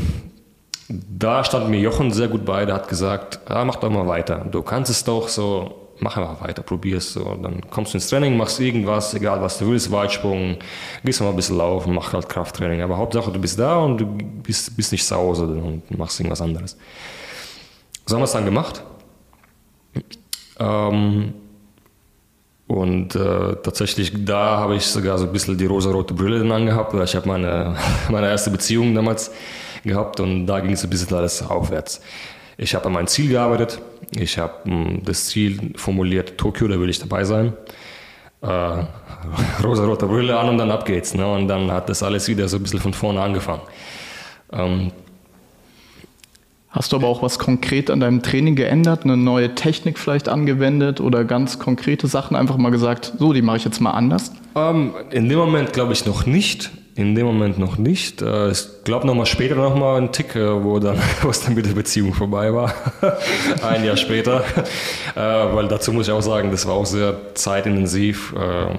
da 0.88 1.44
stand 1.44 1.68
mir 1.68 1.80
Jochen 1.80 2.12
sehr 2.12 2.28
gut 2.28 2.44
bei, 2.44 2.64
der 2.64 2.76
hat 2.76 2.88
gesagt, 2.88 3.40
ah, 3.46 3.64
mach 3.64 3.76
doch 3.76 3.90
mal 3.90 4.06
weiter. 4.06 4.46
Du 4.50 4.62
kannst 4.62 4.90
es 4.90 5.04
doch 5.04 5.28
so, 5.28 5.88
mach 5.98 6.16
einfach 6.16 6.40
weiter, 6.46 6.62
probier 6.62 6.98
es 6.98 7.12
so. 7.12 7.36
Dann 7.42 7.60
kommst 7.70 7.92
du 7.92 7.98
ins 7.98 8.08
Training, 8.08 8.36
machst 8.36 8.60
irgendwas, 8.60 9.12
egal 9.14 9.42
was 9.42 9.58
du 9.58 9.68
willst, 9.68 9.90
Weitsprung, 9.90 10.56
gehst 11.04 11.20
mal 11.20 11.30
ein 11.30 11.36
bisschen 11.36 11.58
laufen, 11.58 11.94
mach 11.94 12.12
halt 12.12 12.28
Krafttraining. 12.28 12.82
Aber 12.82 12.96
Hauptsache, 12.96 13.30
du 13.30 13.40
bist 13.40 13.58
da 13.58 13.78
und 13.78 13.98
du 13.98 14.06
bist, 14.06 14.76
bist 14.76 14.92
nicht 14.92 15.04
zu 15.04 15.16
Hause 15.16 15.44
und 15.44 15.96
machst 15.96 16.20
irgendwas 16.20 16.40
anderes. 16.40 16.76
So 18.06 18.14
haben 18.14 18.22
wir 18.22 18.26
es 18.26 18.32
dann 18.32 18.44
gemacht. 18.44 18.82
Ähm, 20.58 21.34
und 22.66 23.14
äh, 23.14 23.56
tatsächlich, 23.62 24.12
da 24.24 24.58
habe 24.58 24.76
ich 24.76 24.86
sogar 24.86 25.18
so 25.18 25.26
ein 25.26 25.32
bisschen 25.32 25.56
die 25.56 25.66
rosa-rote 25.66 26.14
Brille 26.14 26.40
dann 26.40 26.50
angehabt, 26.50 26.92
weil 26.94 27.04
ich 27.04 27.14
habe 27.14 27.28
meine, 27.28 27.76
meine 28.08 28.28
erste 28.28 28.50
Beziehung 28.50 28.94
damals 28.94 29.30
gehabt 29.84 30.18
und 30.18 30.46
da 30.46 30.60
ging 30.60 30.72
es 30.72 30.82
ein 30.82 30.90
bisschen 30.90 31.16
alles 31.16 31.42
aufwärts. 31.42 32.00
Ich 32.58 32.74
habe 32.74 32.86
an 32.86 32.92
mein 32.92 33.06
Ziel 33.06 33.28
gearbeitet, 33.28 33.80
ich 34.10 34.38
habe 34.38 34.54
hm, 34.64 35.02
das 35.04 35.26
Ziel 35.26 35.74
formuliert, 35.76 36.38
Tokio, 36.38 36.66
da 36.66 36.80
will 36.80 36.88
ich 36.88 36.98
dabei 36.98 37.24
sein. 37.24 37.52
Äh, 38.42 38.46
rosa-rote 39.62 40.06
Brille 40.06 40.36
an 40.36 40.48
und 40.48 40.58
dann 40.58 40.70
ab 40.70 40.84
geht's. 40.86 41.14
Ne? 41.14 41.26
Und 41.26 41.46
dann 41.48 41.70
hat 41.70 41.88
das 41.88 42.02
alles 42.02 42.26
wieder 42.26 42.48
so 42.48 42.56
ein 42.56 42.62
bisschen 42.62 42.80
von 42.80 42.94
vorne 42.94 43.20
angefangen. 43.20 43.62
Ähm, 44.52 44.92
Hast 46.76 46.92
du 46.92 46.96
aber 46.96 47.06
auch 47.06 47.22
was 47.22 47.38
konkret 47.38 47.90
an 47.90 48.00
deinem 48.00 48.22
Training 48.22 48.54
geändert, 48.54 49.04
eine 49.04 49.16
neue 49.16 49.54
Technik 49.54 49.98
vielleicht 49.98 50.28
angewendet 50.28 51.00
oder 51.00 51.24
ganz 51.24 51.58
konkrete 51.58 52.06
Sachen 52.06 52.36
einfach 52.36 52.58
mal 52.58 52.68
gesagt, 52.68 53.14
so, 53.18 53.32
die 53.32 53.40
mache 53.40 53.56
ich 53.56 53.64
jetzt 53.64 53.80
mal 53.80 53.92
anders? 53.92 54.30
Ähm, 54.54 54.92
in 55.10 55.26
dem 55.26 55.38
Moment 55.38 55.72
glaube 55.72 55.94
ich 55.94 56.04
noch 56.04 56.26
nicht. 56.26 56.70
In 56.94 57.14
dem 57.14 57.24
Moment 57.24 57.58
noch 57.58 57.78
nicht. 57.78 58.20
Äh, 58.20 58.50
ich 58.50 58.66
glaube 58.84 59.06
noch 59.06 59.14
mal 59.14 59.24
später 59.24 59.54
noch 59.54 59.74
mal 59.74 59.96
ein 59.96 60.12
Tick, 60.12 60.36
äh, 60.36 60.62
wo 60.62 60.78
dann 60.78 60.98
was 61.22 61.42
dann 61.42 61.54
mit 61.54 61.64
der 61.64 61.72
Beziehung 61.72 62.12
vorbei 62.12 62.52
war. 62.52 62.74
ein 63.66 63.82
Jahr 63.82 63.96
später, 63.96 64.44
äh, 65.14 65.18
weil 65.18 65.68
dazu 65.68 65.94
muss 65.94 66.08
ich 66.08 66.12
auch 66.12 66.20
sagen, 66.20 66.50
das 66.50 66.66
war 66.66 66.74
auch 66.74 66.84
sehr 66.84 67.16
zeitintensiv, 67.32 68.34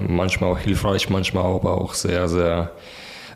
manchmal 0.06 0.52
auch 0.52 0.58
hilfreich, 0.58 1.10
manchmal 1.10 1.46
aber 1.46 1.80
auch 1.80 1.94
sehr 1.94 2.28
sehr 2.28 2.70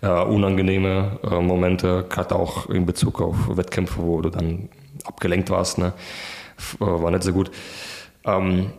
äh, 0.02 0.08
unangenehme 0.08 1.18
äh, 1.22 1.40
Momente, 1.40 2.04
gerade 2.08 2.34
auch 2.34 2.68
in 2.68 2.84
Bezug 2.84 3.20
auf 3.20 3.36
Wettkämpfe, 3.56 4.02
wo 4.02 4.20
du 4.20 4.30
dann 4.30 4.68
abgelenkt 5.04 5.48
warst. 5.50 5.78
Ne? 5.78 5.92
Äh, 6.80 6.84
war 6.84 7.10
nicht 7.10 7.22
so 7.22 7.32
gut. 7.32 7.50
Ähm, 8.24 8.72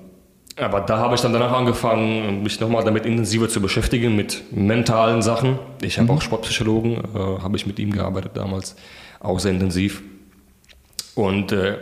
aber 0.56 0.82
da 0.82 1.00
habe 1.00 1.16
ich 1.16 1.22
dann 1.22 1.34
danach 1.34 1.52
angefangen, 1.52 2.44
mich 2.44 2.60
nochmal 2.60 2.84
damit 2.84 3.06
intensiver 3.06 3.50
zu 3.50 3.60
beschäftigen, 3.60 4.16
mit 4.16 4.44
mentalen 4.52 5.24
Sachen. 5.24 5.58
Ich 5.82 5.98
habe 5.98 6.12
mhm. 6.12 6.18
auch 6.18 6.22
Sportpsychologen, 6.22 6.98
äh, 6.98 7.42
habe 7.42 7.58
ich 7.58 7.66
mit 7.66 7.80
ihm 7.80 7.92
gearbeitet 7.92 8.34
damals, 8.36 8.76
auch 9.20 9.40
sehr 9.40 9.52
intensiv. 9.52 10.04
Und 11.16 11.52
äh, 11.52 11.78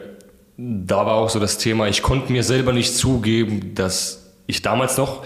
da 0.58 1.06
war 1.06 1.16
auch 1.16 1.30
so 1.30 1.40
das 1.40 1.58
Thema, 1.58 1.88
ich 1.88 2.02
konnte 2.02 2.32
mir 2.32 2.44
selber 2.44 2.72
nicht 2.72 2.96
zugeben, 2.96 3.74
dass 3.76 4.34
ich 4.46 4.62
damals 4.62 4.98
noch 4.98 5.24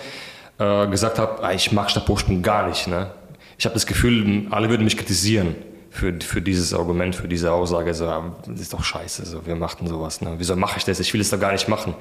äh, 0.58 0.88
gesagt 0.88 1.19
habe, 1.19 1.43
ah, 1.43 1.51
ich 1.51 1.71
mag 1.71 1.91
Stabhochsprung 1.91 2.41
gar 2.41 2.67
nicht. 2.67 2.88
Ne? 2.88 3.12
Ich 3.58 3.65
habe 3.65 3.74
das 3.74 3.86
Gefühl, 3.86 4.48
alle 4.52 4.70
würden 4.70 4.84
mich 4.84 4.98
kritisieren 4.98 5.56
für, 5.89 6.13
für 6.22 6.41
dieses 6.41 6.74
Argument, 6.74 7.15
für 7.15 7.28
diese 7.28 7.52
Aussage. 7.52 7.94
So, 7.94 8.06
das 8.48 8.60
ist 8.60 8.74
doch 8.74 8.84
scheiße, 8.84 9.26
so, 9.26 9.46
wir 9.46 9.56
machten 9.56 9.88
sowas. 9.88 10.22
Ne? 10.22 10.36
Wieso 10.38 10.56
mache 10.56 10.78
ich 10.78 10.84
das? 10.86 11.00
Ich 11.00 11.13
will 11.13 11.22
es 11.22 11.30
doch 11.30 11.39
gar 11.39 11.54
nicht 11.54 11.68
machen. 11.68 11.96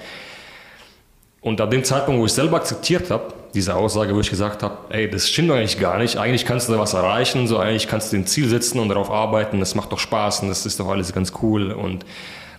Und 1.41 1.61
ab 1.61 1.71
dem 1.71 1.85
Zeitpunkt, 1.85 2.21
wo 2.21 2.27
ich 2.27 2.33
selber 2.33 2.57
akzeptiert 2.57 3.11
habe, 3.11 3.35
diese 3.53 3.77
Aussage, 3.77 4.15
wo 4.15 4.21
ich 4.21 4.31
gesagt 4.31 4.63
habe, 4.63 4.79
ey, 4.89 5.09
das 5.09 5.29
stimmt 5.29 5.51
eigentlich 5.51 5.79
gar 5.79 5.99
nicht, 5.99 6.17
eigentlich 6.17 6.47
kannst 6.47 6.69
du 6.69 6.73
da 6.73 6.79
was 6.79 6.95
erreichen, 6.95 7.47
so 7.47 7.59
eigentlich 7.59 7.87
kannst 7.87 8.13
du 8.13 8.17
ein 8.17 8.27
Ziel 8.27 8.49
setzen 8.49 8.81
und 8.81 8.89
darauf 8.89 9.11
arbeiten, 9.11 9.61
das 9.61 9.75
macht 9.75 9.93
doch 9.93 9.99
Spaß 9.99 10.41
und 10.41 10.49
das 10.49 10.65
ist 10.65 10.81
doch 10.81 10.89
alles 10.89 11.13
ganz 11.13 11.35
cool. 11.43 11.71
Und 11.71 12.07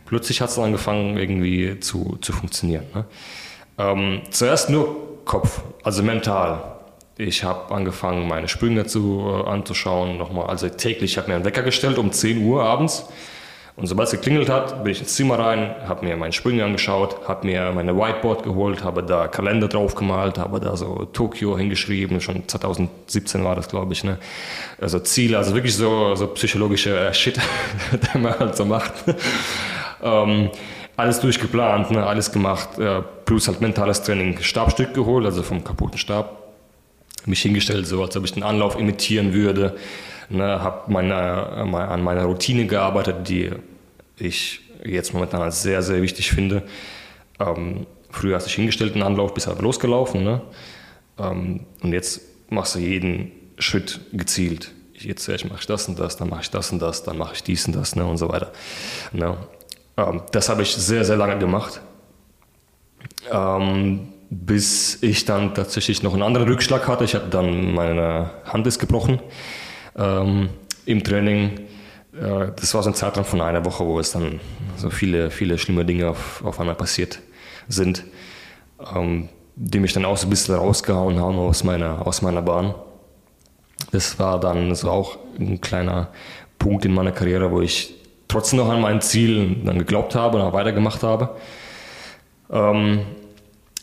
plötzlich 0.05 0.39
hat 0.39 0.49
es 0.49 0.55
dann 0.55 0.65
angefangen, 0.65 1.17
irgendwie 1.17 1.79
zu, 1.79 2.17
zu 2.21 2.31
funktionieren. 2.31 2.86
Ne? 2.93 3.05
Ähm, 3.79 4.21
zuerst 4.29 4.69
nur 4.69 4.95
Kopf, 5.25 5.63
also 5.84 6.03
mental. 6.03 6.74
Ich 7.17 7.45
habe 7.45 7.73
angefangen, 7.73 8.28
meine 8.28 8.49
Sprünge 8.49 8.86
zu, 8.88 9.25
äh, 9.25 9.49
anzuschauen, 9.49 10.17
nochmal, 10.17 10.47
also 10.47 10.67
täglich, 10.67 11.12
ich 11.12 11.17
habe 11.17 11.30
mir 11.30 11.36
einen 11.36 11.45
Wecker 11.45 11.63
gestellt 11.63 11.97
um 11.97 12.12
10 12.12 12.45
Uhr 12.45 12.63
abends. 12.63 13.08
Und 13.78 13.88
sobald 13.88 14.08
es 14.08 14.13
geklingelt 14.13 14.49
hat, 14.49 14.84
bin 14.84 14.91
ich 14.91 15.01
ins 15.01 15.15
Zimmer 15.15 15.39
rein, 15.39 15.75
habe 15.88 16.06
mir 16.06 16.15
meine 16.15 16.32
Sprünge 16.34 16.63
angeschaut, 16.63 17.28
habe 17.28 17.47
mir 17.47 17.71
meine 17.73 17.95
Whiteboard 17.95 18.43
geholt, 18.43 18.84
habe 18.84 19.04
da 19.04 19.28
Kalender 19.28 19.67
drauf 19.67 19.95
gemalt, 19.95 20.38
habe 20.38 20.62
da 20.62 20.75
so 20.78 21.06
Tokio 21.12 21.58
hingeschrieben, 21.58 22.19
schon 22.19 22.47
2017 22.47 23.43
war 23.43 23.56
das, 23.56 23.69
glaube 23.69 23.93
ich. 23.93 24.04
Ne? 24.06 24.17
Also 24.80 24.99
Ziele, 24.99 25.38
also 25.38 25.54
wirklich 25.54 25.75
so, 25.75 26.15
so 26.15 26.28
psychologische 26.28 26.97
äh, 26.97 27.13
Shit, 27.13 27.39
den 28.13 28.21
man 28.21 28.39
halt 28.39 28.56
so 28.56 28.65
macht. 28.65 28.93
ähm, 30.04 30.49
alles 30.97 31.19
durchgeplant, 31.19 31.91
ne? 31.91 32.06
alles 32.06 32.32
gemacht, 32.32 32.78
äh, 32.78 33.01
plus 33.25 33.47
halt 33.47 33.60
mentales 33.60 34.01
Training, 34.04 34.38
Stabstück 34.39 34.93
geholt, 34.93 35.25
also 35.25 35.43
vom 35.43 35.63
kaputten 35.63 35.97
Stab 35.97 36.44
mich 37.27 37.41
hingestellt, 37.41 37.88
so 37.88 38.01
als 38.03 38.15
ob 38.15 38.25
ich 38.25 38.33
den 38.33 38.43
Anlauf 38.43 38.77
imitieren 38.77 39.33
würde. 39.33 39.75
Ne, 40.29 40.43
habe 40.43 40.91
meine, 40.91 41.23
an 41.23 42.03
meiner 42.03 42.23
Routine 42.23 42.65
gearbeitet, 42.65 43.29
die 43.29 43.51
ich 44.17 44.61
jetzt 44.83 45.13
momentan 45.13 45.41
als 45.41 45.61
sehr, 45.61 45.81
sehr 45.81 46.01
wichtig 46.01 46.31
finde. 46.31 46.63
Ähm, 47.39 47.85
früher 48.09 48.35
hast 48.35 48.45
du 48.45 48.47
dich 48.47 48.55
hingestellt, 48.55 48.93
einen 48.93 49.03
Anlauf, 49.03 49.33
bist 49.33 49.47
halt 49.47 49.61
losgelaufen. 49.61 50.23
Ne? 50.23 50.41
Ähm, 51.19 51.61
und 51.81 51.93
jetzt 51.93 52.21
machst 52.49 52.75
du 52.75 52.79
jeden 52.79 53.31
Schritt 53.59 53.99
gezielt. 54.13 54.71
Jetzt 54.93 55.27
mache 55.27 55.59
ich 55.59 55.67
das 55.67 55.88
und 55.88 55.99
das, 55.99 56.17
dann 56.17 56.29
mache 56.29 56.41
ich 56.41 56.49
das 56.49 56.71
und 56.71 56.81
das, 56.81 57.03
dann 57.03 57.17
mache 57.17 57.35
ich 57.35 57.43
dies 57.43 57.67
und 57.67 57.75
das 57.75 57.95
ne? 57.95 58.05
und 58.05 58.17
so 58.17 58.29
weiter. 58.29 58.51
Ne? 59.11 59.38
Ähm, 59.97 60.21
das 60.31 60.49
habe 60.49 60.61
ich 60.63 60.73
sehr, 60.73 61.05
sehr 61.05 61.17
lange 61.17 61.38
gemacht. 61.38 61.81
Ähm, 63.32 64.13
bis 64.43 65.01
ich 65.01 65.25
dann 65.25 65.53
tatsächlich 65.53 66.03
noch 66.03 66.13
einen 66.13 66.23
anderen 66.23 66.47
Rückschlag 66.47 66.88
hatte. 66.88 67.03
Ich 67.05 67.15
habe 67.15 67.27
dann 67.29 67.73
meine 67.73 68.31
Hand 68.45 68.67
ist 68.67 68.79
gebrochen 68.79 69.19
ähm, 69.97 70.49
im 70.86 71.03
Training. 71.03 71.59
Äh, 72.13 72.51
das 72.55 72.73
war 72.73 72.83
so 72.83 72.89
ein 72.89 72.95
Zeitraum 72.95 73.25
von 73.25 73.41
einer 73.41 73.63
Woche, 73.63 73.86
wo 73.86 73.99
es 73.99 74.11
dann 74.11 74.39
so 74.75 74.89
viele, 74.89 75.31
viele 75.31 75.57
schlimme 75.57 75.86
Dinge 75.86 76.09
auf, 76.09 76.43
auf 76.43 76.59
einmal 76.59 76.75
passiert 76.75 77.19
sind, 77.67 78.03
ähm, 78.93 79.29
die 79.55 79.79
mich 79.79 79.93
dann 79.93 80.05
auch 80.05 80.17
so 80.17 80.27
ein 80.27 80.29
bisschen 80.29 80.55
rausgehauen 80.55 81.19
haben 81.19 81.38
aus 81.38 81.63
meiner, 81.63 82.05
aus 82.05 82.21
meiner 82.21 82.41
Bahn. 82.41 82.75
Das 83.91 84.19
war 84.19 84.39
dann 84.39 84.75
so 84.75 84.89
auch 84.89 85.17
ein 85.39 85.61
kleiner 85.61 86.09
Punkt 86.59 86.83
in 86.83 86.93
meiner 86.93 87.11
Karriere, 87.11 87.51
wo 87.51 87.61
ich 87.61 87.95
trotzdem 88.27 88.59
noch 88.59 88.69
an 88.69 88.81
mein 88.81 89.01
Ziel 89.01 89.55
dann 89.63 89.79
geglaubt 89.79 90.15
habe 90.15 90.38
und 90.38 90.43
auch 90.43 90.53
weitergemacht 90.53 91.03
habe. 91.03 91.38
Ähm, 92.51 93.01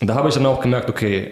und 0.03 0.09
da 0.09 0.16
habe 0.16 0.28
ich 0.28 0.34
dann 0.34 0.46
auch 0.46 0.61
gemerkt, 0.61 0.90
okay, 0.90 1.30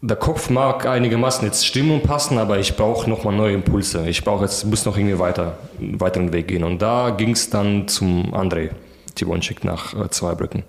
der 0.00 0.16
Kopf 0.16 0.48
mag 0.48 0.86
einigermaßen 0.86 1.44
jetzt 1.44 1.66
stimmen 1.66 1.90
und 1.90 2.04
passen, 2.04 2.38
aber 2.38 2.60
ich 2.60 2.76
brauche 2.76 3.10
nochmal 3.10 3.34
neue 3.34 3.52
Impulse. 3.52 4.08
Ich 4.08 4.22
brauche 4.22 4.44
jetzt, 4.44 4.64
muss 4.64 4.86
noch 4.86 4.96
irgendwie 4.96 5.18
weiter, 5.18 5.58
weiteren 5.80 6.32
Weg 6.32 6.46
gehen. 6.46 6.62
Und 6.62 6.80
da 6.80 7.10
ging 7.10 7.32
es 7.32 7.50
dann 7.50 7.88
zum 7.88 8.32
André. 8.32 8.70
Tivonschik 9.16 9.64
nach 9.64 9.92
äh, 9.92 10.08
Zweibrücken. 10.08 10.62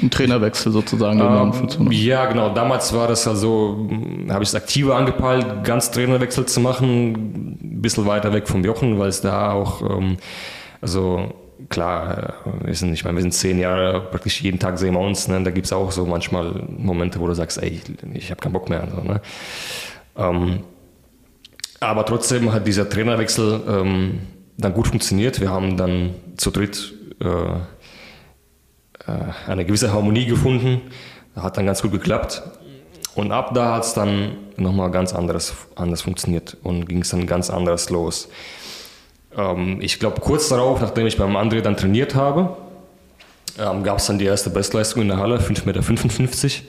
Ein 0.00 0.10
Trainerwechsel 0.10 0.72
sozusagen. 0.72 1.20
Ähm, 1.20 1.92
ja, 1.92 2.24
genau. 2.24 2.54
Damals 2.54 2.94
war 2.94 3.06
das 3.06 3.28
also, 3.28 3.86
habe 4.30 4.42
ich 4.42 4.48
es 4.48 4.54
aktiver 4.54 4.96
angepeilt, 4.96 5.64
ganz 5.64 5.90
Trainerwechsel 5.90 6.46
zu 6.46 6.60
machen, 6.60 7.58
ein 7.62 7.82
bisschen 7.82 8.06
weiter 8.06 8.32
weg 8.32 8.48
vom 8.48 8.64
Jochen, 8.64 8.98
weil 8.98 9.10
es 9.10 9.20
da 9.20 9.52
auch, 9.52 9.82
ähm, 9.82 10.16
also 10.80 11.34
klar, 11.68 12.34
äh, 12.46 12.66
wir 12.66 12.74
sind, 12.74 12.92
ich 12.92 13.04
meine, 13.04 13.16
wir 13.16 13.22
sind 13.22 13.32
zehn 13.32 13.58
Jahre, 13.58 14.00
praktisch 14.00 14.40
jeden 14.40 14.58
Tag 14.58 14.78
sehen 14.78 14.94
wir 14.94 15.00
uns, 15.00 15.28
ne? 15.28 15.42
da 15.42 15.50
gibt 15.50 15.66
es 15.66 15.72
auch 15.72 15.92
so 15.92 16.06
manchmal 16.06 16.64
Momente, 16.68 17.20
wo 17.20 17.26
du 17.26 17.34
sagst, 17.34 17.62
ey, 17.62 17.80
ich 18.14 18.30
habe 18.30 18.40
keinen 18.40 18.52
Bock 18.52 18.68
mehr. 18.68 18.88
So, 18.94 19.02
ne? 19.02 19.20
ähm, 20.16 20.60
aber 21.80 22.06
trotzdem 22.06 22.52
hat 22.52 22.66
dieser 22.66 22.88
Trainerwechsel 22.88 23.60
ähm, 23.68 24.20
dann 24.56 24.72
gut 24.72 24.88
funktioniert. 24.88 25.40
Wir 25.40 25.50
haben 25.50 25.76
dann 25.76 26.14
zu 26.36 26.50
dritt 26.50 26.94
äh, 27.20 27.26
äh, 27.26 27.58
eine 29.48 29.64
gewisse 29.64 29.92
Harmonie 29.92 30.26
gefunden. 30.26 30.82
Hat 31.34 31.56
dann 31.56 31.66
ganz 31.66 31.82
gut 31.82 31.92
geklappt. 31.92 32.42
Und 33.14 33.32
ab 33.32 33.52
da 33.54 33.74
hat 33.74 33.84
es 33.84 33.94
dann 33.94 34.36
nochmal 34.56 34.90
ganz 34.90 35.12
anderes, 35.12 35.54
anders 35.74 36.02
funktioniert 36.02 36.56
und 36.62 36.88
ging 36.88 37.02
es 37.02 37.10
dann 37.10 37.26
ganz 37.26 37.50
anders 37.50 37.90
los. 37.90 38.28
Ähm, 39.36 39.78
ich 39.80 39.98
glaube, 39.98 40.20
kurz 40.20 40.48
darauf, 40.48 40.80
nachdem 40.80 41.06
ich 41.06 41.16
beim 41.16 41.36
André 41.36 41.60
dann 41.60 41.76
trainiert 41.76 42.14
habe, 42.14 42.56
ähm, 43.58 43.82
gab 43.82 43.98
es 43.98 44.06
dann 44.06 44.18
die 44.18 44.24
erste 44.24 44.50
Bestleistung 44.50 45.02
in 45.02 45.08
der 45.08 45.18
Halle, 45.18 45.38
5,55 45.38 46.62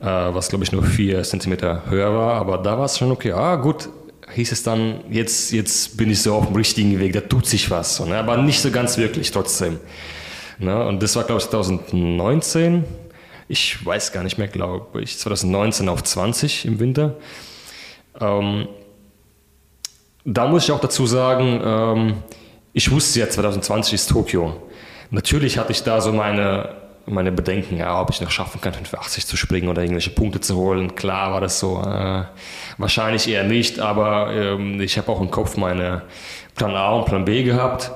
Meter, 0.00 0.30
äh, 0.30 0.34
was 0.34 0.48
glaube 0.48 0.64
ich 0.64 0.72
nur 0.72 0.84
4 0.84 1.22
Zentimeter 1.22 1.82
höher 1.88 2.14
war. 2.14 2.34
Aber 2.34 2.58
da 2.58 2.78
war 2.78 2.84
es 2.84 2.98
schon 2.98 3.10
okay. 3.10 3.32
Ah, 3.32 3.56
gut, 3.56 3.88
hieß 4.32 4.52
es 4.52 4.62
dann, 4.62 5.00
jetzt, 5.10 5.52
jetzt 5.52 5.96
bin 5.96 6.10
ich 6.10 6.22
so 6.22 6.34
auf 6.34 6.46
dem 6.46 6.56
richtigen 6.56 6.98
Weg, 6.98 7.12
da 7.12 7.20
tut 7.20 7.46
sich 7.46 7.70
was. 7.70 7.96
So, 7.96 8.04
ne? 8.04 8.18
Aber 8.18 8.36
nicht 8.36 8.60
so 8.60 8.70
ganz 8.70 8.96
wirklich 8.96 9.30
trotzdem. 9.30 9.80
Ne? 10.58 10.86
Und 10.86 11.02
das 11.02 11.16
war, 11.16 11.24
glaube 11.24 11.40
ich, 11.40 11.48
2019. 11.48 12.84
Ich 13.48 13.84
weiß 13.84 14.12
gar 14.12 14.22
nicht 14.22 14.38
mehr, 14.38 14.48
glaube 14.48 15.02
ich, 15.02 15.18
2019 15.18 15.88
auf 15.88 16.02
20 16.02 16.64
im 16.64 16.80
Winter. 16.80 17.16
Ähm, 18.20 18.68
da 20.24 20.46
muss 20.46 20.64
ich 20.64 20.72
auch 20.72 20.80
dazu 20.80 21.06
sagen, 21.06 21.60
ähm, 21.64 22.14
ich 22.72 22.90
wusste 22.90 23.20
ja, 23.20 23.28
2020 23.28 23.94
ist 23.94 24.10
Tokio. 24.10 24.62
Natürlich 25.10 25.58
hatte 25.58 25.72
ich 25.72 25.82
da 25.82 26.00
so 26.00 26.12
meine, 26.12 26.76
meine 27.06 27.30
Bedenken, 27.30 27.76
ja, 27.76 28.00
ob 28.00 28.10
ich 28.10 28.20
noch 28.20 28.30
schaffen 28.30 28.60
kann, 28.60 28.72
580 28.72 29.26
zu 29.26 29.36
springen 29.36 29.68
oder 29.68 29.82
irgendwelche 29.82 30.10
Punkte 30.10 30.40
zu 30.40 30.56
holen. 30.56 30.94
Klar 30.96 31.32
war 31.32 31.40
das 31.40 31.60
so. 31.60 31.80
Äh, 31.80 32.24
wahrscheinlich 32.78 33.28
eher 33.28 33.44
nicht, 33.44 33.78
aber 33.78 34.32
ähm, 34.32 34.80
ich 34.80 34.98
habe 34.98 35.12
auch 35.12 35.20
im 35.20 35.30
Kopf 35.30 35.56
meine 35.56 36.02
Plan 36.56 36.74
A 36.74 36.90
und 36.92 37.04
Plan 37.04 37.24
B 37.24 37.42
gehabt 37.42 37.92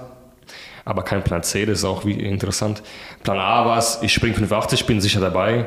aber 0.88 1.02
kein 1.02 1.22
Plan 1.22 1.42
C, 1.42 1.66
das 1.66 1.80
ist 1.80 1.84
auch 1.84 2.06
wie 2.06 2.12
interessant. 2.12 2.82
Plan 3.22 3.38
A 3.38 3.66
war 3.66 3.76
es, 3.76 3.98
ich 4.00 4.10
springe 4.10 4.32
85, 4.32 4.86
bin 4.86 5.02
sicher 5.02 5.20
dabei. 5.20 5.66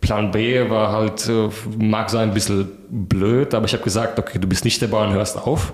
Plan 0.00 0.30
B 0.30 0.68
war 0.70 0.92
halt, 0.92 1.28
äh, 1.28 1.48
mag 1.78 2.10
sein, 2.10 2.30
ein 2.30 2.34
bisschen 2.34 2.68
blöd, 2.88 3.54
aber 3.54 3.66
ich 3.66 3.72
habe 3.72 3.84
gesagt, 3.84 4.18
okay, 4.18 4.38
du 4.38 4.48
bist 4.48 4.64
nicht 4.64 4.80
dabei 4.80 5.06
und 5.06 5.12
hörst 5.12 5.36
auf. 5.36 5.72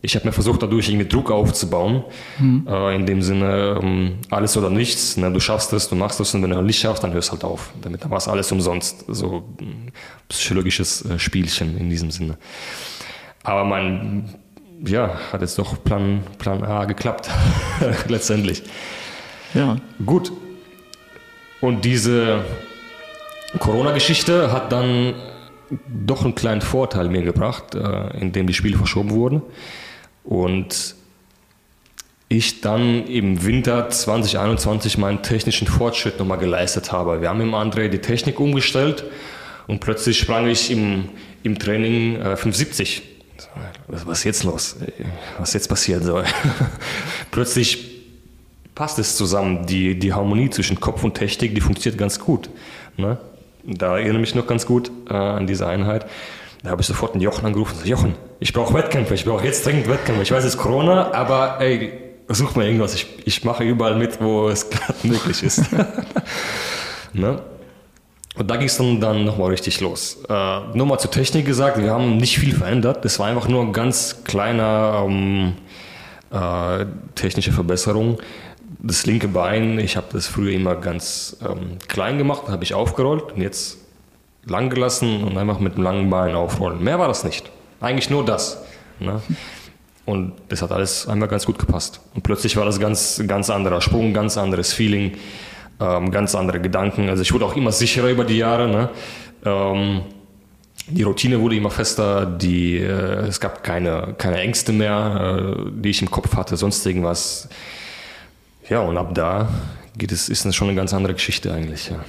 Ich 0.00 0.14
habe 0.14 0.26
mir 0.26 0.32
versucht, 0.32 0.62
dadurch 0.62 0.88
irgendwie 0.88 1.08
Druck 1.08 1.30
aufzubauen. 1.30 2.04
Mhm. 2.38 2.66
Äh, 2.68 2.94
in 2.94 3.06
dem 3.06 3.20
Sinne, 3.22 3.80
ähm, 3.82 4.18
alles 4.30 4.56
oder 4.56 4.70
nichts. 4.70 5.16
Ne? 5.16 5.32
Du 5.32 5.40
schaffst 5.40 5.72
es, 5.72 5.88
du 5.88 5.96
machst 5.96 6.20
es 6.20 6.34
und 6.34 6.42
wenn 6.42 6.50
du 6.50 6.62
nicht 6.62 6.78
schaffst, 6.78 7.02
dann 7.02 7.12
hörst 7.12 7.32
halt 7.32 7.42
auf. 7.42 7.72
Damit 7.82 8.08
war 8.08 8.18
es 8.18 8.28
alles 8.28 8.52
umsonst. 8.52 9.04
So 9.08 9.44
ein 9.60 9.90
psychologisches 10.28 11.04
äh, 11.04 11.18
Spielchen 11.18 11.76
in 11.76 11.90
diesem 11.90 12.10
Sinne. 12.10 12.38
Aber 13.42 13.64
mein 13.64 14.34
ja, 14.84 15.18
hat 15.32 15.40
jetzt 15.40 15.58
doch 15.58 15.82
Plan, 15.82 16.22
Plan 16.38 16.62
A 16.62 16.84
geklappt, 16.84 17.28
letztendlich. 18.08 18.62
Ja. 19.54 19.78
Gut. 20.04 20.30
Und 21.60 21.84
diese 21.84 22.44
Corona-Geschichte 23.58 24.52
hat 24.52 24.72
dann 24.72 25.14
doch 25.86 26.24
einen 26.24 26.34
kleinen 26.34 26.60
Vorteil 26.60 27.08
mir 27.08 27.22
gebracht, 27.22 27.74
äh, 27.74 28.16
indem 28.18 28.46
die 28.46 28.54
Spiele 28.54 28.76
verschoben 28.76 29.10
wurden. 29.10 29.42
Und 30.24 30.94
ich 32.28 32.60
dann 32.60 33.06
im 33.06 33.44
Winter 33.44 33.88
2021 33.88 34.98
meinen 34.98 35.22
technischen 35.22 35.66
Fortschritt 35.66 36.18
nochmal 36.18 36.38
geleistet 36.38 36.92
habe. 36.92 37.20
Wir 37.22 37.30
haben 37.30 37.40
im 37.40 37.54
André 37.54 37.88
die 37.88 38.00
Technik 38.00 38.38
umgestellt 38.38 39.04
und 39.66 39.80
plötzlich 39.80 40.18
sprang 40.18 40.46
ich 40.46 40.70
im, 40.70 41.08
im 41.42 41.58
Training 41.58 42.16
äh, 42.16 42.36
570 42.36 43.02
was 43.86 44.18
ist 44.18 44.24
jetzt 44.24 44.44
los? 44.44 44.76
Was 45.38 45.52
jetzt 45.54 45.68
passiert? 45.68 46.04
So. 46.04 46.22
Plötzlich 47.30 48.02
passt 48.74 48.98
es 48.98 49.16
zusammen. 49.16 49.66
Die, 49.66 49.98
die 49.98 50.12
Harmonie 50.12 50.50
zwischen 50.50 50.78
Kopf 50.80 51.04
und 51.04 51.14
Technik, 51.14 51.54
die 51.54 51.60
funktioniert 51.60 51.98
ganz 51.98 52.18
gut. 52.18 52.50
Ne? 52.96 53.18
Da 53.64 53.96
erinnere 53.96 54.14
ich 54.16 54.20
mich 54.20 54.34
noch 54.34 54.46
ganz 54.46 54.66
gut 54.66 54.90
äh, 55.08 55.14
an 55.14 55.46
diese 55.46 55.66
Einheit. 55.66 56.06
Da 56.62 56.70
habe 56.70 56.80
ich 56.80 56.86
sofort 56.86 57.12
einen 57.12 57.22
Jochen 57.22 57.46
angerufen 57.46 57.72
und 57.72 57.82
gesagt, 57.82 57.90
Jochen, 57.90 58.14
ich 58.40 58.52
brauche 58.52 58.74
Wettkämpfe, 58.74 59.14
ich 59.14 59.24
brauche 59.24 59.44
jetzt 59.44 59.64
dringend 59.64 59.88
Wettkämpfe. 59.88 60.22
Ich 60.22 60.32
weiß, 60.32 60.44
es 60.44 60.54
ist 60.54 60.60
Corona, 60.60 61.12
aber 61.12 61.60
ey, 61.60 61.92
such 62.28 62.56
mal 62.56 62.66
irgendwas. 62.66 62.94
Ich, 62.94 63.06
ich 63.24 63.44
mache 63.44 63.64
überall 63.64 63.96
mit, 63.96 64.20
wo 64.20 64.48
es 64.48 64.68
gerade 64.70 64.94
möglich 65.06 65.42
ist. 65.42 65.64
ne? 67.12 67.40
Und 68.36 68.48
da 68.48 68.56
ging 68.56 68.66
es 68.66 68.76
dann, 68.76 69.00
dann 69.00 69.24
nochmal 69.24 69.50
richtig 69.50 69.80
los. 69.80 70.22
Äh, 70.28 70.60
nur 70.74 70.86
mal 70.86 70.98
zur 70.98 71.10
Technik 71.10 71.44
gesagt, 71.44 71.78
wir 71.82 71.90
haben 71.90 72.18
nicht 72.18 72.38
viel 72.38 72.54
verändert. 72.54 73.04
Das 73.04 73.18
war 73.18 73.26
einfach 73.26 73.48
nur 73.48 73.62
ein 73.62 73.72
ganz 73.72 74.22
kleiner 74.24 75.04
ähm, 75.06 75.54
äh, 76.30 76.86
technische 77.16 77.52
Verbesserung. 77.52 78.18
Das 78.80 79.06
linke 79.06 79.28
Bein, 79.28 79.78
ich 79.78 79.96
habe 79.96 80.06
das 80.12 80.26
früher 80.26 80.52
immer 80.52 80.76
ganz 80.76 81.36
ähm, 81.42 81.78
klein 81.88 82.18
gemacht, 82.18 82.48
habe 82.48 82.62
ich 82.62 82.74
aufgerollt 82.74 83.32
und 83.32 83.40
jetzt 83.40 83.78
lang 84.44 84.70
gelassen 84.70 85.24
und 85.24 85.36
einfach 85.36 85.58
mit 85.58 85.76
dem 85.76 85.82
langen 85.82 86.08
Bein 86.08 86.34
aufrollen. 86.34 86.82
Mehr 86.82 86.98
war 86.98 87.08
das 87.08 87.24
nicht. 87.24 87.50
Eigentlich 87.80 88.08
nur 88.08 88.24
das. 88.24 88.62
Ne? 89.00 89.20
Und 90.04 90.32
das 90.48 90.62
hat 90.62 90.72
alles 90.72 91.06
einmal 91.08 91.28
ganz 91.28 91.44
gut 91.44 91.58
gepasst. 91.58 92.00
Und 92.14 92.22
plötzlich 92.22 92.56
war 92.56 92.64
das 92.64 92.78
ganz, 92.80 93.22
ganz 93.26 93.50
anderer 93.50 93.80
Sprung, 93.80 94.14
ganz 94.14 94.38
anderes 94.38 94.72
Feeling 94.72 95.16
ähm, 95.80 96.10
ganz 96.10 96.34
andere 96.34 96.60
Gedanken. 96.60 97.08
Also 97.08 97.22
ich 97.22 97.32
wurde 97.32 97.44
auch 97.44 97.56
immer 97.56 97.72
sicherer 97.72 98.10
über 98.10 98.24
die 98.24 98.38
Jahre. 98.38 98.68
Ne? 98.68 98.88
Ähm, 99.44 100.02
die 100.88 101.02
Routine 101.02 101.40
wurde 101.40 101.56
immer 101.56 101.70
fester, 101.70 102.26
die, 102.26 102.78
äh, 102.78 103.26
es 103.26 103.40
gab 103.40 103.62
keine, 103.62 104.14
keine 104.18 104.38
Ängste 104.38 104.72
mehr, 104.72 105.56
äh, 105.66 105.70
die 105.70 105.90
ich 105.90 106.02
im 106.02 106.10
Kopf 106.10 106.34
hatte, 106.34 106.56
sonst 106.56 106.84
irgendwas. 106.86 107.48
Ja, 108.68 108.80
und 108.80 108.96
ab 108.96 109.14
da 109.14 109.48
geht 109.96 110.12
es, 110.12 110.28
ist 110.28 110.44
es 110.44 110.54
schon 110.54 110.68
eine 110.68 110.76
ganz 110.76 110.94
andere 110.94 111.14
Geschichte 111.14 111.52
eigentlich. 111.52 111.90
Ja. 111.90 112.04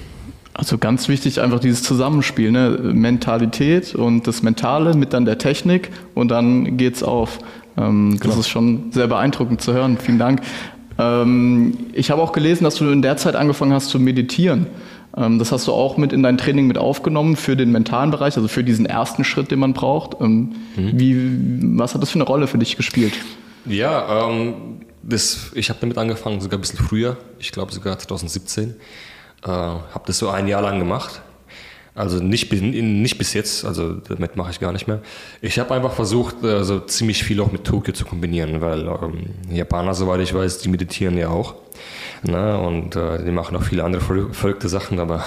Also 0.53 0.77
ganz 0.77 1.07
wichtig 1.07 1.39
einfach 1.39 1.59
dieses 1.59 1.83
Zusammenspiel, 1.83 2.51
ne? 2.51 2.77
Mentalität 2.81 3.95
und 3.95 4.27
das 4.27 4.43
Mentale 4.43 4.93
mit 4.93 5.13
dann 5.13 5.25
der 5.25 5.37
Technik 5.37 5.89
und 6.15 6.29
dann 6.29 6.77
geht's 6.77 7.01
auf. 7.01 7.39
Ähm, 7.77 8.17
genau. 8.19 8.25
Das 8.25 8.37
ist 8.37 8.49
schon 8.49 8.91
sehr 8.91 9.07
beeindruckend 9.07 9.61
zu 9.61 9.73
hören. 9.73 9.97
Vielen 9.97 10.19
Dank. 10.19 10.41
Ähm, 10.97 11.77
ich 11.93 12.11
habe 12.11 12.21
auch 12.21 12.33
gelesen, 12.33 12.65
dass 12.65 12.75
du 12.75 12.89
in 12.89 13.01
der 13.01 13.15
Zeit 13.15 13.35
angefangen 13.35 13.71
hast 13.71 13.87
zu 13.87 13.99
meditieren. 13.99 14.67
Ähm, 15.15 15.39
das 15.39 15.53
hast 15.53 15.65
du 15.67 15.71
auch 15.71 15.97
mit 15.97 16.11
in 16.11 16.23
dein 16.23 16.37
Training 16.37 16.67
mit 16.67 16.77
aufgenommen 16.77 17.37
für 17.37 17.55
den 17.55 17.71
mentalen 17.71 18.11
Bereich, 18.11 18.35
also 18.35 18.49
für 18.49 18.65
diesen 18.65 18.85
ersten 18.85 19.23
Schritt, 19.23 19.51
den 19.51 19.59
man 19.59 19.73
braucht. 19.73 20.19
Ähm, 20.19 20.55
mhm. 20.75 20.99
Wie, 20.99 21.77
was 21.79 21.95
hat 21.95 22.01
das 22.01 22.09
für 22.09 22.19
eine 22.19 22.25
Rolle 22.25 22.47
für 22.47 22.57
dich 22.57 22.75
gespielt? 22.75 23.13
Ja, 23.65 24.27
ähm, 24.29 24.53
das, 25.03 25.51
ich 25.53 25.69
habe 25.69 25.79
damit 25.79 25.97
angefangen, 25.97 26.41
sogar 26.41 26.57
ein 26.57 26.61
bisschen 26.61 26.79
früher, 26.79 27.17
ich 27.39 27.51
glaube 27.51 27.71
sogar 27.71 27.97
2017. 27.97 28.75
Äh, 29.43 29.47
habe 29.47 30.03
das 30.05 30.17
so 30.17 30.29
ein 30.29 30.47
Jahr 30.47 30.61
lang 30.61 30.79
gemacht 30.79 31.21
also 31.99 32.23
nicht, 32.23 32.49
nicht 32.49 33.17
bis 33.17 33.33
jetzt, 33.33 33.65
also 33.65 33.95
damit 33.95 34.37
mache 34.37 34.51
ich 34.51 34.61
gar 34.61 34.71
nicht 34.71 34.87
mehr. 34.87 35.01
Ich 35.41 35.59
habe 35.59 35.73
einfach 35.75 35.91
versucht, 35.91 36.43
also 36.45 36.79
ziemlich 36.79 37.25
viel 37.25 37.41
auch 37.41 37.51
mit 37.51 37.65
Tokio 37.65 37.93
zu 37.93 38.05
kombinieren, 38.05 38.61
weil 38.61 38.87
ähm, 38.87 39.25
Japaner, 39.51 39.93
soweit 39.93 40.21
ich 40.21 40.33
weiß, 40.33 40.59
die 40.59 40.69
meditieren 40.69 41.17
ja 41.17 41.27
auch. 41.27 41.55
Ne? 42.23 42.57
Und 42.57 42.95
äh, 42.95 43.21
die 43.25 43.31
machen 43.31 43.57
auch 43.57 43.63
viele 43.63 43.83
andere 43.83 44.01
verrückte 44.31 44.69
Sachen, 44.69 44.97
aber 44.97 45.25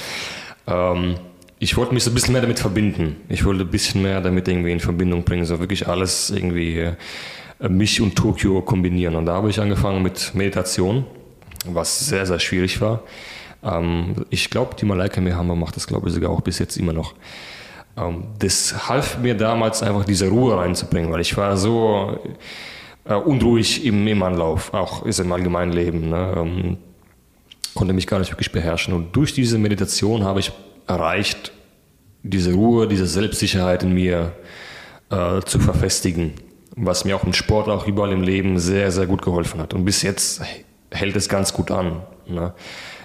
ähm, 0.66 1.14
ich 1.58 1.74
wollte 1.78 1.94
mich 1.94 2.04
so 2.04 2.10
ein 2.10 2.14
bisschen 2.14 2.32
mehr 2.32 2.42
damit 2.42 2.58
verbinden. 2.58 3.16
Ich 3.30 3.46
wollte 3.46 3.62
ein 3.62 3.70
bisschen 3.70 4.02
mehr 4.02 4.20
damit 4.20 4.46
irgendwie 4.46 4.72
in 4.72 4.80
Verbindung 4.80 5.24
bringen, 5.24 5.46
so 5.46 5.58
wirklich 5.58 5.88
alles 5.88 6.28
irgendwie 6.28 6.80
äh, 6.80 6.92
mich 7.60 8.00
und 8.00 8.16
Tokio 8.16 8.60
kombinieren. 8.62 9.16
Und 9.16 9.26
da 9.26 9.34
habe 9.34 9.50
ich 9.50 9.60
angefangen 9.60 10.02
mit 10.02 10.34
Meditation, 10.34 11.06
was 11.66 12.06
sehr, 12.06 12.26
sehr 12.26 12.38
schwierig 12.38 12.80
war. 12.80 13.02
Ähm, 13.62 14.26
ich 14.30 14.50
glaube, 14.50 14.74
die 14.74 14.84
Malaika 14.84 15.20
Mehammer 15.20 15.54
macht 15.54 15.76
das, 15.76 15.86
glaube 15.86 16.08
ich, 16.08 16.14
sogar 16.14 16.30
auch 16.30 16.40
bis 16.40 16.58
jetzt 16.58 16.76
immer 16.76 16.92
noch. 16.92 17.14
Ähm, 17.96 18.24
das 18.38 18.88
half 18.88 19.18
mir 19.18 19.34
damals 19.34 19.82
einfach 19.82 20.04
diese 20.04 20.28
Ruhe 20.28 20.56
reinzubringen, 20.56 21.10
weil 21.12 21.20
ich 21.20 21.36
war 21.36 21.56
so 21.56 22.18
äh, 23.04 23.14
unruhig 23.14 23.84
im, 23.84 24.06
im 24.06 24.22
Anlauf, 24.22 24.74
auch 24.74 25.04
ist 25.06 25.20
im 25.20 25.32
allgemeinen 25.32 25.72
Leben. 25.72 26.10
Ne? 26.10 26.34
Ähm, 26.36 26.78
konnte 27.74 27.92
mich 27.92 28.06
gar 28.06 28.18
nicht 28.18 28.30
wirklich 28.30 28.52
beherrschen. 28.52 28.94
Und 28.94 29.14
durch 29.16 29.32
diese 29.32 29.58
Meditation 29.58 30.24
habe 30.24 30.40
ich 30.40 30.52
erreicht, 30.86 31.52
diese 32.22 32.54
Ruhe, 32.54 32.88
diese 32.88 33.06
Selbstsicherheit 33.06 33.82
in 33.82 33.92
mir 33.92 34.32
äh, 35.10 35.40
zu 35.42 35.58
verfestigen, 35.58 36.32
was 36.76 37.04
mir 37.04 37.16
auch 37.16 37.24
im 37.24 37.32
Sport, 37.32 37.68
auch 37.68 37.86
überall 37.86 38.12
im 38.12 38.22
Leben 38.22 38.58
sehr, 38.58 38.90
sehr 38.90 39.06
gut 39.06 39.22
geholfen 39.22 39.60
hat. 39.60 39.74
Und 39.74 39.84
bis 39.84 40.02
jetzt 40.02 40.42
hält 40.90 41.16
es 41.16 41.28
ganz 41.28 41.52
gut 41.52 41.70
an. 41.70 42.02
Ne? 42.26 42.52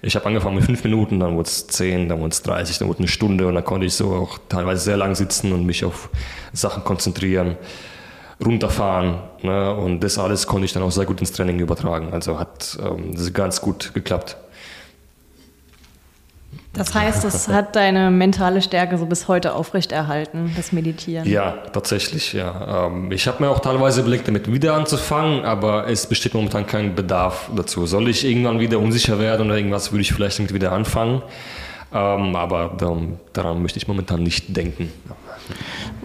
Ich 0.01 0.15
habe 0.15 0.25
angefangen 0.25 0.55
mit 0.55 0.65
fünf 0.65 0.83
Minuten, 0.83 1.19
dann 1.19 1.35
wurde 1.35 1.47
es 1.47 1.67
zehn, 1.67 2.07
dann 2.07 2.19
wurde 2.19 2.29
es 2.29 2.41
30, 2.41 2.79
dann 2.79 2.87
wurde 2.87 2.99
eine 2.99 3.07
Stunde 3.07 3.47
und 3.47 3.55
dann 3.55 3.63
konnte 3.65 3.85
ich 3.85 3.93
so 3.93 4.13
auch 4.13 4.39
teilweise 4.47 4.83
sehr 4.83 4.97
lang 4.97 5.15
sitzen 5.15 5.51
und 5.51 5.65
mich 5.65 5.83
auf 5.83 6.09
Sachen 6.53 6.83
konzentrieren, 6.83 7.57
runterfahren. 8.43 9.19
Ne? 9.41 9.75
Und 9.75 9.99
das 10.01 10.17
alles 10.17 10.47
konnte 10.47 10.65
ich 10.65 10.73
dann 10.73 10.83
auch 10.83 10.91
sehr 10.91 11.05
gut 11.05 11.19
ins 11.19 11.31
Training 11.31 11.59
übertragen. 11.59 12.13
Also 12.13 12.39
hat 12.39 12.77
ähm, 12.81 13.13
ganz 13.33 13.61
gut 13.61 13.93
geklappt. 13.93 14.37
Das 16.73 16.93
heißt, 16.93 17.25
es 17.25 17.47
hat 17.47 17.75
deine 17.75 18.11
mentale 18.11 18.61
Stärke 18.61 18.97
so 18.97 19.07
bis 19.07 19.27
heute 19.27 19.55
aufrechterhalten, 19.55 20.53
das 20.55 20.71
Meditieren. 20.71 21.27
Ja, 21.27 21.63
tatsächlich, 21.73 22.33
ja. 22.33 22.85
Ähm, 22.87 23.11
ich 23.11 23.27
habe 23.27 23.43
mir 23.43 23.49
auch 23.49 23.59
teilweise 23.59 24.01
überlegt, 24.01 24.27
damit 24.27 24.51
wieder 24.51 24.75
anzufangen, 24.75 25.43
aber 25.45 25.87
es 25.87 26.05
besteht 26.05 26.35
momentan 26.35 26.67
kein 26.67 26.93
Bedarf 26.93 27.49
dazu. 27.55 27.87
Soll 27.87 28.07
ich 28.07 28.23
irgendwann 28.23 28.59
wieder 28.59 28.79
unsicher 28.79 29.19
werden 29.19 29.47
oder 29.47 29.57
irgendwas, 29.57 29.91
würde 29.91 30.01
ich 30.01 30.13
vielleicht 30.13 30.37
damit 30.37 30.53
wieder 30.53 30.71
anfangen. 30.71 31.23
Ähm, 31.91 32.35
aber 32.35 32.77
daran 33.33 33.61
möchte 33.61 33.77
ich 33.77 33.87
momentan 33.87 34.21
nicht 34.21 34.55
denken. 34.55 34.91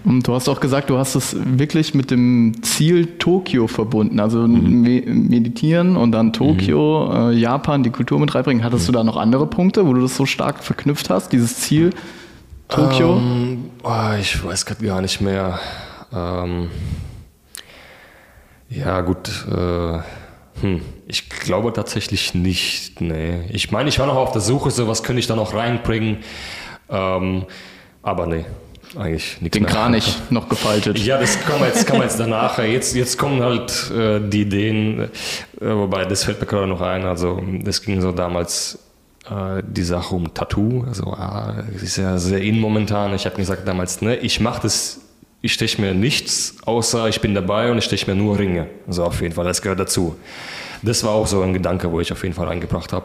Und 0.04 0.26
du 0.26 0.34
hast 0.34 0.48
auch 0.48 0.60
gesagt, 0.60 0.88
du 0.88 0.96
hast 0.96 1.14
es 1.14 1.36
wirklich 1.38 1.94
mit 1.94 2.10
dem 2.10 2.62
Ziel 2.62 3.18
Tokio 3.18 3.66
verbunden, 3.66 4.20
also 4.20 4.38
mhm. 4.38 4.82
meditieren 5.28 5.96
und 5.96 6.12
dann 6.12 6.32
Tokio, 6.32 7.10
mhm. 7.10 7.16
äh, 7.16 7.32
Japan, 7.32 7.82
die 7.82 7.90
Kultur 7.90 8.18
mit 8.18 8.34
reinbringen. 8.34 8.64
Hattest 8.64 8.84
mhm. 8.84 8.92
du 8.92 8.98
da 8.98 9.04
noch 9.04 9.16
andere 9.16 9.46
Punkte, 9.46 9.86
wo 9.86 9.92
du 9.92 10.00
das 10.00 10.16
so 10.16 10.24
stark 10.24 10.64
verknüpft 10.64 11.10
hast, 11.10 11.32
dieses 11.32 11.60
Ziel 11.60 11.90
Tokio? 12.68 13.16
Ähm, 13.16 13.70
oh, 13.82 14.14
ich 14.18 14.42
weiß 14.42 14.64
gerade 14.64 14.84
gar 14.84 15.02
nicht 15.02 15.20
mehr. 15.20 15.58
Ähm, 16.12 16.70
ja, 18.70 19.00
gut. 19.02 19.28
Äh, 19.50 19.98
hm, 20.60 20.82
ich 21.06 21.28
glaube 21.28 21.72
tatsächlich 21.72 22.34
nicht. 22.34 23.00
Nee. 23.00 23.42
Ich 23.50 23.70
meine, 23.70 23.88
ich 23.88 23.98
war 23.98 24.06
noch 24.06 24.16
auf 24.16 24.32
der 24.32 24.40
Suche, 24.40 24.70
so 24.70 24.88
was 24.88 25.02
könnte 25.02 25.20
ich 25.20 25.26
da 25.26 25.36
noch 25.36 25.54
reinbringen. 25.54 26.18
Ähm, 26.88 27.44
aber 28.02 28.26
nee, 28.26 28.44
eigentlich 28.96 29.40
nichts 29.40 29.56
Den 29.56 29.66
Kranich 29.66 30.16
noch 30.30 30.48
gefaltet. 30.48 30.98
Ja, 30.98 31.18
das 31.18 31.40
kann 31.40 31.58
man 31.58 31.68
jetzt, 31.68 31.86
kann 31.86 31.98
man 31.98 32.06
jetzt 32.06 32.20
danach. 32.20 32.58
Jetzt, 32.58 32.94
jetzt 32.94 33.18
kommen 33.18 33.42
halt 33.42 33.90
äh, 33.90 34.20
die 34.20 34.42
Ideen, 34.42 35.00
äh, 35.00 35.08
wobei 35.60 36.04
das 36.04 36.24
fällt 36.24 36.40
mir 36.40 36.46
gerade 36.46 36.66
noch 36.66 36.80
ein. 36.80 37.04
Also, 37.04 37.42
das 37.62 37.82
ging 37.82 38.00
so 38.00 38.12
damals 38.12 38.78
äh, 39.28 39.62
die 39.66 39.82
Sache 39.82 40.14
um 40.14 40.32
Tattoo. 40.32 40.84
Also, 40.86 41.06
ah, 41.12 41.64
ist 41.82 41.96
ja 41.96 42.18
sehr 42.18 42.40
in 42.40 42.60
momentan. 42.60 43.14
Ich 43.14 43.26
habe 43.26 43.36
gesagt 43.36 43.66
damals, 43.66 44.00
ne, 44.00 44.16
ich 44.16 44.40
mache 44.40 44.62
das, 44.62 45.00
ich 45.44 45.52
steche 45.52 45.78
mir 45.78 45.92
nichts, 45.92 46.56
außer 46.64 47.06
ich 47.06 47.20
bin 47.20 47.34
dabei 47.34 47.70
und 47.70 47.76
ich 47.76 47.84
steche 47.84 48.10
mir 48.10 48.16
nur 48.16 48.38
Ringe. 48.38 48.66
Also, 48.86 49.04
auf 49.04 49.20
jeden 49.20 49.34
Fall, 49.34 49.44
das 49.44 49.60
gehört 49.60 49.78
dazu. 49.78 50.16
Das 50.80 51.04
war 51.04 51.10
auch 51.10 51.26
so 51.26 51.42
ein 51.42 51.52
Gedanke, 51.52 51.92
wo 51.92 52.00
ich 52.00 52.10
auf 52.12 52.22
jeden 52.22 52.34
Fall 52.34 52.48
eingebracht 52.48 52.94
habe. 52.94 53.04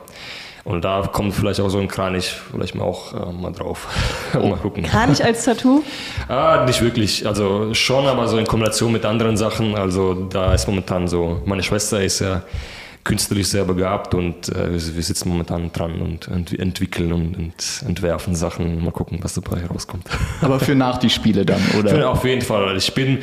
Und 0.64 0.86
da 0.86 1.02
kommt 1.02 1.34
vielleicht 1.34 1.60
auch 1.60 1.68
so 1.68 1.80
ein 1.80 1.90
Kranich 1.90 2.34
vielleicht 2.52 2.76
mal 2.76 2.86
auch 2.86 3.14
äh, 3.14 3.34
mal 3.34 3.52
drauf. 3.52 3.90
mal 4.34 4.56
gucken. 4.56 4.84
Kranich 4.84 5.22
als 5.22 5.44
Tattoo? 5.44 5.84
ah, 6.30 6.64
nicht 6.66 6.82
wirklich. 6.82 7.28
Also 7.28 7.74
schon, 7.74 8.08
aber 8.08 8.26
so 8.30 8.38
in 8.38 8.48
Kombination 8.48 8.94
mit 8.94 9.04
anderen 9.04 9.36
Sachen. 9.36 9.76
Also 9.76 10.14
da 10.14 10.54
ist 10.54 10.66
momentan 10.66 11.10
so, 11.10 11.42
meine 11.46 11.64
Schwester 11.64 12.02
ist 12.02 12.20
ja 12.20 12.44
künstlerisch 13.10 13.48
sehr 13.48 13.66
begabt 13.66 14.14
und 14.14 14.50
äh, 14.50 14.72
wir 14.72 15.04
sitzen 15.04 15.30
momentan 15.30 15.72
dran 15.72 16.00
und 16.00 16.28
ent 16.28 16.58
entwickeln 16.58 17.12
und, 17.12 17.36
und, 17.36 17.84
entwerfen 17.88 18.36
Sachen. 18.36 18.84
Mal 18.84 18.92
gucken, 18.92 19.18
was 19.24 19.34
dabei 19.34 19.66
rauskommt. 19.66 20.06
Aber 20.42 20.60
für 20.60 20.76
nach 20.76 20.98
die 20.98 21.10
Spiele 21.10 21.44
dann, 21.44 21.60
oder? 21.80 21.90
Für, 21.90 22.10
auf 22.10 22.24
jeden 22.24 22.44
Fall. 22.44 22.78
Ich 22.78 22.94
bin, 22.94 23.18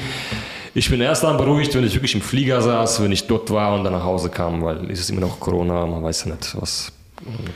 ich 0.75 0.91
bin 0.91 1.01
erst 1.01 1.23
dann 1.23 1.37
beruhigt, 1.37 1.73
wenn 1.77 1.85
ich 1.85 1.95
wirklich 1.95 2.17
im 2.17 2.21
Flieger 2.21 2.61
saß, 2.61 3.01
wenn 3.01 3.13
ich 3.13 3.29
dort 3.29 3.49
war 3.53 3.77
und 3.77 3.85
dann 3.85 3.93
nach 3.93 4.03
Hause 4.03 4.29
kam, 4.29 4.65
weil 4.65 4.91
es 4.91 4.99
ist 4.99 5.11
immer 5.11 5.21
noch 5.21 5.39
Corona, 5.39 5.87
man 5.87 6.03
weiß 6.03 6.25
ja 6.25 6.33
nicht, 6.35 6.61
was 6.61 6.91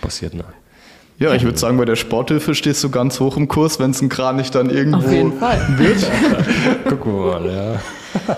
passiert. 0.01 0.35
Ne? 0.35 0.45
Ja, 1.19 1.35
ich 1.35 1.43
würde 1.43 1.59
sagen, 1.59 1.79
bei 1.79 1.85
der 1.85 1.97
Sporthilfe 1.97 2.55
stehst 2.55 2.85
du 2.85 2.91
ganz 2.91 3.19
hoch 3.19 3.37
im 3.37 3.49
Kurs, 3.49 3.81
wenn 3.81 3.91
es 3.91 4.01
ein 4.01 4.09
Kranich 4.09 4.53
dann 4.53 4.71
irgendwo 4.71 4.99
Auf 4.99 5.13
jeden 5.13 5.37
Fall. 5.37 5.61
wird. 5.79 6.07
Gucken 6.89 7.13
wir 7.13 7.41
mal, 7.41 7.47
ja. 7.53 8.37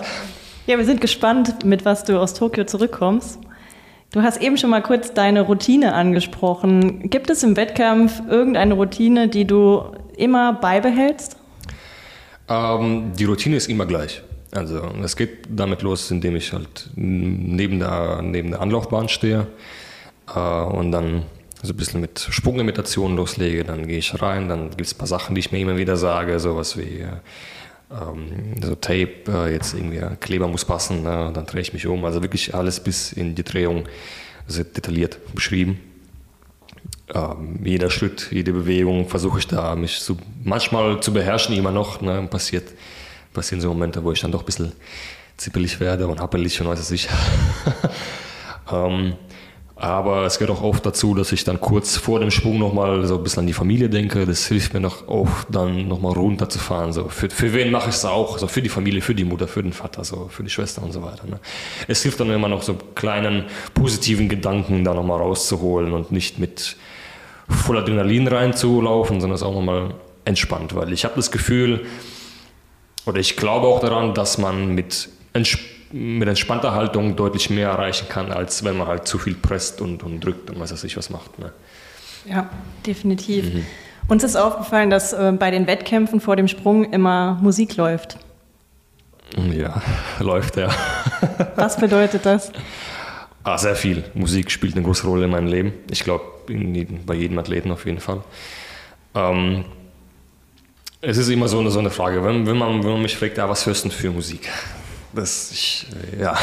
Ja, 0.65 0.77
wir 0.79 0.85
sind 0.85 0.99
gespannt, 0.99 1.63
mit 1.63 1.85
was 1.85 2.03
du 2.05 2.19
aus 2.19 2.33
Tokio 2.33 2.63
zurückkommst. 2.63 3.39
Du 4.13 4.21
hast 4.21 4.39
eben 4.39 4.57
schon 4.57 4.69
mal 4.69 4.83
kurz 4.83 5.11
deine 5.15 5.41
Routine 5.41 5.95
angesprochen. 5.95 7.09
Gibt 7.09 7.31
es 7.31 7.41
im 7.41 7.57
Wettkampf 7.57 8.21
irgendeine 8.29 8.75
Routine, 8.75 9.27
die 9.27 9.45
du 9.45 9.91
immer 10.15 10.53
beibehältst? 10.53 11.35
Ähm, 12.47 13.13
die 13.17 13.23
Routine 13.25 13.55
ist 13.55 13.67
immer 13.69 13.87
gleich. 13.87 14.21
Also 14.51 14.83
es 15.03 15.15
geht 15.15 15.47
damit 15.49 15.81
los, 15.81 16.11
indem 16.11 16.35
ich 16.35 16.53
halt 16.53 16.91
neben 16.95 17.79
der, 17.79 18.21
neben 18.21 18.51
der 18.51 18.61
Anlaufbahn 18.61 19.09
stehe 19.09 19.47
äh, 20.33 20.39
und 20.39 20.91
dann 20.91 21.23
so 21.63 21.73
ein 21.73 21.77
bisschen 21.77 21.99
mit 21.99 22.19
Sprungimitationen 22.19 23.17
loslege, 23.17 23.63
dann 23.63 23.87
gehe 23.87 23.97
ich 23.97 24.21
rein, 24.21 24.47
dann 24.47 24.69
gibt 24.69 24.81
es 24.81 24.93
ein 24.93 24.99
paar 24.99 25.07
Sachen, 25.07 25.33
die 25.33 25.39
ich 25.39 25.51
mir 25.51 25.57
immer 25.57 25.77
wieder 25.77 25.97
sage, 25.97 26.39
sowas 26.39 26.77
wie 26.77 26.99
äh, 26.99 27.07
ähm, 27.93 28.55
so 28.61 28.75
Tape, 28.75 29.13
äh, 29.27 29.53
jetzt 29.53 29.73
irgendwie 29.73 30.01
Kleber 30.19 30.47
muss 30.47 30.65
passen, 30.65 31.03
ne? 31.03 31.31
dann 31.33 31.45
drehe 31.45 31.61
ich 31.61 31.73
mich 31.73 31.87
um. 31.87 32.05
Also 32.05 32.21
wirklich 32.21 32.55
alles 32.55 32.79
bis 32.79 33.13
in 33.13 33.35
die 33.35 33.43
Drehung 33.43 33.87
sehr 34.47 34.65
detailliert 34.65 35.19
beschrieben. 35.33 35.79
Ähm, 37.13 37.59
jeder 37.63 37.89
Schritt, 37.89 38.29
jede 38.31 38.53
Bewegung 38.53 39.07
versuche 39.07 39.39
ich 39.39 39.47
da 39.47 39.75
mich 39.75 39.99
so 39.99 40.17
manchmal 40.43 41.01
zu 41.01 41.13
beherrschen, 41.13 41.55
immer 41.55 41.71
noch. 41.71 42.01
Ne? 42.01 42.27
Passiert, 42.29 42.69
passieren 43.33 43.61
so 43.61 43.69
Momente, 43.69 44.03
wo 44.03 44.11
ich 44.11 44.21
dann 44.21 44.31
doch 44.31 44.41
ein 44.41 44.45
bisschen 44.45 44.71
zippelig 45.37 45.79
werde 45.79 46.07
und 46.07 46.19
happelig 46.19 46.59
und 46.61 46.67
weiß 46.67 46.91
ich. 46.91 47.09
ähm, 48.71 49.15
aber 49.83 50.25
es 50.25 50.39
gehört 50.39 50.57
auch 50.57 50.63
oft 50.63 50.85
dazu, 50.85 51.13
dass 51.13 51.33
ich 51.33 51.43
dann 51.43 51.59
kurz 51.59 51.97
vor 51.97 52.21
dem 52.21 52.31
Sprung 52.31 52.57
nochmal 52.57 53.05
so 53.05 53.17
ein 53.17 53.23
bisschen 53.23 53.41
an 53.41 53.47
die 53.47 53.53
Familie 53.53 53.89
denke. 53.89 54.25
Das 54.25 54.47
hilft 54.47 54.73
mir 54.73 54.79
noch 54.79 55.09
oft, 55.09 55.45
dann 55.49 55.89
nochmal 55.89 56.13
runterzufahren. 56.13 56.93
So 56.93 57.09
für, 57.09 57.29
für 57.29 57.51
wen 57.51 57.69
mache 57.69 57.89
ich 57.89 57.95
es 57.95 58.05
auch? 58.05 58.37
So 58.37 58.47
für 58.47 58.61
die 58.61 58.69
Familie, 58.69 59.01
für 59.01 59.13
die 59.13 59.25
Mutter, 59.25 59.45
für 59.45 59.61
den 59.61 59.73
Vater, 59.73 60.05
so 60.05 60.29
für 60.29 60.41
die 60.41 60.49
Schwester 60.49 60.81
und 60.83 60.93
so 60.93 61.03
weiter. 61.03 61.27
Ne? 61.27 61.37
Es 61.89 62.01
hilft 62.01 62.21
dann 62.21 62.31
immer 62.31 62.47
noch 62.47 62.63
so 62.63 62.77
kleinen 62.95 63.43
positiven 63.73 64.29
Gedanken 64.29 64.85
da 64.85 64.93
nochmal 64.93 65.19
rauszuholen 65.19 65.91
und 65.91 66.13
nicht 66.13 66.39
mit 66.39 66.77
voll 67.49 67.77
Adrenalin 67.77 68.29
reinzulaufen, 68.29 69.19
sondern 69.19 69.35
es 69.35 69.43
auch 69.43 69.53
nochmal 69.53 69.95
entspannt. 70.23 70.75
Weil 70.75 70.93
ich 70.93 71.03
habe 71.03 71.15
das 71.17 71.29
Gefühl, 71.29 71.85
oder 73.05 73.19
ich 73.19 73.35
glaube 73.35 73.67
auch 73.67 73.81
daran, 73.81 74.13
dass 74.13 74.37
man 74.37 74.75
mit 74.75 75.09
Entspannung 75.33 75.72
mit 75.93 76.27
entspannter 76.27 76.73
Haltung 76.73 77.15
deutlich 77.15 77.51
mehr 77.51 77.69
erreichen 77.69 78.09
kann, 78.09 78.31
als 78.31 78.63
wenn 78.63 78.77
man 78.77 78.87
halt 78.87 79.07
zu 79.07 79.19
viel 79.19 79.35
presst 79.35 79.79
und, 79.79 80.01
und 80.01 80.21
drückt 80.21 80.49
und 80.49 80.59
was 80.59 80.73
weiß 80.73 80.83
ich 80.85 80.97
was 80.97 81.11
macht. 81.11 81.37
Ne? 81.37 81.51
Ja, 82.25 82.49
definitiv. 82.85 83.53
Mhm. 83.53 83.65
Uns 84.07 84.23
ist 84.23 84.35
aufgefallen, 84.35 84.89
dass 84.89 85.13
äh, 85.13 85.31
bei 85.37 85.51
den 85.51 85.67
Wettkämpfen 85.67 86.19
vor 86.19 86.35
dem 86.35 86.47
Sprung 86.47 86.91
immer 86.91 87.37
Musik 87.41 87.77
läuft. 87.77 88.17
Ja, 89.51 89.81
läuft 90.19 90.57
ja. 90.57 90.69
Was 91.55 91.77
bedeutet 91.77 92.25
das? 92.25 92.51
Ah, 93.45 93.57
sehr 93.57 93.75
viel. 93.75 94.05
Musik 94.13 94.49
spielt 94.49 94.73
eine 94.73 94.85
große 94.85 95.05
Rolle 95.05 95.25
in 95.25 95.31
meinem 95.31 95.47
Leben. 95.47 95.73
Ich 95.91 96.05
glaube, 96.05 96.23
bei 96.47 97.13
jedem 97.13 97.37
Athleten 97.37 97.71
auf 97.71 97.85
jeden 97.85 97.99
Fall. 97.99 98.23
Ähm, 99.15 99.65
es 101.01 101.17
ist 101.17 101.27
immer 101.27 101.49
so 101.49 101.59
eine, 101.59 101.69
so 101.69 101.79
eine 101.79 101.89
Frage, 101.89 102.23
wenn, 102.23 102.47
wenn, 102.47 102.57
man, 102.57 102.81
wenn 102.81 102.91
man 102.91 103.01
mich 103.01 103.17
fragt, 103.17 103.37
ja, 103.37 103.49
was 103.49 103.65
hörst 103.65 103.83
du 103.83 103.89
denn 103.89 103.97
für 103.97 104.11
Musik? 104.11 104.49
Das, 105.13 105.51
ich, 105.51 105.85
ja, 106.19 106.35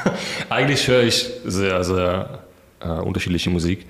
eigentlich 0.50 0.86
höre 0.86 1.04
ich 1.04 1.30
sehr, 1.46 1.82
sehr 1.84 2.40
äh, 2.80 2.88
unterschiedliche 2.88 3.50
Musik. 3.50 3.86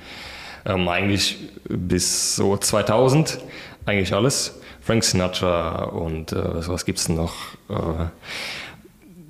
Ähm, 0.65 0.89
eigentlich 0.89 1.39
bis 1.69 2.37
so 2.37 2.57
2000, 2.57 3.41
eigentlich 3.87 4.13
alles. 4.15 4.55
Frank 4.83 5.05
Sinatra 5.05 5.85
und 5.85 6.33
äh, 6.33 6.69
was 6.69 6.85
gibt 6.85 6.99
es 6.99 7.09
noch? 7.09 7.35
Äh, 7.69 8.07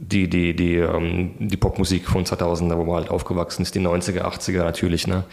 die, 0.01 0.29
die, 0.29 0.55
die, 0.55 0.77
ähm, 0.77 1.33
die 1.39 1.57
Popmusik 1.57 2.07
von 2.07 2.27
2000, 2.27 2.75
wo 2.77 2.85
man 2.85 2.97
halt 2.97 3.11
aufgewachsen 3.11 3.63
ist, 3.63 3.75
die 3.75 3.81
90er, 3.81 4.23
80er 4.23 4.59
natürlich. 4.59 5.07
Ne? 5.07 5.25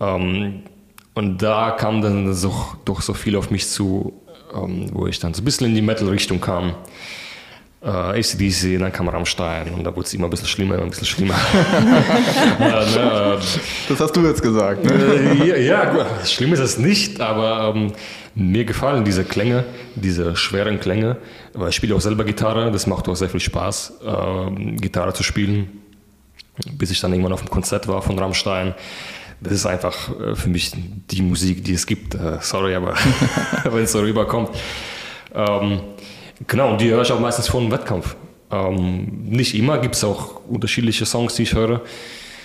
Ähm, 0.00 0.62
und 1.14 1.42
da 1.42 1.70
kam 1.72 2.02
dann 2.02 2.32
so, 2.34 2.54
doch 2.84 3.00
so 3.00 3.14
viel 3.14 3.36
auf 3.36 3.50
mich 3.50 3.68
zu, 3.68 4.12
ähm, 4.54 4.90
wo 4.92 5.06
ich 5.06 5.18
dann 5.18 5.34
so 5.34 5.42
ein 5.42 5.44
bisschen 5.44 5.68
in 5.68 5.74
die 5.74 5.82
Metal-Richtung 5.82 6.40
kam 6.40 6.74
äh, 7.88 8.20
ACDC, 8.20 8.78
dann 8.78 8.92
kam 8.92 9.08
Rammstein 9.08 9.70
und 9.70 9.84
da 9.84 9.94
wurde 9.94 10.06
es 10.06 10.14
immer 10.14 10.26
ein 10.26 10.30
bisschen 10.30 10.46
schlimmer, 10.46 10.74
immer 10.74 10.84
ein 10.84 10.90
bisschen 10.90 11.06
schlimmer. 11.06 11.34
äh, 12.60 12.62
ne, 12.62 13.38
äh, 13.38 13.58
das 13.88 14.00
hast 14.00 14.14
du 14.14 14.26
jetzt 14.26 14.42
gesagt. 14.42 14.84
Ne? 14.84 14.92
Äh, 14.92 15.46
ja, 15.46 15.56
ja, 15.56 16.24
schlimm 16.24 16.52
ist 16.52 16.60
es 16.60 16.78
nicht, 16.78 17.20
aber 17.20 17.74
ähm, 17.74 17.92
mir 18.34 18.64
gefallen 18.64 19.04
diese 19.04 19.24
Klänge, 19.24 19.64
diese 19.94 20.36
schweren 20.36 20.78
Klänge, 20.80 21.16
weil 21.54 21.70
ich 21.70 21.76
spiele 21.76 21.94
auch 21.94 22.00
selber 22.00 22.24
Gitarre, 22.24 22.70
das 22.70 22.86
macht 22.86 23.08
auch 23.08 23.16
sehr 23.16 23.30
viel 23.30 23.40
Spaß, 23.40 23.94
ähm, 24.04 24.76
Gitarre 24.76 25.14
zu 25.14 25.22
spielen, 25.22 25.80
bis 26.72 26.90
ich 26.90 27.00
dann 27.00 27.12
irgendwann 27.12 27.32
auf 27.32 27.40
dem 27.40 27.50
Konzert 27.50 27.88
war 27.88 28.02
von 28.02 28.18
Rammstein. 28.18 28.74
Das 29.40 29.52
ist 29.52 29.66
einfach 29.66 30.10
äh, 30.20 30.34
für 30.34 30.48
mich 30.48 30.72
die 30.74 31.22
Musik, 31.22 31.64
die 31.64 31.74
es 31.74 31.86
gibt. 31.86 32.16
Äh, 32.16 32.38
sorry, 32.40 32.74
aber 32.74 32.94
wenn 33.64 33.84
es 33.84 33.92
so 33.92 34.00
rüberkommt. 34.00 34.50
Ähm, 35.32 35.80
Genau, 36.46 36.72
und 36.72 36.80
die 36.80 36.90
höre 36.90 37.02
ich 37.02 37.12
auch 37.12 37.20
meistens 37.20 37.48
vor 37.48 37.60
einem 37.60 37.70
Wettkampf. 37.70 38.16
Ähm, 38.50 39.24
nicht 39.24 39.54
immer, 39.54 39.78
gibt 39.78 39.96
es 39.96 40.04
auch 40.04 40.40
unterschiedliche 40.48 41.04
Songs, 41.04 41.34
die 41.34 41.42
ich 41.42 41.54
höre. 41.54 41.82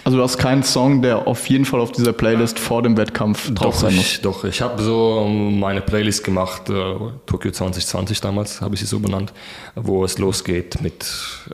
Also 0.06 0.18
du 0.18 0.24
hast 0.24 0.38
keinen 0.38 0.64
Song, 0.64 1.02
der 1.02 1.28
auf 1.28 1.48
jeden 1.48 1.64
Fall 1.64 1.80
auf 1.80 1.94
dieser 1.94 2.12
Playlist 2.12 2.60
vor 2.60 2.82
dem 2.82 2.98
Wettkampf 2.98 3.54
drauf 3.54 3.76
Doch, 3.76 3.82
sein 3.82 3.96
muss. 3.96 4.06
ich, 4.06 4.22
doch, 4.22 4.44
ich 4.44 4.62
habe 4.62 4.82
so 4.84 5.26
meine 5.26 5.80
Playlist 5.80 6.26
gemacht, 6.26 6.70
äh, 6.70 6.96
Tokio 7.26 7.52
2020 7.52 8.20
damals, 8.20 8.60
habe 8.60 8.76
ich 8.76 8.82
sie 8.82 8.86
so 8.86 9.00
benannt, 9.00 9.32
wo 9.76 10.04
es 10.04 10.18
losgeht 10.18 10.82
mit 10.82 11.06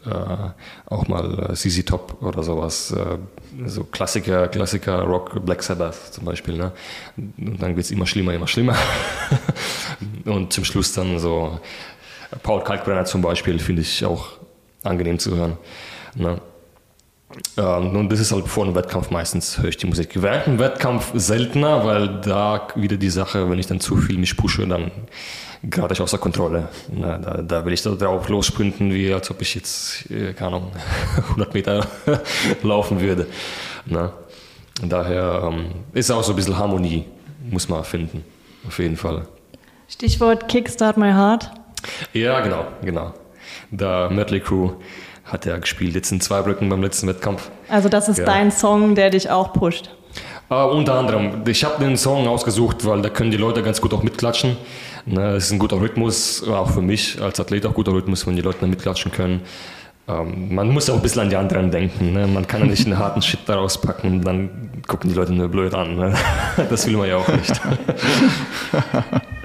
äh, 0.04 0.10
auch 0.88 1.08
mal 1.08 1.52
äh, 1.52 1.54
CZ 1.54 1.86
Top 1.86 2.24
oder 2.24 2.42
sowas, 2.42 2.92
äh, 2.92 3.20
so 3.68 3.84
Klassiker, 3.84 4.48
Klassiker 4.48 5.04
Rock, 5.04 5.46
Black 5.46 5.62
Sabbath 5.62 6.12
zum 6.12 6.26
Beispiel. 6.26 6.58
Ne? 6.58 6.72
Und 7.18 7.62
dann 7.62 7.76
wird 7.76 7.86
es 7.86 7.92
immer 7.92 8.08
schlimmer, 8.08 8.34
immer 8.34 8.48
schlimmer. 8.48 8.76
Und 10.26 10.54
zum 10.54 10.64
Schluss 10.64 10.94
dann 10.94 11.20
so 11.20 11.60
Paul 12.44 12.64
Kalkbrenner 12.64 13.06
zum 13.06 13.22
Beispiel, 13.22 13.60
finde 13.60 13.82
ich 13.82 14.06
auch 14.06 14.28
angenehm 14.84 15.20
zu 15.20 15.36
hören. 15.36 15.58
Ne? 16.16 16.40
Ähm, 17.58 17.96
und 17.96 18.12
das 18.12 18.20
ist 18.20 18.32
halt 18.32 18.48
vor 18.48 18.66
dem 18.66 18.76
Wettkampf 18.76 19.12
meistens 19.12 19.60
höre 19.60 19.70
ich 19.70 19.78
die 19.78 19.88
Musik. 19.88 20.22
Während 20.22 20.48
dem 20.48 20.60
Wettkampf 20.60 21.12
seltener, 21.14 21.86
weil 21.86 22.22
da 22.22 22.68
wieder 22.76 22.98
die 22.98 23.10
Sache, 23.10 23.50
wenn 23.50 23.60
ich 23.60 23.68
dann 23.68 23.80
zu 23.80 23.98
viel 23.98 24.18
mich 24.18 24.36
pushe, 24.36 24.68
dann 24.68 24.92
gerate 25.64 25.94
ich 25.94 26.02
außer 26.02 26.18
Kontrolle. 26.18 26.70
Na, 26.92 27.18
da, 27.18 27.42
da 27.42 27.66
will 27.66 27.74
ich 27.74 27.82
da 27.82 27.92
drauf 27.92 28.30
lossprinten, 28.30 28.94
wie 28.94 29.14
als 29.14 29.30
ob 29.30 29.42
ich 29.42 29.56
jetzt, 29.56 30.10
äh, 30.10 30.34
keine 30.34 30.56
Ahnung, 30.56 30.72
100 31.30 31.54
Meter 31.54 31.88
laufen 32.64 33.00
würde. 33.00 33.28
Na? 33.86 34.14
Daher 34.82 35.50
ähm, 35.52 35.66
ist 35.94 36.10
auch 36.10 36.24
so 36.24 36.32
ein 36.32 36.36
bisschen 36.38 36.58
Harmonie, 36.58 37.06
muss 37.50 37.68
man 37.68 37.84
finden, 37.84 38.24
auf 38.66 38.80
jeden 38.80 38.96
Fall. 38.96 39.28
Stichwort 39.90 40.48
Kickstart 40.48 40.98
My 40.98 41.12
Heart. 41.12 41.52
Ja, 42.14 42.40
genau, 42.42 42.66
genau. 42.84 43.14
Da 43.72 44.10
Mötley 44.10 44.40
Crew 44.40 44.72
hat 45.26 45.46
er 45.46 45.60
gespielt, 45.60 45.96
jetzt 45.96 46.12
in 46.12 46.22
Zweibrücken 46.22 46.70
beim 46.70 46.82
letzten 46.82 47.08
Wettkampf. 47.08 47.50
Also 47.70 47.88
das 47.90 48.10
ist 48.10 48.18
Ja. 48.18 48.26
dein 48.26 48.52
Song, 48.52 48.96
der 48.96 49.10
dich 49.12 49.30
auch 49.30 49.54
pusht. 49.54 49.90
Äh, 50.50 50.56
unter 50.56 50.96
anderem, 50.96 51.44
ich 51.48 51.64
habe 51.64 51.84
den 51.84 51.96
Song 51.98 52.28
ausgesucht, 52.28 52.84
weil 52.86 53.02
da 53.04 53.10
können 53.10 53.30
die 53.30 53.38
Leute 53.38 53.62
ganz 53.62 53.80
gut 53.80 53.94
auch 53.94 54.02
mitklatschen. 54.02 54.58
Ne, 55.06 55.36
es 55.36 55.46
ist 55.46 55.52
ein 55.52 55.60
guter 55.60 55.80
Rhythmus, 55.80 56.44
auch 56.48 56.72
für 56.72 56.82
mich 56.82 57.22
als 57.22 57.40
Athlet 57.40 57.66
auch 57.68 57.74
guter 57.74 57.94
Rhythmus, 57.94 58.26
wenn 58.26 58.36
die 58.36 58.42
Leute 58.42 58.60
dann 58.62 58.72
mitklatschen 58.72 59.12
können. 59.12 59.42
Ähm, 60.08 60.54
man 60.54 60.70
muss 60.72 60.90
auch 60.90 60.96
ein 60.96 61.02
bisschen 61.04 61.22
an 61.22 61.30
die 61.30 61.36
anderen 61.36 61.70
denken. 61.70 62.14
Ne? 62.14 62.26
Man 62.26 62.48
kann 62.48 62.62
ja 62.62 62.66
nicht 62.68 62.86
einen 62.88 62.98
harten 62.98 63.22
Shit 63.22 63.42
daraus 63.46 63.80
packen 63.80 64.08
und 64.14 64.22
dann 64.26 64.82
gucken 64.88 65.10
die 65.12 65.16
Leute 65.16 65.34
nur 65.34 65.48
blöd 65.50 65.76
an. 65.76 65.96
Ne? 65.96 66.16
Das 66.70 66.88
will 66.88 66.98
man 66.98 67.08
ja 67.08 67.18
auch 67.18 67.28
nicht. 67.28 67.54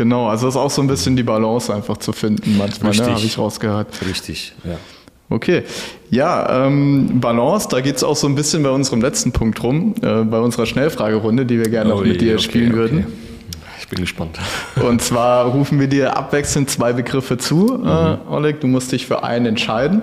Genau, 0.00 0.28
also 0.28 0.46
das 0.46 0.54
ist 0.54 0.58
auch 0.58 0.70
so 0.70 0.80
ein 0.80 0.88
bisschen 0.88 1.14
die 1.14 1.22
Balance 1.22 1.74
einfach 1.74 1.98
zu 1.98 2.14
finden 2.14 2.56
manchmal, 2.56 2.96
ne, 2.96 3.06
habe 3.12 3.20
ich 3.20 3.36
rausgehört. 3.36 3.88
Richtig, 4.08 4.54
ja. 4.64 4.76
Okay, 5.28 5.64
ja, 6.08 6.64
ähm, 6.66 7.20
Balance, 7.20 7.68
da 7.70 7.82
geht 7.82 7.96
es 7.96 8.02
auch 8.02 8.16
so 8.16 8.26
ein 8.26 8.34
bisschen 8.34 8.62
bei 8.62 8.70
unserem 8.70 9.02
letzten 9.02 9.32
Punkt 9.32 9.62
rum, 9.62 9.94
äh, 10.00 10.24
bei 10.24 10.38
unserer 10.38 10.64
Schnellfragerunde, 10.64 11.44
die 11.44 11.58
wir 11.58 11.68
gerne 11.68 11.90
noch 11.90 12.00
Ui, 12.00 12.08
mit 12.08 12.22
dir 12.22 12.32
okay, 12.32 12.42
spielen 12.42 12.70
okay. 12.70 12.78
würden. 12.78 13.06
Ich 13.78 13.88
bin 13.88 14.00
gespannt. 14.00 14.38
Und 14.82 15.02
zwar 15.02 15.44
rufen 15.44 15.78
wir 15.78 15.86
dir 15.86 16.16
abwechselnd 16.16 16.70
zwei 16.70 16.94
Begriffe 16.94 17.36
zu, 17.36 17.84
äh, 17.84 18.16
Oleg. 18.30 18.62
Du 18.62 18.68
musst 18.68 18.92
dich 18.92 19.06
für 19.06 19.22
einen 19.22 19.44
entscheiden. 19.44 20.00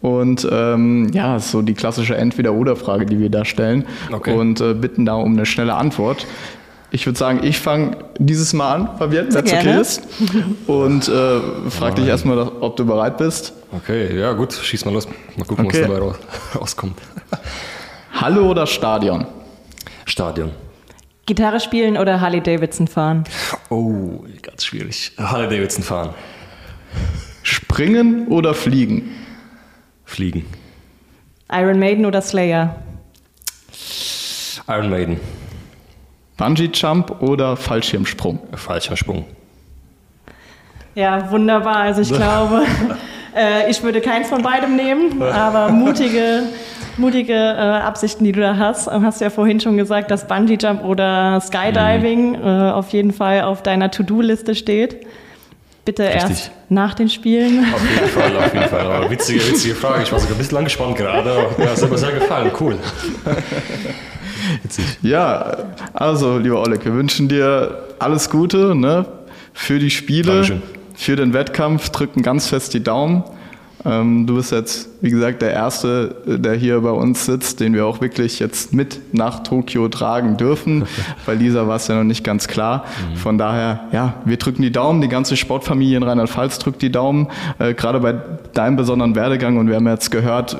Und 0.00 0.48
ähm, 0.50 1.10
ja, 1.12 1.38
so 1.38 1.60
die 1.60 1.74
klassische 1.74 2.16
Entweder-Oder-Frage, 2.16 3.04
die 3.04 3.18
wir 3.18 3.28
da 3.28 3.44
stellen. 3.44 3.84
Okay. 4.10 4.32
Und 4.32 4.62
äh, 4.62 4.72
bitten 4.72 5.04
da 5.04 5.16
um 5.16 5.34
eine 5.34 5.44
schnelle 5.44 5.74
Antwort. 5.74 6.26
Ich 6.94 7.06
würde 7.06 7.18
sagen, 7.18 7.40
ich 7.42 7.58
fange 7.58 7.96
dieses 8.20 8.52
Mal 8.52 8.72
an, 8.72 8.88
Sehr 8.98 9.10
wenn 9.10 9.26
es 9.28 9.34
okay 9.36 9.80
ist. 9.80 10.02
Und 10.68 11.08
äh, 11.08 11.40
frag 11.68 11.96
dich 11.96 12.06
erstmal, 12.06 12.38
ob 12.38 12.76
du 12.76 12.86
bereit 12.86 13.18
bist. 13.18 13.52
Okay, 13.72 14.16
ja 14.16 14.32
gut, 14.32 14.52
schieß 14.52 14.84
mal 14.84 14.92
los. 14.94 15.08
Mal 15.36 15.44
gucken, 15.44 15.66
Okay. 15.66 15.80
was 15.82 15.88
dabei 15.88 15.98
raus- 15.98 16.18
rauskommt. 16.54 16.96
Halle 18.12 18.42
oder 18.42 18.64
Stadion? 18.68 19.26
Stadion. 20.04 20.52
Gitarre 21.26 21.58
spielen 21.58 21.96
oder 21.98 22.20
Harley 22.20 22.40
Davidson 22.40 22.86
fahren? 22.86 23.24
Oh, 23.70 24.22
ganz 24.42 24.64
schwierig. 24.64 25.10
Harley 25.18 25.48
Davidson 25.48 25.82
fahren. 25.82 26.14
Springen 27.42 28.28
oder 28.28 28.54
fliegen? 28.54 29.10
Fliegen. 30.04 30.44
Iron 31.50 31.80
Maiden 31.80 32.06
oder 32.06 32.22
Slayer? 32.22 32.76
Iron 34.68 34.90
Maiden. 34.90 35.18
Bungee 36.36 36.70
Jump 36.72 37.22
oder 37.22 37.56
Fallschirmsprung? 37.56 38.38
Falscher 38.54 38.96
Sprung. 38.96 39.24
Ja, 40.94 41.30
wunderbar. 41.30 41.76
Also 41.76 42.00
ich 42.00 42.12
glaube, 42.12 42.64
äh, 43.36 43.70
ich 43.70 43.82
würde 43.82 44.00
keins 44.00 44.28
von 44.28 44.42
beidem 44.42 44.76
nehmen, 44.76 45.22
aber 45.22 45.68
mutige, 45.70 46.44
mutige 46.96 47.34
äh, 47.34 47.56
Absichten, 47.58 48.24
die 48.24 48.32
du 48.32 48.40
da 48.40 48.56
hast. 48.56 48.88
Ähm, 48.88 49.04
Hast 49.04 49.20
du 49.20 49.24
ja 49.24 49.30
vorhin 49.30 49.60
schon 49.60 49.76
gesagt, 49.76 50.10
dass 50.10 50.26
Bungee 50.26 50.58
Jump 50.60 50.84
oder 50.84 51.40
Skydiving 51.40 52.34
äh, 52.34 52.70
auf 52.72 52.90
jeden 52.90 53.12
Fall 53.12 53.42
auf 53.42 53.62
deiner 53.62 53.90
To-Do-Liste 53.90 54.54
steht. 54.54 55.06
Bitte 55.84 56.04
Richtig. 56.04 56.22
erst 56.22 56.50
nach 56.70 56.94
den 56.94 57.10
Spielen. 57.10 57.66
Auf 57.74 57.82
jeden 57.90 58.08
Fall, 58.08 58.36
auf 58.38 58.54
jeden 58.54 58.68
Fall. 58.68 58.80
Aber 58.80 59.10
witzige, 59.10 59.40
witzige 59.46 59.74
Frage. 59.74 60.02
Ich 60.04 60.12
war 60.12 60.18
sogar 60.18 60.34
ein 60.34 60.38
bisschen 60.38 60.56
angespannt 60.58 60.96
gerade. 60.96 61.46
Mir 61.58 61.66
hat 61.68 61.76
es 61.76 61.82
aber 61.82 61.98
sehr 61.98 62.12
gefallen. 62.12 62.50
Cool. 62.58 62.78
Witzig. 64.62 64.84
Ja, 65.02 65.56
also 65.92 66.38
lieber 66.38 66.60
Oleg, 66.60 66.84
wir 66.84 66.94
wünschen 66.94 67.28
dir 67.28 67.84
alles 67.98 68.30
Gute 68.30 68.74
ne, 68.74 69.06
für 69.52 69.78
die 69.78 69.90
Spiele, 69.90 70.32
Dankeschön. 70.32 70.62
für 70.94 71.16
den 71.16 71.32
Wettkampf, 71.32 71.90
drücken 71.90 72.22
ganz 72.22 72.48
fest 72.48 72.74
die 72.74 72.82
Daumen. 72.82 73.24
Ähm, 73.84 74.26
du 74.26 74.36
bist 74.36 74.52
jetzt, 74.52 74.88
wie 75.04 75.10
gesagt, 75.10 75.42
der 75.42 75.52
Erste, 75.52 76.16
äh, 76.26 76.38
der 76.38 76.54
hier 76.54 76.80
bei 76.80 76.90
uns 76.90 77.26
sitzt, 77.26 77.60
den 77.60 77.74
wir 77.74 77.84
auch 77.84 78.00
wirklich 78.00 78.38
jetzt 78.38 78.72
mit 78.72 79.00
nach 79.12 79.42
Tokio 79.42 79.88
tragen 79.88 80.38
dürfen. 80.38 80.84
Bei 81.26 81.34
Lisa 81.34 81.68
war 81.68 81.76
es 81.76 81.88
ja 81.88 81.94
noch 81.94 82.04
nicht 82.04 82.24
ganz 82.24 82.48
klar. 82.48 82.86
Von 83.16 83.36
daher, 83.36 83.80
ja, 83.92 84.14
wir 84.24 84.38
drücken 84.38 84.62
die 84.62 84.72
Daumen. 84.72 85.02
Die 85.02 85.08
ganze 85.08 85.36
Sportfamilie 85.36 85.98
in 85.98 86.02
Rheinland-Pfalz 86.02 86.58
drückt 86.58 86.80
die 86.80 86.90
Daumen. 86.90 87.28
Äh, 87.58 87.74
gerade 87.74 88.00
bei 88.00 88.14
deinem 88.54 88.76
besonderen 88.76 89.14
Werdegang. 89.14 89.58
Und 89.58 89.68
wir 89.68 89.76
haben 89.76 89.86
jetzt 89.86 90.10
gehört, 90.10 90.58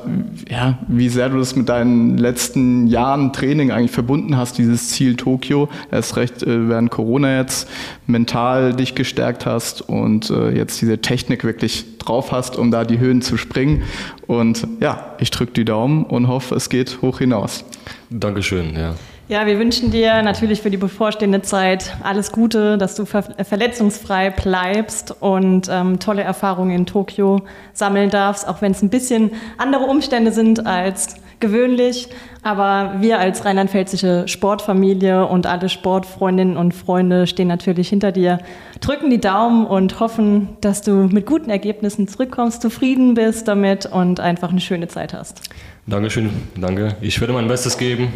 ja, 0.51 0.78
wie 0.88 1.09
sehr 1.09 1.30
du 1.30 1.38
das 1.38 1.57
mit 1.57 1.70
deinen 1.70 2.18
letzten 2.18 2.86
Jahren 2.86 3.32
Training 3.32 3.70
eigentlich 3.70 3.92
verbunden 3.92 4.36
hast, 4.36 4.59
dieses 4.59 4.90
Ziel 4.90 5.16
Tokio. 5.16 5.70
Erst 5.90 6.18
recht 6.18 6.42
äh, 6.42 6.68
während 6.68 6.90
Corona 6.90 7.38
jetzt 7.38 7.66
mental 8.07 8.74
dich 8.74 8.95
gestärkt 8.95 9.47
hast 9.47 9.80
und 9.80 10.28
äh, 10.28 10.51
jetzt 10.51 10.82
diese 10.82 10.99
Technik 10.99 11.45
wirklich 11.45 11.99
drauf 11.99 12.32
hast, 12.32 12.57
um 12.57 12.70
da 12.70 12.84
die 12.84 12.99
Höhen 12.99 13.22
zu 13.22 13.36
springen. 13.36 13.82
Und 14.26 14.34
ja, 14.80 15.14
ich 15.18 15.30
drücke 15.30 15.53
die 15.53 15.64
Daumen 15.64 16.05
und 16.05 16.28
hoffe, 16.28 16.55
es 16.55 16.68
geht 16.68 17.01
hoch 17.03 17.18
hinaus. 17.18 17.64
Dankeschön, 18.11 18.74
ja. 18.74 18.95
Ja, 19.26 19.47
wir 19.47 19.59
wünschen 19.59 19.91
dir 19.91 20.22
natürlich 20.22 20.61
für 20.61 20.68
die 20.68 20.76
bevorstehende 20.76 21.41
Zeit 21.41 21.97
alles 22.03 22.30
Gute, 22.30 22.76
dass 22.76 22.95
du 22.95 23.07
ver 23.07 23.22
verletzungsfrei 23.22 24.28
bleibst 24.28 25.16
und 25.18 25.66
ähm, 25.70 25.99
tolle 25.99 26.22
Erfahrungen 26.22 26.76
in 26.76 26.85
Tokio 26.85 27.41
sammeln 27.72 28.11
darfst, 28.11 28.47
auch 28.47 28.61
wenn 28.61 28.72
es 28.72 28.82
ein 28.82 28.91
bisschen 28.91 29.30
andere 29.57 29.85
Umstände 29.85 30.30
sind 30.30 30.66
als 30.66 31.16
gewöhnlich. 31.45 32.09
Aber 32.42 32.97
wir 33.01 33.18
als 33.18 33.45
rheinland-pfälzische 33.45 34.28
Sportfamilie 34.28 35.26
und 35.26 35.47
alle 35.47 35.68
Sportfreundinnen 35.68 36.57
und 36.57 36.72
Freunde 36.72 37.26
stehen 37.26 37.49
natürlich 37.49 37.88
hinter 37.88 38.12
dir, 38.12 38.38
drücken 38.80 39.11
die 39.11 39.20
Daumen 39.20 39.66
und 39.66 40.01
hoffen, 40.01 40.57
dass 40.61 40.82
du 40.82 41.09
mit 41.09 41.26
guten 41.26 41.51
Ergebnissen 41.51 42.07
zurückkommst, 42.07 42.61
zufrieden 42.61 43.14
bist 43.14 43.49
damit 43.49 43.86
und 43.86 44.20
einfach 44.20 44.51
eine 44.51 44.61
schöne 44.61 44.88
Zeit 44.88 45.14
hast. 45.14 45.40
Dankeschön, 45.86 46.30
danke. 46.57 46.97
Ich 47.01 47.20
werde 47.20 47.32
mein 47.32 47.49
Bestes 47.49 47.78
geben. 47.78 48.12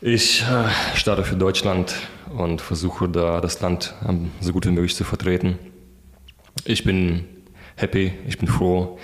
Ich 0.00 0.42
äh, 0.42 0.96
starte 0.96 1.24
für 1.24 1.34
Deutschland 1.34 1.94
und 2.36 2.60
versuche 2.60 3.08
da 3.08 3.40
das 3.40 3.60
Land 3.60 3.94
ähm, 4.08 4.30
so 4.40 4.52
gut 4.52 4.64
wie 4.66 4.70
möglich 4.70 4.94
zu 4.94 5.02
vertreten. 5.02 5.58
Ich 6.64 6.84
bin 6.84 7.24
happy, 7.74 8.12
ich 8.28 8.38
bin 8.38 8.46
froh. 8.46 8.98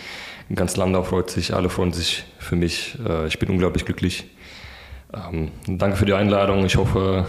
Ganz 0.53 0.77
Landau 0.77 1.03
freut 1.03 1.31
sich, 1.31 1.55
alle 1.55 1.71
freuen 1.71 1.93
sich 1.93 2.25
für 2.39 2.57
mich. 2.57 2.99
Äh, 3.07 3.27
ich 3.27 3.39
bin 3.39 3.49
unglaublich 3.49 3.85
glücklich. 3.85 4.25
Ähm, 5.13 5.51
danke 5.67 5.97
für 5.97 6.07
die 6.07 6.13
Einladung. 6.13 6.67
Ich 6.67 6.77
hoffe, 6.77 7.27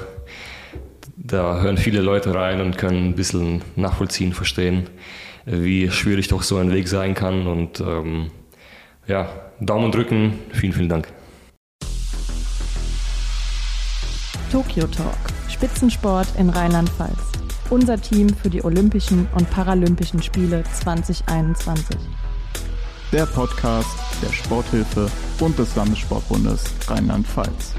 da 1.16 1.62
hören 1.62 1.78
viele 1.78 2.02
Leute 2.02 2.34
rein 2.34 2.62
und 2.62 2.78
können 2.78 3.10
ein 3.10 3.16
bisschen 3.16 3.62
nachvollziehen, 3.76 4.34
verstehen, 4.34 4.90
wie 5.46 5.90
schwierig 5.92 6.28
doch 6.28 6.44
so 6.44 6.58
ein 6.58 6.74
Weg 6.74 6.88
sein 6.88 7.14
kann. 7.14 7.48
Und 7.48 7.80
ähm, 7.80 8.32
ja, 9.08 9.30
Daumen 9.60 9.92
drücken. 9.92 10.40
Vielen, 10.52 10.74
vielen 10.74 10.90
Dank. 10.90 11.08
Tokyo 14.52 14.88
Talk, 14.88 15.18
Spitzensport 15.50 16.28
in 16.38 16.50
Rheinland-Pfalz. 16.50 17.32
Unser 17.70 18.00
Team 18.00 18.30
für 18.30 18.50
die 18.50 18.64
Olympischen 18.64 19.28
und 19.34 19.50
Paralympischen 19.50 20.22
Spiele 20.22 20.64
2021. 20.72 21.98
Der 23.12 23.26
Podcast 23.28 23.90
der 24.22 24.34
Sporthilfe 24.34 25.10
und 25.40 25.58
des 25.58 25.76
Landessportbundes 25.76 26.64
Rheinland-Pfalz. 26.88 27.74